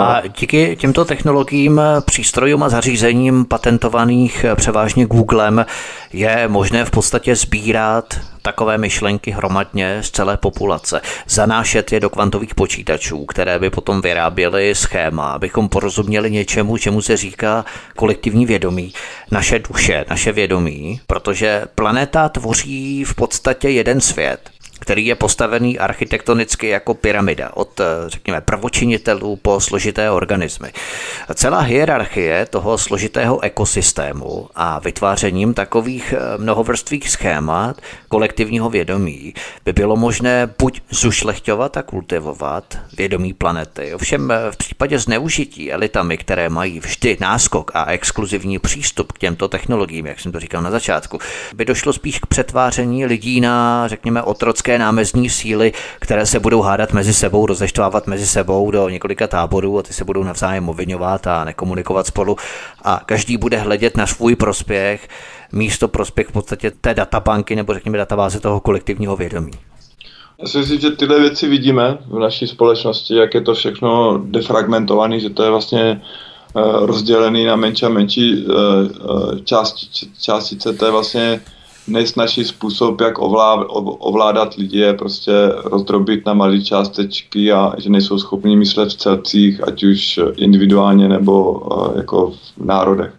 [0.03, 5.67] a díky těmto technologiím, přístrojům a zařízením patentovaných převážně Googlem
[6.13, 12.55] je možné v podstatě sbírat takové myšlenky hromadně z celé populace, zanášet je do kvantových
[12.55, 17.65] počítačů, které by potom vyráběly schéma, abychom porozuměli něčemu, čemu se říká
[17.97, 18.93] kolektivní vědomí,
[19.31, 24.41] naše duše, naše vědomí, protože planeta tvoří v podstatě jeden svět
[24.79, 30.73] který je postavený architektonicky jako pyramida, od, eh, řekněme, prvočinitelů po složité organismy.
[31.35, 39.35] Celá hierarchie toho složitého ekosystému a vytvářením takových eh, mnohovrstvých schémat kolektivního vědomí
[39.65, 43.95] by bylo možné buď zušlechťovat a kultivovat vědomí planety.
[43.95, 49.49] Ovšem eh, v případě zneužití elitami, které mají vždy náskok a exkluzivní přístup k těmto
[49.49, 51.19] technologiím, jak jsem to říkal na začátku,
[51.55, 56.93] by došlo spíš k přetváření lidí na, řekněme, otrocké námezní síly, které se budou hádat
[56.93, 61.45] mezi sebou, rozeštvávat mezi sebou do několika táborů a ty se budou navzájem ovinovat a
[61.45, 62.37] nekomunikovat spolu
[62.83, 65.09] a každý bude hledět na svůj prospěch,
[65.53, 69.53] místo prospěch v podstatě té databanky nebo řekněme databáze toho kolektivního vědomí.
[70.43, 75.21] Já si myslím, že tyhle věci vidíme v naší společnosti, jak je to všechno defragmentované,
[75.21, 76.03] že to je vlastně
[76.57, 79.87] eh, rozdělený na menší a menší eh, eh, části,
[80.21, 81.41] částice, to je vlastně
[81.89, 83.15] nejsnažší způsob, jak
[83.99, 85.33] ovládat lidi, je prostě
[85.65, 91.63] rozdrobit na malé částečky a že nejsou schopni myslet v celcích, ať už individuálně nebo
[91.97, 93.13] jako v národech.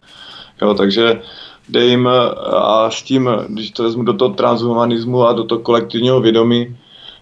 [0.62, 1.22] Jo, takže
[1.70, 2.10] jde jim
[2.54, 6.78] a s tím, když to vezmu do toho transhumanismu a do toho kolektivního vědomí,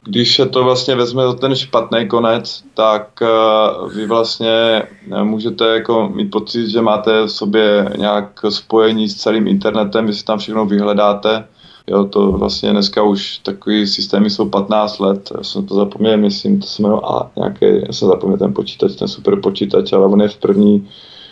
[0.08, 5.66] když se to vlastně vezme za ten špatný konec, tak uh, vy vlastně eh, můžete
[5.68, 10.40] jako mít pocit, že máte v sobě nějak spojení s celým internetem, vy si tam
[10.40, 11.46] všechno vyhledáte.
[11.88, 16.60] Jo, to vlastně dneska už takový systémy jsou 15 let, já jsem to zapomněl, myslím,
[16.60, 20.22] to se jmenuje A, nějaký, já jsem zapomněl ten počítač, ten super počítač, ale on
[20.22, 20.88] je v první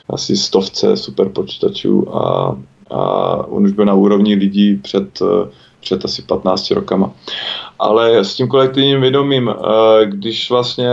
[0.09, 2.55] asi stovce super počítačů a,
[2.91, 5.27] a on už byl na úrovni lidí před uh,
[5.85, 7.11] před asi 15 rokama.
[7.79, 10.89] Ale s tím kolektivním vědomím, eh, když vlastně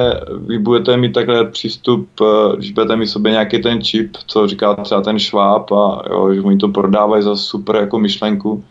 [0.47, 4.75] vy budete mít takhle přístup, eh, když budete mít sobě nějaký ten čip, co říká
[4.75, 8.65] třeba ten šváb a jo, že oni to prodávají za super jako myšlenku,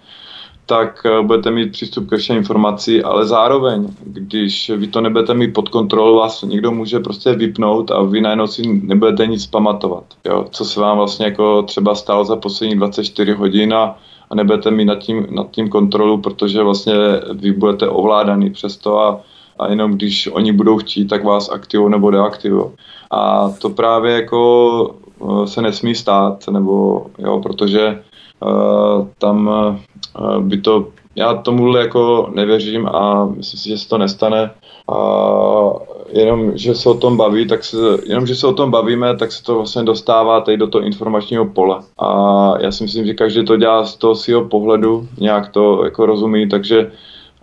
[0.65, 5.53] tak eh, budete mít přístup ke všem informací, ale zároveň, když vy to nebudete mít
[5.53, 10.03] pod kontrolou, vás někdo může prostě vypnout a vy najednou si nebudete nic pamatovat.
[10.25, 10.45] Jo?
[10.51, 13.97] Co se vám vlastně jako třeba stalo za poslední 24 hodin a,
[14.31, 16.93] a nebudete mít nad tím, nad tím kontrolu, protože vlastně
[17.33, 19.21] vy budete ovládaný přes to a,
[19.59, 22.65] a jenom když oni budou chtít, tak vás aktivují nebo deaktivují.
[23.11, 28.01] A to právě jako eh, se nesmí stát, nebo jo, protože
[28.39, 33.97] uh, tam uh, by to, já tomu jako nevěřím a myslím si, že se to
[33.97, 34.51] nestane.
[34.91, 39.17] A jenom, že se o tom baví, tak se, jenom, že se o tom bavíme,
[39.17, 41.79] tak se to vlastně dostává tady do toho informačního pole.
[41.99, 46.05] A já si myslím, že každý to dělá z toho svého pohledu, nějak to jako
[46.05, 46.91] rozumí, takže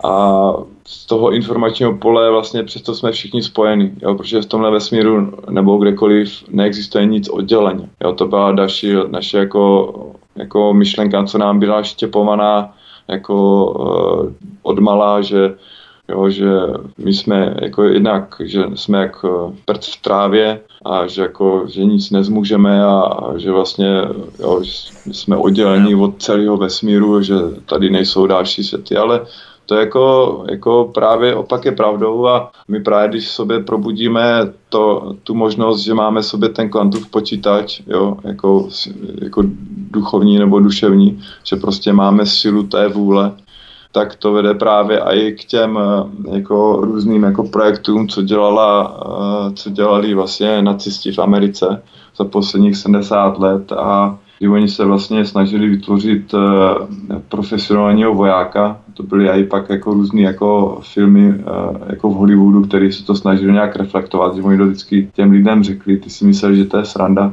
[0.04, 0.52] a
[0.84, 5.76] z toho informačního pole vlastně přesto jsme všichni spojeni, jo, protože v tomhle vesmíru nebo
[5.76, 7.88] kdekoliv neexistuje nic odděleně.
[8.04, 9.94] Jo, to byla další naše jako,
[10.36, 12.74] jako myšlenka, co nám byla štěpovaná
[13.08, 15.54] jako uh, odmala, že
[16.10, 16.50] Jo, že
[16.98, 21.84] my jsme jako jednak, že jsme jak eh, prd v trávě a že, jako, že
[21.84, 24.02] nic nezmůžeme a, a že vlastně
[24.40, 24.62] jo,
[25.12, 27.34] jsme oddělení od celého vesmíru, že
[27.66, 29.26] tady nejsou další světy, ale
[29.68, 35.14] to je jako, jako právě opak je pravdou a my právě, když sobě probudíme to,
[35.22, 38.68] tu možnost, že máme sobě ten kvantův počítač, jo, jako,
[39.22, 39.42] jako
[39.90, 43.32] duchovní nebo duševní, že prostě máme silu té vůle,
[43.92, 45.78] tak to vede právě i k těm
[46.32, 49.00] jako různým jako projektům, co, dělala,
[49.54, 51.82] co dělali vlastně nacisti v Americe
[52.16, 56.40] za posledních 70 let a kdy oni se vlastně snažili vytvořit uh,
[57.28, 58.78] profesionálního vojáka.
[58.94, 61.34] To byly i pak jako různé jako filmy
[61.86, 65.64] jako v Hollywoodu, který se to snažili nějak reflektovat, že oni to vždycky těm lidem
[65.64, 67.32] řekli, ty si mysleli, že to je sranda.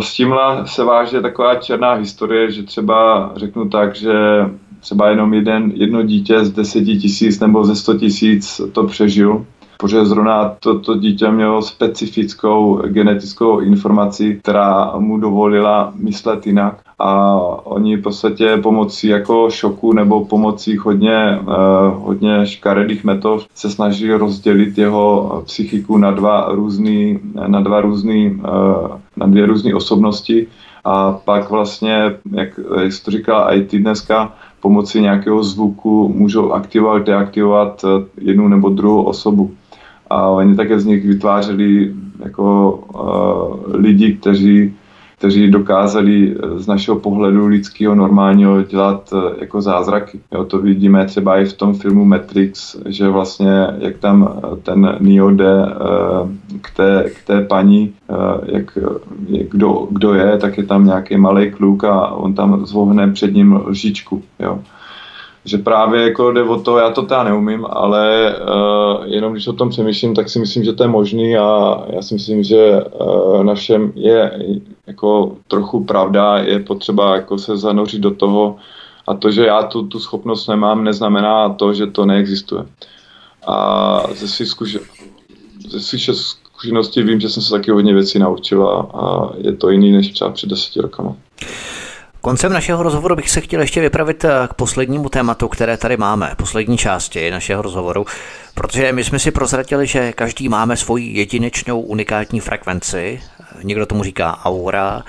[0.00, 4.14] S tímhle se váže taková černá historie, že třeba řeknu tak, že
[4.80, 9.44] třeba jenom jeden, jedno dítě z deseti tisíc nebo ze sto tisíc to přežil.
[9.80, 16.80] Protože zrovna toto dítě mělo specifickou genetickou informaci, která mu dovolila myslet jinak.
[16.98, 17.34] A
[17.64, 24.14] oni v podstatě pomocí jako šoku nebo pomocí hodně, uh, hodně škaredých metod se snažili
[24.14, 30.46] rozdělit jeho psychiku na dva různý, na dva různý, uh, na dvě různé osobnosti.
[30.84, 36.52] A pak vlastně, jak, jak jsi to říkal, i ty dneska pomocí nějakého zvuku můžou
[36.52, 39.50] aktivovat, deaktivovat eh, jednu nebo druhou osobu.
[40.10, 44.74] A oni také z nich vytvářeli jako uh, lidi, kteří,
[45.20, 50.20] kteří dokázali z našeho pohledu lidského normálního dělat uh, jako zázraky.
[50.32, 55.30] Jo, to vidíme třeba i v tom filmu Matrix, že vlastně jak tam ten Neo
[55.30, 55.66] jde
[56.60, 57.92] k, té, k té paní,
[58.46, 58.78] jak,
[59.28, 63.34] jak kdo, kdo je, tak je tam nějaký malý kluk a on tam zvohne před
[63.34, 64.22] ním lžičku.
[64.38, 64.58] Jo
[65.44, 69.52] že právě jako jde o to, já to teda neumím, ale uh, jenom když o
[69.52, 73.44] tom přemýšlím, tak si myslím, že to je možný a já si myslím, že uh,
[73.44, 74.32] na všem je
[74.90, 78.56] jako trochu pravda, je potřeba jako se zanořit do toho
[79.06, 82.66] a to, že já tu, tu schopnost nemám, neznamená to, že to neexistuje.
[83.46, 84.80] A ze svých zkuš-
[86.14, 90.30] zkušeností vím, že jsem se taky hodně věcí naučila a je to jiný než třeba
[90.30, 91.16] před deseti rokama.
[92.20, 96.34] Koncem našeho rozhovoru bych se chtěl ještě vypravit eh, k poslednímu tématu, které tady máme,
[96.36, 98.04] poslední části našeho rozhovoru,
[98.54, 103.20] protože my jsme si prozradili, že každý máme svoji jedinečnou unikátní frekvenci,
[103.62, 105.02] někdo tomu říká aura,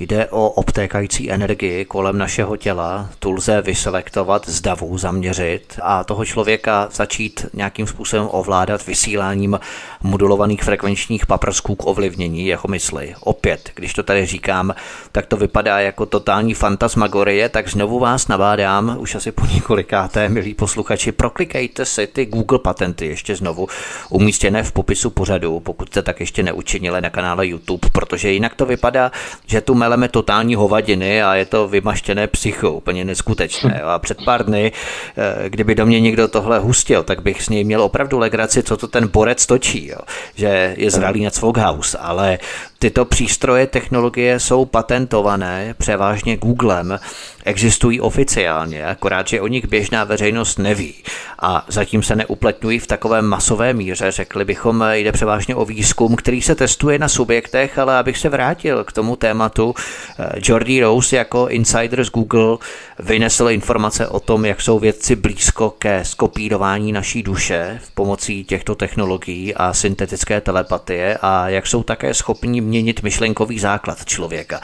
[0.00, 5.80] jde o obtékající energii kolem našeho těla, tu lze vyselektovat, z davu zaměřit.
[5.82, 9.60] A toho člověka začít nějakým způsobem ovládat vysíláním
[10.02, 13.14] modulovaných frekvenčních paprsků k ovlivnění jeho mysli.
[13.20, 14.74] Opět, když to tady říkám,
[15.12, 20.54] tak to vypadá jako totální fantasmagorie, tak znovu vás nabádám, už asi po několikáté, milí
[20.54, 23.68] posluchači, proklikejte si ty Google patenty ještě znovu
[24.10, 28.66] umístěné v popisu pořadu, pokud jste tak ještě neučinili na kanále YouTube, protože jinak to
[28.66, 29.12] vypadá,
[29.46, 33.80] že tu meleme totální hovadiny a je to vymaštěné psycho, úplně neskutečné.
[33.80, 34.72] A před pár dny,
[35.16, 38.76] eh, kdyby do mě někdo tohle hustil, tak bych s něj měl opravdu legraci, co
[38.76, 39.98] to ten borec točí, jo.
[40.34, 41.30] že je zralý na
[41.66, 42.38] House, ale
[42.78, 46.98] tyto přístroje, technologie jsou patentované převážně Googlem,
[47.44, 50.94] existují oficiálně, akorát, že o nich běžná veřejnost neví
[51.38, 54.10] a zatím se neuplatňují v takové masové míře.
[54.10, 58.84] Řekli bychom, jde převážně o výzkum, který se testuje na subjektech, ale abych se vrátil
[58.84, 59.74] k tomu tématu,
[60.18, 62.58] eh, Jordi Rose jako insider z Google
[62.98, 68.74] vynesl informace o tom, jak jsou vědci blízko ke skopírování naší duše v pomocí těchto
[68.74, 74.60] technologií a syntetické telepatie a jak jsou také schopni měnit myšlenkový základ člověka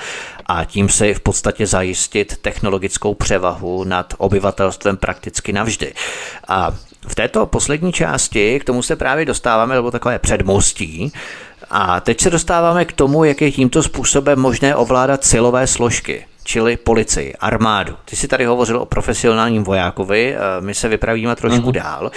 [0.46, 5.94] a tím si v podstatě zajistit technologickou převahu nad obyvatelstvem prakticky navždy.
[6.48, 6.74] A
[7.08, 11.12] v této poslední části k tomu se právě dostáváme, nebo takové předmostí,
[11.70, 16.76] a teď se dostáváme k tomu, jak je tímto způsobem možné ovládat silové složky čili
[16.76, 17.96] policii, armádu.
[18.04, 21.72] Ty jsi tady hovořil o profesionálním vojákovi, eh, my se vypravíme trošku uh-huh.
[21.72, 22.10] dál,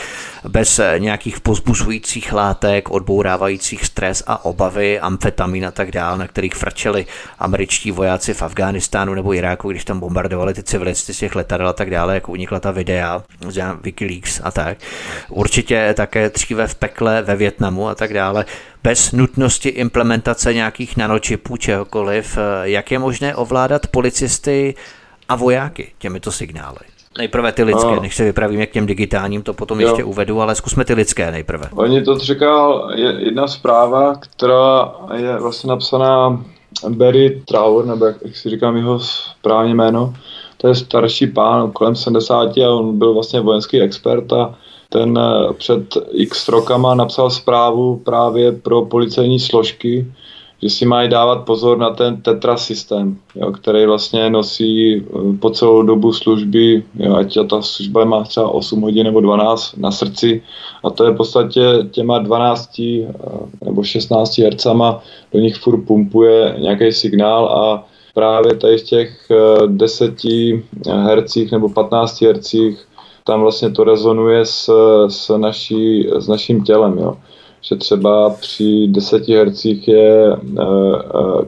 [0.48, 6.56] bez eh, nějakých pozbuzujících látek, odbourávajících stres a obavy, amfetamin a tak dál, na kterých
[6.56, 7.06] frčeli
[7.40, 11.74] američtí vojáci v Afghánistánu nebo Iráku, když tam bombardovali ty civilisty z těch letadel a
[11.74, 14.78] tak dále, jak unikla ta videa z Wikileaks a tak.
[15.30, 18.46] Určitě také dříve v pekle ve Větnamu a tak dále
[18.84, 24.76] bez nutnosti implementace nějakých nanočipů, čehokoliv, eh, jak je možné ovládat policisty
[25.30, 26.80] a vojáky těmito signály?
[27.18, 28.02] Nejprve ty lidské, no.
[28.02, 29.88] než se vypravíme k těm digitálním, to potom jo.
[29.88, 31.70] ještě uvedu, ale zkusme ty lidské nejprve.
[31.76, 36.44] Oni to říkal jedna zpráva, která je vlastně napsaná
[36.90, 40.14] Barry Trower, nebo jak, jak si říkám jeho správně jméno,
[40.58, 44.56] to je starší pán, kolem 70 a on byl vlastně vojenský expert a
[44.90, 50.12] ten eh, před x rokama napsal zprávu právě pro policejní složky,
[50.62, 55.02] že si mají dávat pozor na ten tetra systém, jo, který vlastně nosí eh,
[55.40, 59.92] po celou dobu služby, jo, ať ta služba má třeba 8 hodin nebo 12 na
[59.92, 60.42] srdci.
[60.84, 61.62] A to je v podstatě
[61.92, 63.14] těma 12 eh,
[63.66, 65.02] nebo 16 hercama
[65.34, 69.32] do nich furt pumpuje nějaký signál a právě tady v těch
[69.68, 70.14] 10
[70.86, 72.87] hercích nebo 15 hercích
[73.28, 74.70] tam vlastně to rezonuje s,
[75.08, 76.98] s, naší, s naším tělem.
[76.98, 77.18] Jo.
[77.62, 80.38] Že třeba při 10 Hz je e,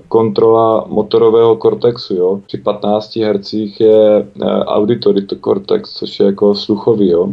[0.08, 2.40] kontrola motorového kortexu, jo.
[2.48, 4.26] při 15 Hz je e,
[4.66, 7.10] auditory cortex, což je jako sluchový.
[7.10, 7.30] Jo.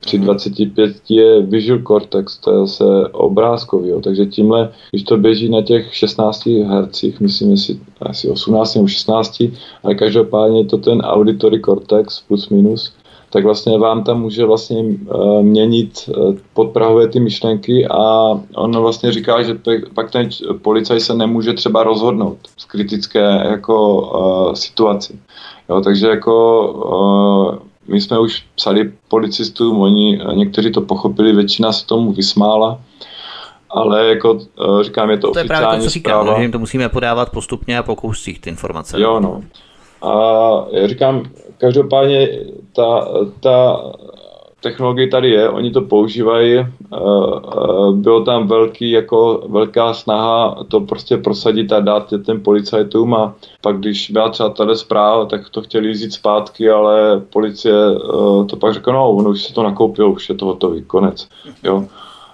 [0.00, 0.94] Při 25 mhm.
[1.08, 3.88] je visual cortex, to je zase obrázkový.
[3.88, 4.00] Jo.
[4.00, 9.42] Takže tímhle, když to běží na těch 16 Hz, myslím, jestli asi 18 nebo 16,
[9.82, 12.92] ale každopádně je to ten auditory cortex plus minus,
[13.30, 19.12] tak vlastně vám tam může vlastně uh, měnit uh, podprahové ty myšlenky a on vlastně
[19.12, 19.58] říká, že
[19.94, 20.28] pak ten
[20.62, 25.18] policaj se nemůže třeba rozhodnout v kritické jako uh, situaci.
[25.68, 31.86] Jo, takže jako uh, my jsme už psali policistům, oni někteří to pochopili, většina se
[31.86, 32.80] tomu vysmála,
[33.70, 34.38] ale jako
[34.82, 36.42] říkám, je to, to oficiální je právě to, co říkám, zpráva.
[36.42, 39.00] že to musíme podávat postupně a po kouscích ty informace.
[39.00, 39.42] Jo, no.
[40.02, 40.12] A
[40.70, 41.22] já říkám,
[41.58, 42.28] každopádně
[42.72, 43.08] ta,
[43.40, 43.82] ta
[44.60, 50.80] technologie tady je, oni to používají, eh, eh, bylo tam velký, jako velká snaha to
[50.80, 55.62] prostě prosadit a dát těm policajtům a pak když byla třeba tady zpráva, tak to
[55.62, 60.10] chtěli vzít zpátky, ale policie eh, to pak řekla, no, ono už se to nakoupilo,
[60.10, 61.28] už je to hotový, konec,
[61.62, 61.84] jo.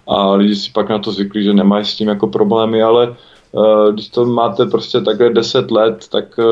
[0.06, 3.16] A lidi si pak na to zvykli, že nemají s tím jako problémy, ale
[3.92, 6.42] když to máte prostě takhle 10 let, tak eh,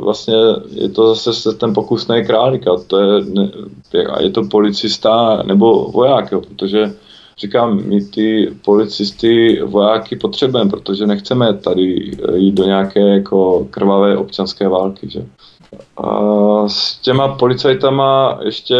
[0.00, 0.36] vlastně
[0.70, 3.24] je to zase ten pokusný králík a to je,
[4.20, 6.94] je to policista nebo voják, jo, protože
[7.38, 14.68] říkám, my ty policisty, vojáky potřebujeme, protože nechceme tady jít do nějaké jako krvavé občanské
[14.68, 15.26] války, že?
[15.96, 18.76] A s těma policajtama ještě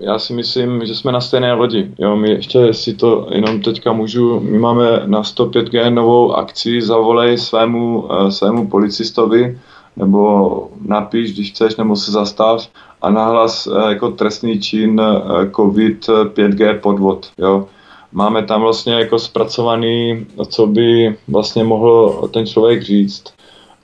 [0.00, 1.90] já si myslím, že jsme na stejné lodi.
[1.98, 7.38] Jo, my ještě si to jenom teďka můžu, my máme na 105G novou akci, zavolej
[7.38, 9.58] svému, uh, svému policistovi,
[9.96, 12.68] nebo napiš, když chceš, nebo se zastav
[13.02, 17.30] a nahlas uh, jako trestný čin uh, COVID 5G podvod.
[17.38, 17.66] Jo.
[18.12, 23.24] Máme tam vlastně jako zpracovaný, co by vlastně mohl ten člověk říct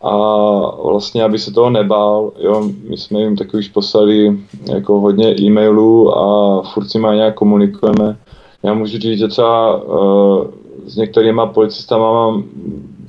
[0.06, 5.40] a vlastně, aby se toho nebál, jo, my jsme jim taky už poslali jako hodně
[5.40, 8.16] e-mailů a furt si nějak komunikujeme.
[8.62, 10.44] Já můžu říct, že třeba uh,
[10.86, 12.44] s některýma policistama mám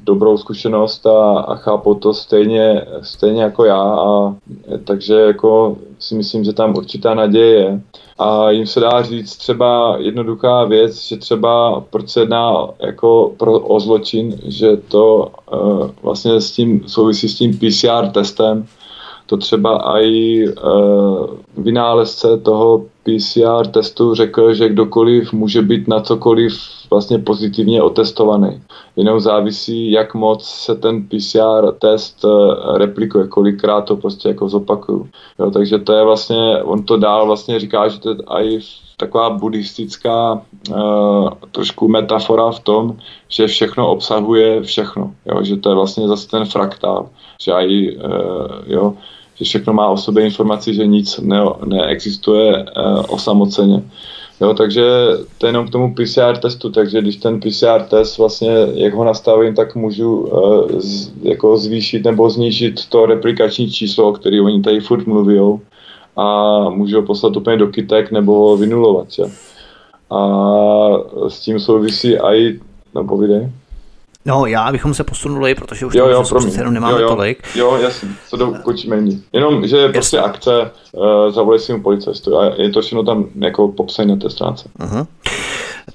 [0.07, 4.35] dobrou zkušenost a, a chápu to stejně, stejně jako já a
[4.85, 7.81] takže jako si myslím, že tam určitá naděje je.
[8.19, 13.59] A jim se dá říct třeba jednoduchá věc, že třeba proč se jedná jako pro,
[13.59, 18.65] o zločin, že to uh, vlastně s tím souvisí s tím PCR testem,
[19.25, 21.27] to třeba i uh,
[21.57, 26.53] vynálezce toho PCR testu řekl, že kdokoliv může být na cokoliv
[26.89, 28.61] vlastně pozitivně otestovaný.
[28.95, 35.09] Jenom závisí, jak moc se ten PCR test eh, replikuje, kolikrát to prostě jako zopakuju.
[35.39, 38.59] Jo, takže to je vlastně, on to dál vlastně říká, že to i
[38.97, 42.97] taková buddhistická uh, trošku metafora v tom,
[43.29, 45.43] že všechno obsahuje všechno, jo?
[45.43, 47.09] že to je vlastně zase ten fraktál,
[47.41, 48.11] že aj, uh,
[48.65, 48.93] jo,
[49.39, 53.83] že všechno má o sobě informaci, že nic ne, neexistuje uh, osamoceně.
[54.41, 54.83] Jo, takže
[55.37, 59.03] to je jenom k tomu PCR testu, takže když ten PCR test vlastně, jak ho
[59.03, 64.61] nastavím, tak můžu uh, z, jako zvýšit nebo znížit to replikační číslo, o který oni
[64.61, 65.59] tady furt mluví
[66.17, 69.11] a můžu ho poslat úplně do kytek nebo ho vynulovat.
[69.11, 69.23] Že?
[70.09, 70.19] A
[71.27, 72.59] s tím souvisí i,
[72.95, 73.49] no povídej.
[74.27, 77.47] No, já bychom se posunuli, protože už jo, jo, přece jenom nemáme jo, jo, tolik.
[77.55, 79.23] Jo, jasně, to dokončíme jiný.
[79.33, 83.67] Jenom, že je prostě akce, uh, zavolej svým policistu a je to všechno tam jako
[83.67, 84.69] popsané na té stránce.
[84.79, 85.07] Uh-huh.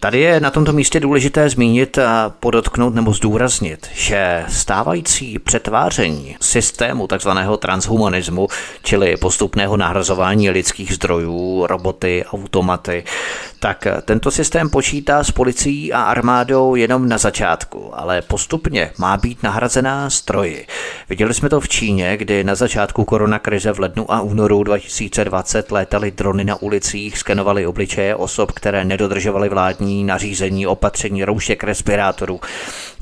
[0.00, 7.06] Tady je na tomto místě důležité zmínit a podotknout nebo zdůraznit, že stávající přetváření systému
[7.06, 8.48] takzvaného transhumanismu,
[8.82, 13.04] čili postupného nahrazování lidských zdrojů, roboty, automaty,
[13.62, 19.43] tak tento systém počítá s policií a armádou jenom na začátku, ale postupně má být
[19.43, 20.66] nahrazená stroji.
[21.09, 26.10] Viděli jsme to v Číně, kdy na začátku koronakrize v lednu a únoru 2020 létaly
[26.10, 32.40] drony na ulicích, skenovaly obličeje osob, které nedodržovaly vládní nařízení, opatření, roušek, respirátorů.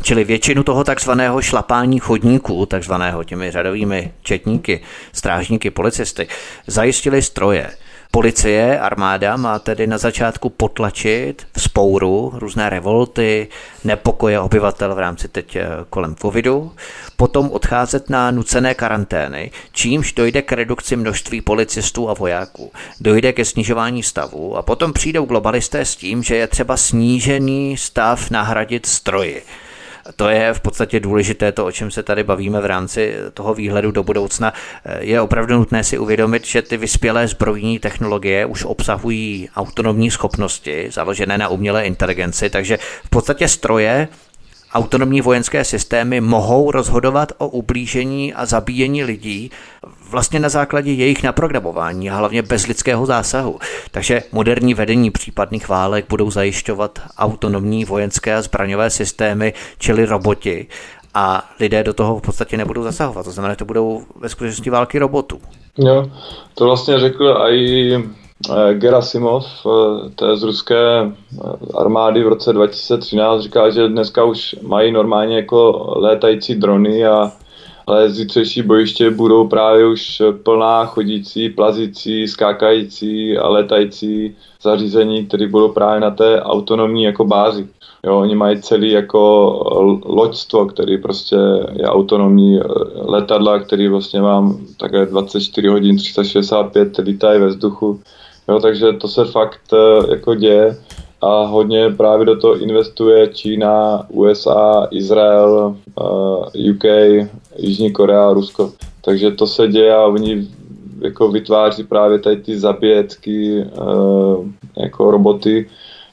[0.03, 4.81] Čili většinu toho takzvaného šlapání chodníků, takzvaného těmi řadovými četníky,
[5.13, 6.29] strážníky, policisty,
[6.67, 7.71] zajistili stroje.
[8.13, 13.49] Policie, armáda má tedy na začátku potlačit v spouru různé revolty,
[13.85, 16.73] nepokoje obyvatel v rámci teď eh, kolem covidu,
[17.17, 22.73] potom odcházet na nucené karantény, čímž dojde k redukci množství policistů a vojáků.
[23.01, 28.31] Dojde ke snižování stavu a potom přijdou globalisté s tím, že je třeba snížený stav
[28.31, 29.43] nahradit stroji.
[30.17, 33.91] To je v podstatě důležité, to, o čem se tady bavíme v rámci toho výhledu
[33.91, 34.53] do budoucna.
[35.01, 41.39] Je opravdu nutné si uvědomit, že ty vyspělé zbrojní technologie už obsahují autonomní schopnosti založené
[41.39, 44.09] na umělé inteligenci, takže v podstatě stroje
[44.75, 49.51] autonomní vojenské systémy mohou rozhodovat o ublížení a zabíjení lidí
[50.11, 53.59] vlastně na základě jejich naprogramování a hlavně bez lidského zásahu.
[53.91, 60.67] Takže moderní vedení případných válek budou zajišťovat autonomní vojenské a zbraňové systémy, čili roboti,
[61.15, 63.23] a lidé do toho v podstatě nebudou zasahovat.
[63.23, 65.41] To znamená, že to budou ve skutečnosti války robotů.
[65.79, 66.11] Jo,
[66.55, 67.95] to vlastně řekl i
[68.73, 71.13] Gerasimov, eh, to je z ruské eh,
[71.75, 77.33] armády v roce 2013, říká, že dneska už mají normálně jako létající drony a
[77.87, 85.69] ale zítřejší bojiště budou právě už plná chodící, plazící, skákající a letající zařízení, které budou
[85.69, 87.69] právě na té autonomní jako bázi.
[88.07, 89.21] Jo, oni mají celý jako
[90.05, 91.37] loďstvo, který prostě
[91.73, 92.61] je autonomní
[92.95, 98.01] letadla, který vlastně mám také 24 hodin 365 lítají ve vzduchu.
[98.51, 100.77] Jo, takže to se fakt eh, jako děje
[101.21, 106.85] a hodně právě do toho investuje Čína, USA, Izrael, uh, UK,
[107.59, 108.73] Jižní Korea, Rusko.
[109.05, 110.49] Takže to se děje a oni
[111.01, 114.47] jako vytváří právě tady ty zabíjecky uh,
[114.77, 115.69] jako roboty.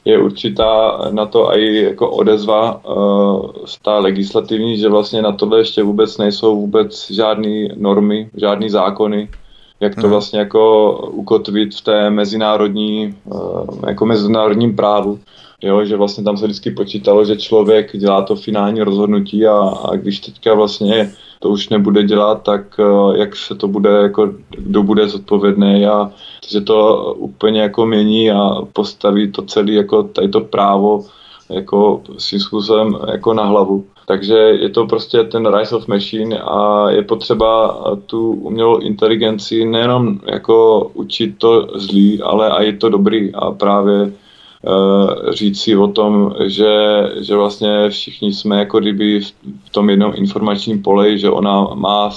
[0.06, 3.50] Je určitá na to i jako odezva uh,
[3.82, 9.30] ta legislativní, že vlastně na tohle ještě vůbec nejsou vůbec žádné normy, žádné zákony
[9.80, 10.10] jak to mhm.
[10.10, 15.20] vlastně jako ukotvit v té mezinárodní, eh, jako mezinárodním právu.
[15.62, 19.95] Jo, že vlastně tam se vždycky počítalo, že člověk dělá to finální rozhodnutí a, a
[19.95, 24.84] když teďka vlastně to už nebude dělat, tak eh, jak se to bude, jako, kdo
[24.84, 26.12] bude zodpovědný a
[26.48, 31.06] že to úplně jako mění a postaví to celé jako tady to právo
[31.49, 33.86] jako svým způsobem jako na hlavu.
[34.10, 40.20] Takže je to prostě ten Rise of Machine a je potřeba tu umělou inteligenci nejenom
[40.26, 46.36] jako učit to zlý, ale i to dobrý a právě uh, říct si o tom,
[46.46, 46.76] že,
[47.20, 49.22] že vlastně všichni jsme jako kdyby
[49.66, 52.10] v tom jednom informačním poli, že ona má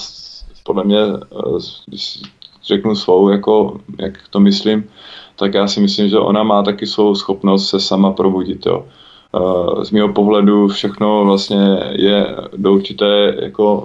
[0.65, 2.23] podle mě, uh, když
[2.65, 4.91] řeknu svou, jako, jak to myslím,
[5.37, 8.67] tak já si myslím, že ona má taky svou schopnost se sama probudit.
[8.67, 8.85] Jo
[9.83, 13.77] z mého pohledu všechno vlastně je do určité jako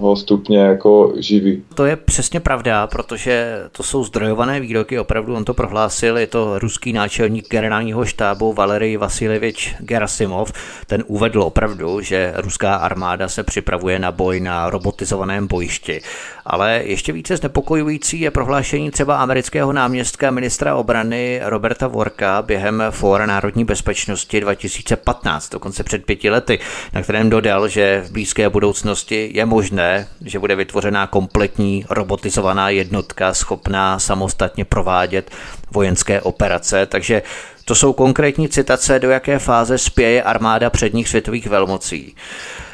[0.00, 1.62] uh, stupně jako živý.
[1.74, 6.58] To je přesně pravda, protože to jsou zdrojované výroky, opravdu on to prohlásil, je to
[6.58, 10.52] ruský náčelník generálního štábu Valery Vasilevič Gerasimov,
[10.86, 16.00] ten uvedl opravdu, že ruská armáda se připravuje na boj na robotizovaném bojišti.
[16.46, 23.26] Ale ještě více znepokojující je prohlášení třeba amerického náměstka ministra obrany Roberta Vorka během Fóra
[23.26, 26.58] národní bezpečnosti 2015, dokonce před pěti lety,
[26.92, 33.34] na kterém dodal, že v blízké budoucnosti je možné, že bude vytvořená kompletní robotizovaná jednotka
[33.34, 35.30] schopná samostatně provádět
[35.70, 36.86] vojenské operace.
[36.86, 37.22] Takže
[37.64, 42.14] to jsou konkrétní citace, do jaké fáze spěje armáda předních světových velmocí.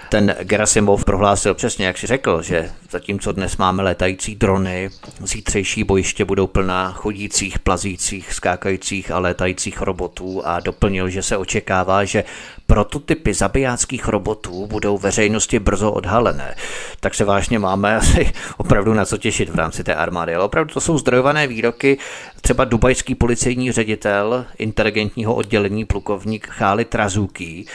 [0.08, 4.90] Ten Gerasimov prohlásil přesně, jak si řekl, že zatímco dnes máme letající drony,
[5.24, 12.04] zítřejší bojiště budou plná chodících, plazících, skákajících a létajících robotů a doplnil, že se očekává,
[12.04, 12.24] že
[12.66, 16.54] prototypy zabijáckých robotů budou veřejnosti brzo odhalené.
[17.00, 20.34] Tak se vážně máme asi opravdu na co těšit v rámci té armády.
[20.34, 21.98] Ale opravdu to jsou zdrojované výroky.
[22.40, 27.66] Třeba dubajský policejní ředitel inteligentního oddělení plukovník Cháli Trazuki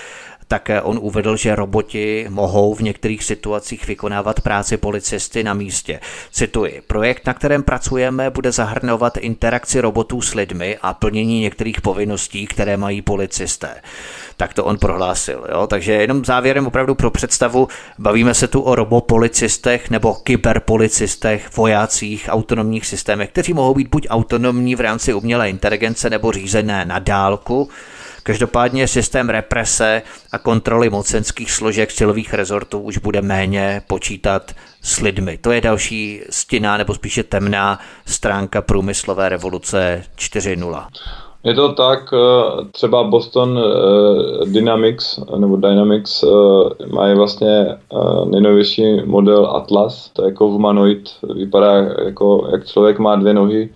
[0.54, 6.00] tak on uvedl, že roboti mohou v některých situacích vykonávat práci policisty na místě.
[6.32, 12.48] Cituji, projekt, na kterém pracujeme, bude zahrnovat interakci robotů s lidmi a plnění některých povinností,
[12.48, 13.82] které mají policisté.
[14.38, 15.48] Tak to on prohlásil.
[15.52, 15.68] Jo?
[15.68, 17.68] Takže jenom závěrem opravdu pro představu,
[18.00, 24.76] bavíme se tu o robopolicistech nebo kyberpolicistech, vojácích, autonomních systémech, kteří mohou být buď autonomní
[24.76, 27.70] v rámci umělé inteligence nebo řízené na dálku,
[28.24, 30.02] Každopádně systém represe
[30.32, 34.52] a kontroly mocenských složek silových rezortů už bude méně počítat
[34.82, 35.38] s lidmi.
[35.38, 40.88] To je další stinná nebo spíše temná stránka průmyslové revoluce 4.0.
[41.44, 47.78] Je to tak, eh, třeba Boston eh, Dynamics nebo Dynamics eh, mají vlastně
[48.26, 51.74] nejnovější model Atlas, to je jako humanoid, vypadá
[52.06, 53.70] jako jak člověk má dvě nohy,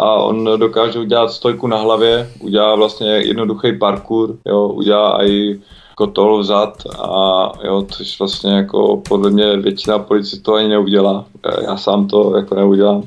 [0.00, 5.60] a on dokáže udělat stojku na hlavě, udělá vlastně jednoduchý parkour, jo, udělá i
[5.94, 11.24] kotol vzad a jo, což vlastně jako podle mě většina policistů ani neudělá.
[11.62, 13.02] Já sám to jako neudělám.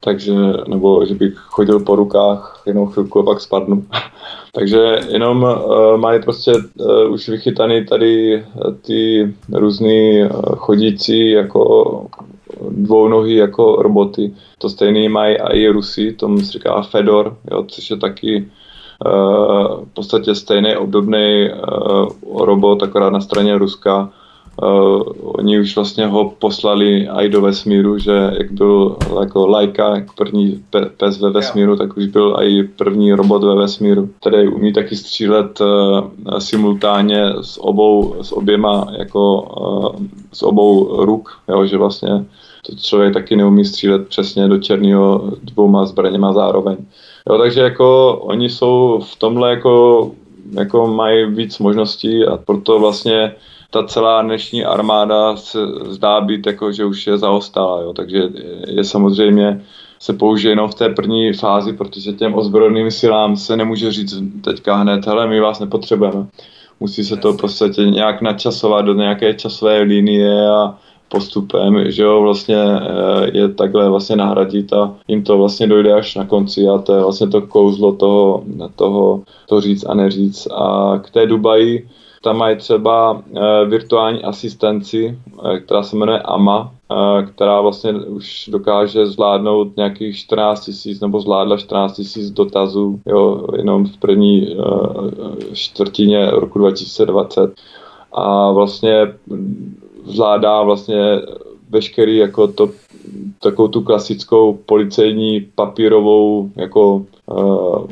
[0.00, 0.34] Takže,
[0.68, 3.84] nebo že bych chodil po rukách jenom chvilku a pak spadnu.
[4.52, 8.44] Takže jenom uh, mají prostě uh, už vychytaný tady
[8.82, 12.06] ty různý uh, chodící jako
[12.70, 14.32] dvounohy jako roboty.
[14.58, 18.48] To stejný mají i Rusy, tomu se říká Fedor, jo, což je taky
[19.06, 24.10] uh, v podstatě stejný obdobný uh, robot, akorát na straně Ruska.
[24.62, 30.12] Uh, oni už vlastně ho poslali i do vesmíru, že jak byl jako lajka, jako
[30.16, 34.72] první pe- pes ve vesmíru, tak už byl i první robot ve vesmíru, který umí
[34.72, 41.78] taky střílet uh, simultánně s obou, s oběma, jako uh, s obou ruk, jo, že
[41.78, 42.24] vlastně
[42.66, 46.76] to člověk taky neumí střílet přesně do černého dvouma zbraněma zároveň.
[47.30, 50.10] Jo, takže jako oni jsou v tomhle jako,
[50.52, 53.34] jako mají víc možností a proto vlastně
[53.70, 55.58] ta celá dnešní armáda se
[55.88, 58.28] zdá být jako, že už je zaostala, jo, takže
[58.66, 59.64] je samozřejmě
[59.98, 64.76] se použije jenom v té první fázi, protože těm ozbrojeným silám se nemůže říct teďka
[64.76, 66.26] hned, hele, my vás nepotřebujeme.
[66.80, 70.78] Musí se to v podstatě nějak načasovat do nějaké časové linie a
[71.12, 76.14] postupem, že jo, vlastně eh, je takhle vlastně nahradit a jim to vlastně dojde až
[76.14, 78.42] na konci a to je vlastně to kouzlo toho,
[78.76, 80.48] toho, to říct a neříct.
[80.52, 81.88] A k té Dubaji,
[82.22, 86.70] tam mají třeba eh, virtuální asistenci, eh, která se jmenuje AMA,
[87.34, 93.86] která vlastně už dokáže zvládnout nějakých 14 tisíc nebo zvládla 14 tisíc dotazů jo, jenom
[93.86, 94.56] v první
[95.52, 97.54] čtvrtině roku 2020.
[98.12, 99.06] A vlastně
[100.04, 101.20] zvládá vlastně
[101.70, 102.70] veškerý jako to,
[103.40, 107.86] takovou tu klasickou policejní papírovou jako uh,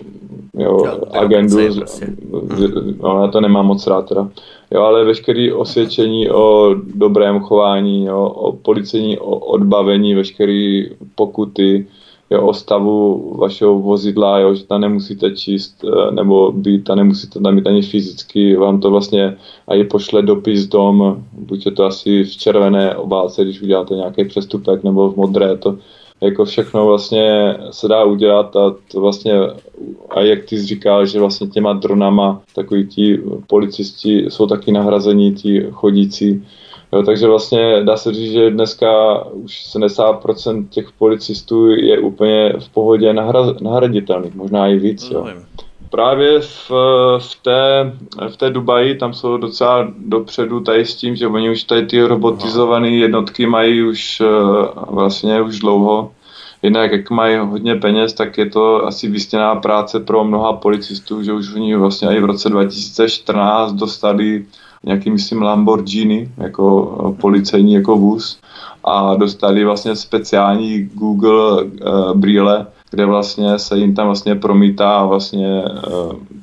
[0.55, 1.75] jo, agendu.
[1.75, 2.07] Vlastně.
[3.03, 4.29] No, já to nemám moc rád teda.
[4.71, 10.85] Jo, ale veškerý osvědčení o dobrém chování, jo, o policejní odbavení, veškeré
[11.15, 11.87] pokuty,
[12.31, 17.41] jo, o stavu vašeho vozidla, jo, že tam nemusíte číst, eh, nebo být, tam nemusíte
[17.41, 19.37] tam být ani fyzicky, vám to vlastně
[19.75, 24.85] i pošle dopis dom, buď je to asi v červené obálce, když uděláte nějaký přestupek,
[24.85, 25.79] nebo v modré, to
[26.21, 29.33] jako všechno vlastně se dá udělat a to vlastně,
[30.11, 35.35] a jak ty jsi říkal, že vlastně těma dronama takový ti policisti jsou taky nahrazení,
[35.35, 36.47] ti chodící,
[36.93, 42.69] Jo, takže vlastně dá se říct, že dneska už 70% těch policistů je úplně v
[42.69, 45.11] pohodě nahra, nahraditelných, možná i víc.
[45.11, 45.27] Jo.
[45.91, 46.71] Právě v,
[47.19, 47.93] v, té,
[48.29, 52.03] v té Dubaji tam jsou docela dopředu tady s tím, že oni už tady ty
[52.03, 54.27] robotizované jednotky mají už eh,
[54.91, 56.13] vlastně už dlouho.
[56.63, 61.33] Jinak, jak mají hodně peněz, tak je to asi vystěná práce pro mnoha policistů, že
[61.33, 64.45] už oni vlastně i v roce 2014 dostali
[64.85, 68.41] nějaký, myslím, Lamborghini, jako eh, policejní jako vůz.
[68.85, 75.65] A dostali vlastně speciální Google uh, brýle, kde vlastně se jim tam vlastně promítá vlastně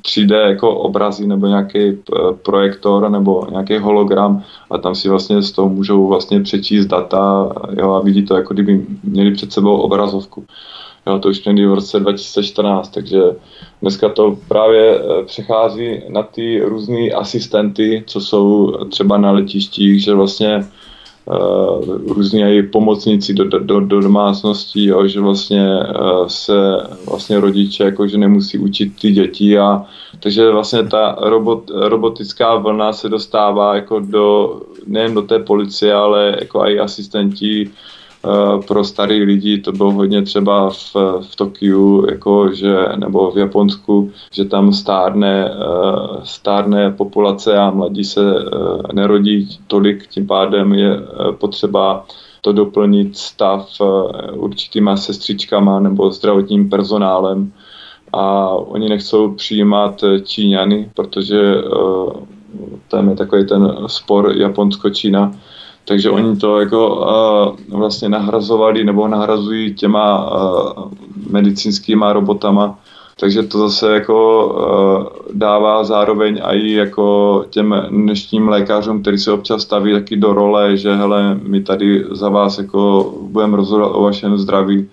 [0.02, 1.98] 3D jako obrazy nebo nějaký
[2.42, 4.42] projektor nebo nějaký hologram.
[4.70, 7.52] A tam si vlastně z toho můžou vlastně přečíst data.
[7.78, 10.44] Jo, a vidí to, jako kdyby měli před sebou obrazovku.
[11.08, 13.20] Jo, to už měli v roce 2014, takže
[13.82, 20.14] dneska to právě eh, přechází na ty různé asistenty, co jsou třeba na letištích, že
[20.14, 20.66] vlastně
[21.24, 26.54] uh, různí i pomocníci do, do, do domácností, jo, že vlastně uh, se
[27.10, 29.84] vlastně rodiče jakože nemusí učit ty děti a
[30.20, 36.36] takže vlastně ta robot, robotická vlna se dostává jako do, nejen do té policie, ale
[36.40, 37.97] jako i asistenti Eh,
[38.66, 44.10] pro starý lidi to bylo hodně třeba v, v Tokiu, jako že, nebo v Japonsku,
[44.32, 51.00] že tam stárne, eh, stárne populace a mladí se eh, nerodí tolik, tím pádem je
[51.30, 52.04] potřeba
[52.40, 53.68] to doplnit stav
[54.32, 57.52] určitýma sestřičkama nebo zdravotním personálem.
[58.12, 61.54] A oni nechcou přijímat Číňany, protože
[62.88, 65.32] tam je takový ten spor Japonsko-Čína,
[65.88, 66.96] takže oni to jako
[67.68, 70.92] uh, vlastně nahrazovali nebo nahrazují těma uh,
[71.30, 72.78] medicínskýma robotama,
[73.20, 79.62] takže to zase jako uh, dává zároveň i jako těm dnešním lékařům, kteří se občas
[79.62, 84.38] staví taky do role, že hele, my tady za vás jako budeme rozhodovat o vašem
[84.38, 84.88] zdraví,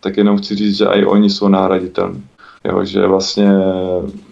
[0.00, 2.22] tak jenom chci říct, že i oni jsou nahraditelní.
[2.64, 3.50] Jo, že vlastně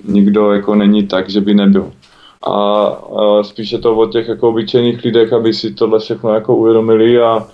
[0.09, 1.93] nikdo jako není tak, že by nebyl
[2.43, 6.57] a, a spíš je to o těch jako obyčejných lidech, aby si tohle všechno jako
[6.57, 7.47] uvědomili a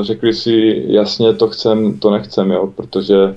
[0.00, 3.34] řekli si jasně, to chcem, to nechcem, jo, protože e,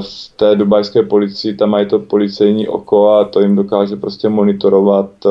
[0.00, 5.10] v té dubajské policii tam mají to policejní oko a to jim dokáže prostě monitorovat
[5.26, 5.30] e,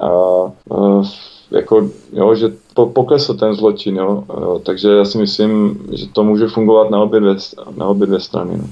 [0.00, 1.02] a, a
[1.50, 2.48] jako, jo, že
[2.92, 4.24] poklesl ten zločin, jo,
[4.62, 7.34] takže já si myslím, že to může fungovat na obě dvě,
[7.76, 8.56] na obě dvě strany.
[8.56, 8.64] No.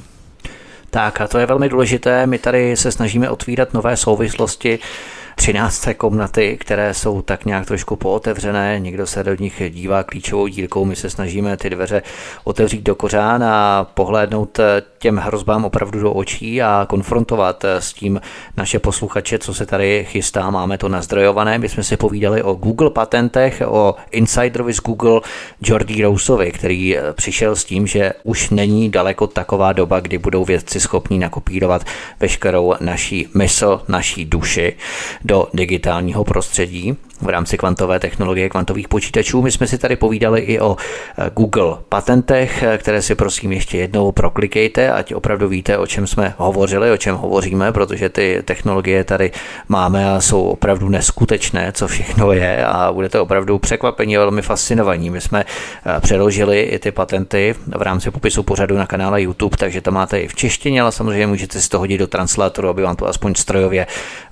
[0.90, 2.26] Tak a to je velmi důležité.
[2.26, 4.78] My tady se snažíme otvírat nové souvislosti
[5.34, 5.88] 13.
[5.96, 10.96] komnaty, které jsou tak nějak trošku pootevřené, někdo se do nich dívá klíčovou dírkou, my
[10.96, 12.02] se snažíme ty dveře
[12.44, 14.60] otevřít do kořán a pohlédnout
[14.98, 18.20] těm hrozbám opravdu do očí a konfrontovat s tím
[18.56, 21.58] naše posluchače, co se tady chystá, máme to nazdrojované.
[21.58, 25.20] My jsme si povídali o Google patentech, o insiderovi z Google
[25.62, 30.80] Jordi Rousovi, který přišel s tím, že už není daleko taková doba, kdy budou vědci
[30.80, 31.84] schopní nakopírovat
[32.20, 34.76] veškerou naší mysl, naší duši
[35.24, 39.42] do digitálního prostředí v rámci kvantové technologie kvantových počítačů.
[39.42, 40.76] My jsme si tady povídali i o
[41.18, 46.06] eh, Google patentech, eh, které si prosím ještě jednou proklikejte, ať opravdu víte, o čem
[46.06, 49.30] jsme hovořili, o čem hovoříme, protože ty technologie tady
[49.68, 55.10] máme a jsou opravdu neskutečné, co všechno je a budete opravdu překvapení, velmi fascinovaní.
[55.10, 59.80] My jsme eh, přeložili i ty patenty v rámci popisu pořadu na kanále YouTube, takže
[59.80, 62.96] to máte i v češtině, ale samozřejmě můžete si to hodit do translátoru, aby vám
[62.96, 63.86] to aspoň strojově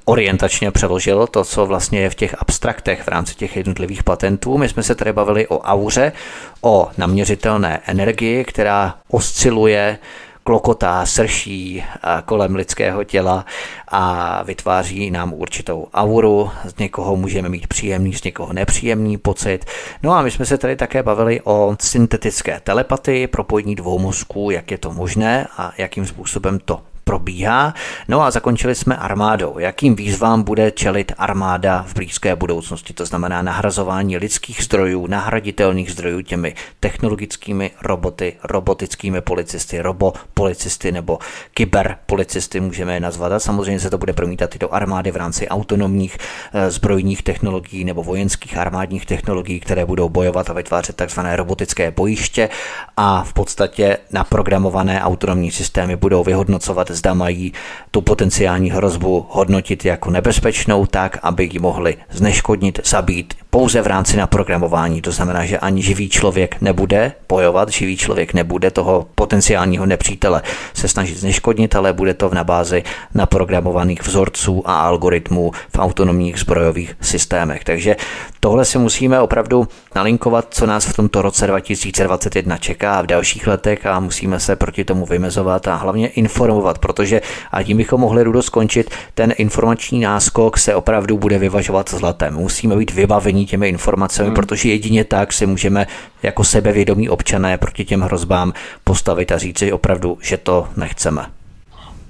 [0.05, 2.35] orientačně přeložil to, co vlastně je v těch
[2.81, 4.59] abstraktech v rámci těch jednotlivých patentů.
[4.59, 6.13] My jsme se tady bavili o auře,
[6.61, 9.99] o naměřitelné energii, která osciluje
[10.45, 11.85] klokotá, srší
[12.25, 13.45] kolem lidského těla
[13.89, 16.51] a vytváří nám určitou auru.
[16.65, 19.65] Z někoho můžeme mít příjemný, z někoho nepříjemný pocit.
[20.03, 24.71] No a my jsme se tady také bavili o syntetické telepatii, propojení dvou mozků, jak
[24.71, 26.81] je to možné a jakým způsobem to
[27.11, 27.75] probíhá.
[28.09, 29.59] No a zakončili jsme armádou.
[29.59, 32.95] Jakým výzvám bude čelit armáda v blízké budoucnosti?
[32.95, 41.19] To znamená nahrazování lidských zdrojů, nahraditelných zdrojů těmi technologickými roboty, robotickými policisty, robopolicisty nebo
[41.55, 43.33] kyberpolicisty můžeme je nazvat.
[43.33, 46.19] A samozřejmě se to bude promítat i do armády v rámci autonomních
[46.53, 52.49] eh, zbrojních technologií nebo vojenských armádních technologií, které budou bojovat a vytvářet takzvané robotické bojiště
[52.97, 57.53] a v podstatě naprogramované autonomní systémy budou vyhodnocovat zda mají
[57.91, 64.17] tu potenciální hrozbu hodnotit jako nebezpečnou, tak, aby ji mohli zneškodnit, zabít pouze v rámci
[64.17, 65.03] naprogramování.
[65.03, 70.43] To znamená, že ani živý člověk nebude bojovat, živý člověk nebude toho potenciálního nepřítele
[70.75, 72.83] se snažit zneškodnit, ale bude to v na bázi
[73.15, 77.65] naprogramovaných vzorců a algoritmů v autonomních zbrojových systémech.
[77.65, 77.97] Takže
[78.41, 83.47] tohle si musíme opravdu nalinkovat, co nás v tomto roce 2021 čeká a v dalších
[83.47, 87.21] letech a musíme se proti tomu vymezovat a hlavně informovat, protože
[87.53, 92.35] a tím bychom mohli Rudo skončit, ten informační náskok se opravdu bude vyvažovat zlatem.
[92.35, 92.95] Musíme být
[93.41, 94.35] vybavení těmi informacemi, hmm.
[94.35, 95.87] protože jedině tak si můžeme
[96.23, 98.53] jako sebevědomí občané proti těm hrozbám
[98.85, 101.27] postavit a říci opravdu, že to nechceme.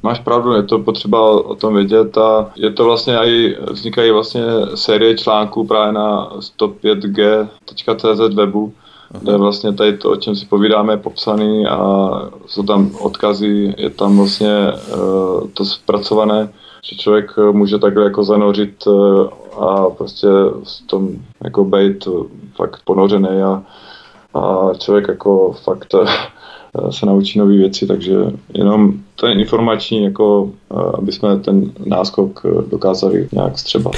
[0.03, 4.43] Máš pravdu, je to potřeba o tom vědět a je to vlastně i, vznikají vlastně
[4.75, 8.73] série článků právě na 105g.cz webu,
[9.21, 11.79] kde vlastně tady to, o čem si povídáme, je popsaný a
[12.47, 16.49] jsou tam odkazy, je tam vlastně uh, to zpracované,
[16.83, 19.29] že člověk může takhle jako zanořit uh,
[19.65, 20.27] a prostě
[20.65, 21.09] v tom
[21.45, 22.09] jako být
[22.55, 23.63] fakt ponořený a,
[24.35, 25.95] a člověk jako fakt
[26.91, 28.17] se naučí nové věci, takže
[28.55, 30.51] jenom ten informační, jako
[30.99, 33.93] aby jsme ten náskok dokázali nějak střebat.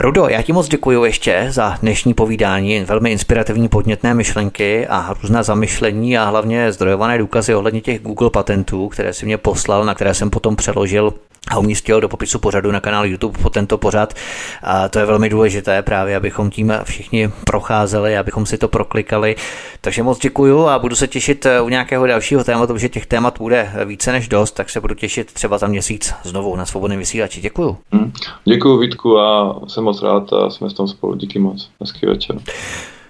[0.00, 5.42] Rudo, já ti moc děkuji ještě za dnešní povídání, velmi inspirativní podnětné myšlenky a různá
[5.42, 10.14] zamyšlení a hlavně zdrojované důkazy ohledně těch Google patentů, které si mě poslal, na které
[10.14, 11.12] jsem potom přeložil
[11.48, 14.14] a umístil do popisu pořadu na kanál YouTube po tento pořad.
[14.62, 19.36] A to je velmi důležité právě, abychom tím všichni procházeli, abychom si to proklikali.
[19.80, 23.72] Takže moc děkuju a budu se těšit u nějakého dalšího tématu, protože těch témat bude
[23.84, 27.40] více než dost, tak se budu těšit třeba za měsíc znovu na svobodném vysílači.
[27.40, 27.78] Děkuju.
[27.92, 28.12] Hmm.
[28.44, 31.14] Děkuju Vítku a jsem moc rád a jsme v tom spolu.
[31.14, 31.70] Díky moc.
[31.80, 32.36] Hezký večer.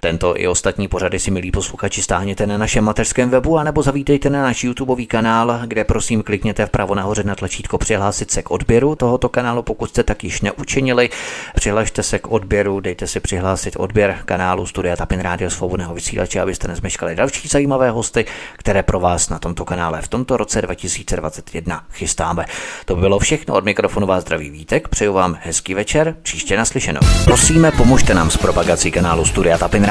[0.03, 4.41] Tento i ostatní pořady si milí posluchači stáhněte na našem mateřském webu anebo zavítejte na
[4.41, 9.29] náš YouTube kanál, kde prosím klikněte vpravo nahoře na tlačítko přihlásit se k odběru tohoto
[9.29, 11.09] kanálu, pokud jste tak již neučinili.
[11.55, 16.67] Přihlašte se k odběru, dejte si přihlásit odběr kanálu Studia Tapin Rádio Svobodného vysílače, abyste
[16.67, 18.25] nezmeškali další zajímavé hosty,
[18.57, 22.45] které pro vás na tomto kanále v tomto roce 2021 chystáme.
[22.85, 27.01] To by bylo všechno od mikrofonu vás zdraví Vítek, přeju vám hezký večer, příště naslyšenou.
[27.25, 29.90] Prosíme, pomožte nám s propagací kanálu Studia Tapin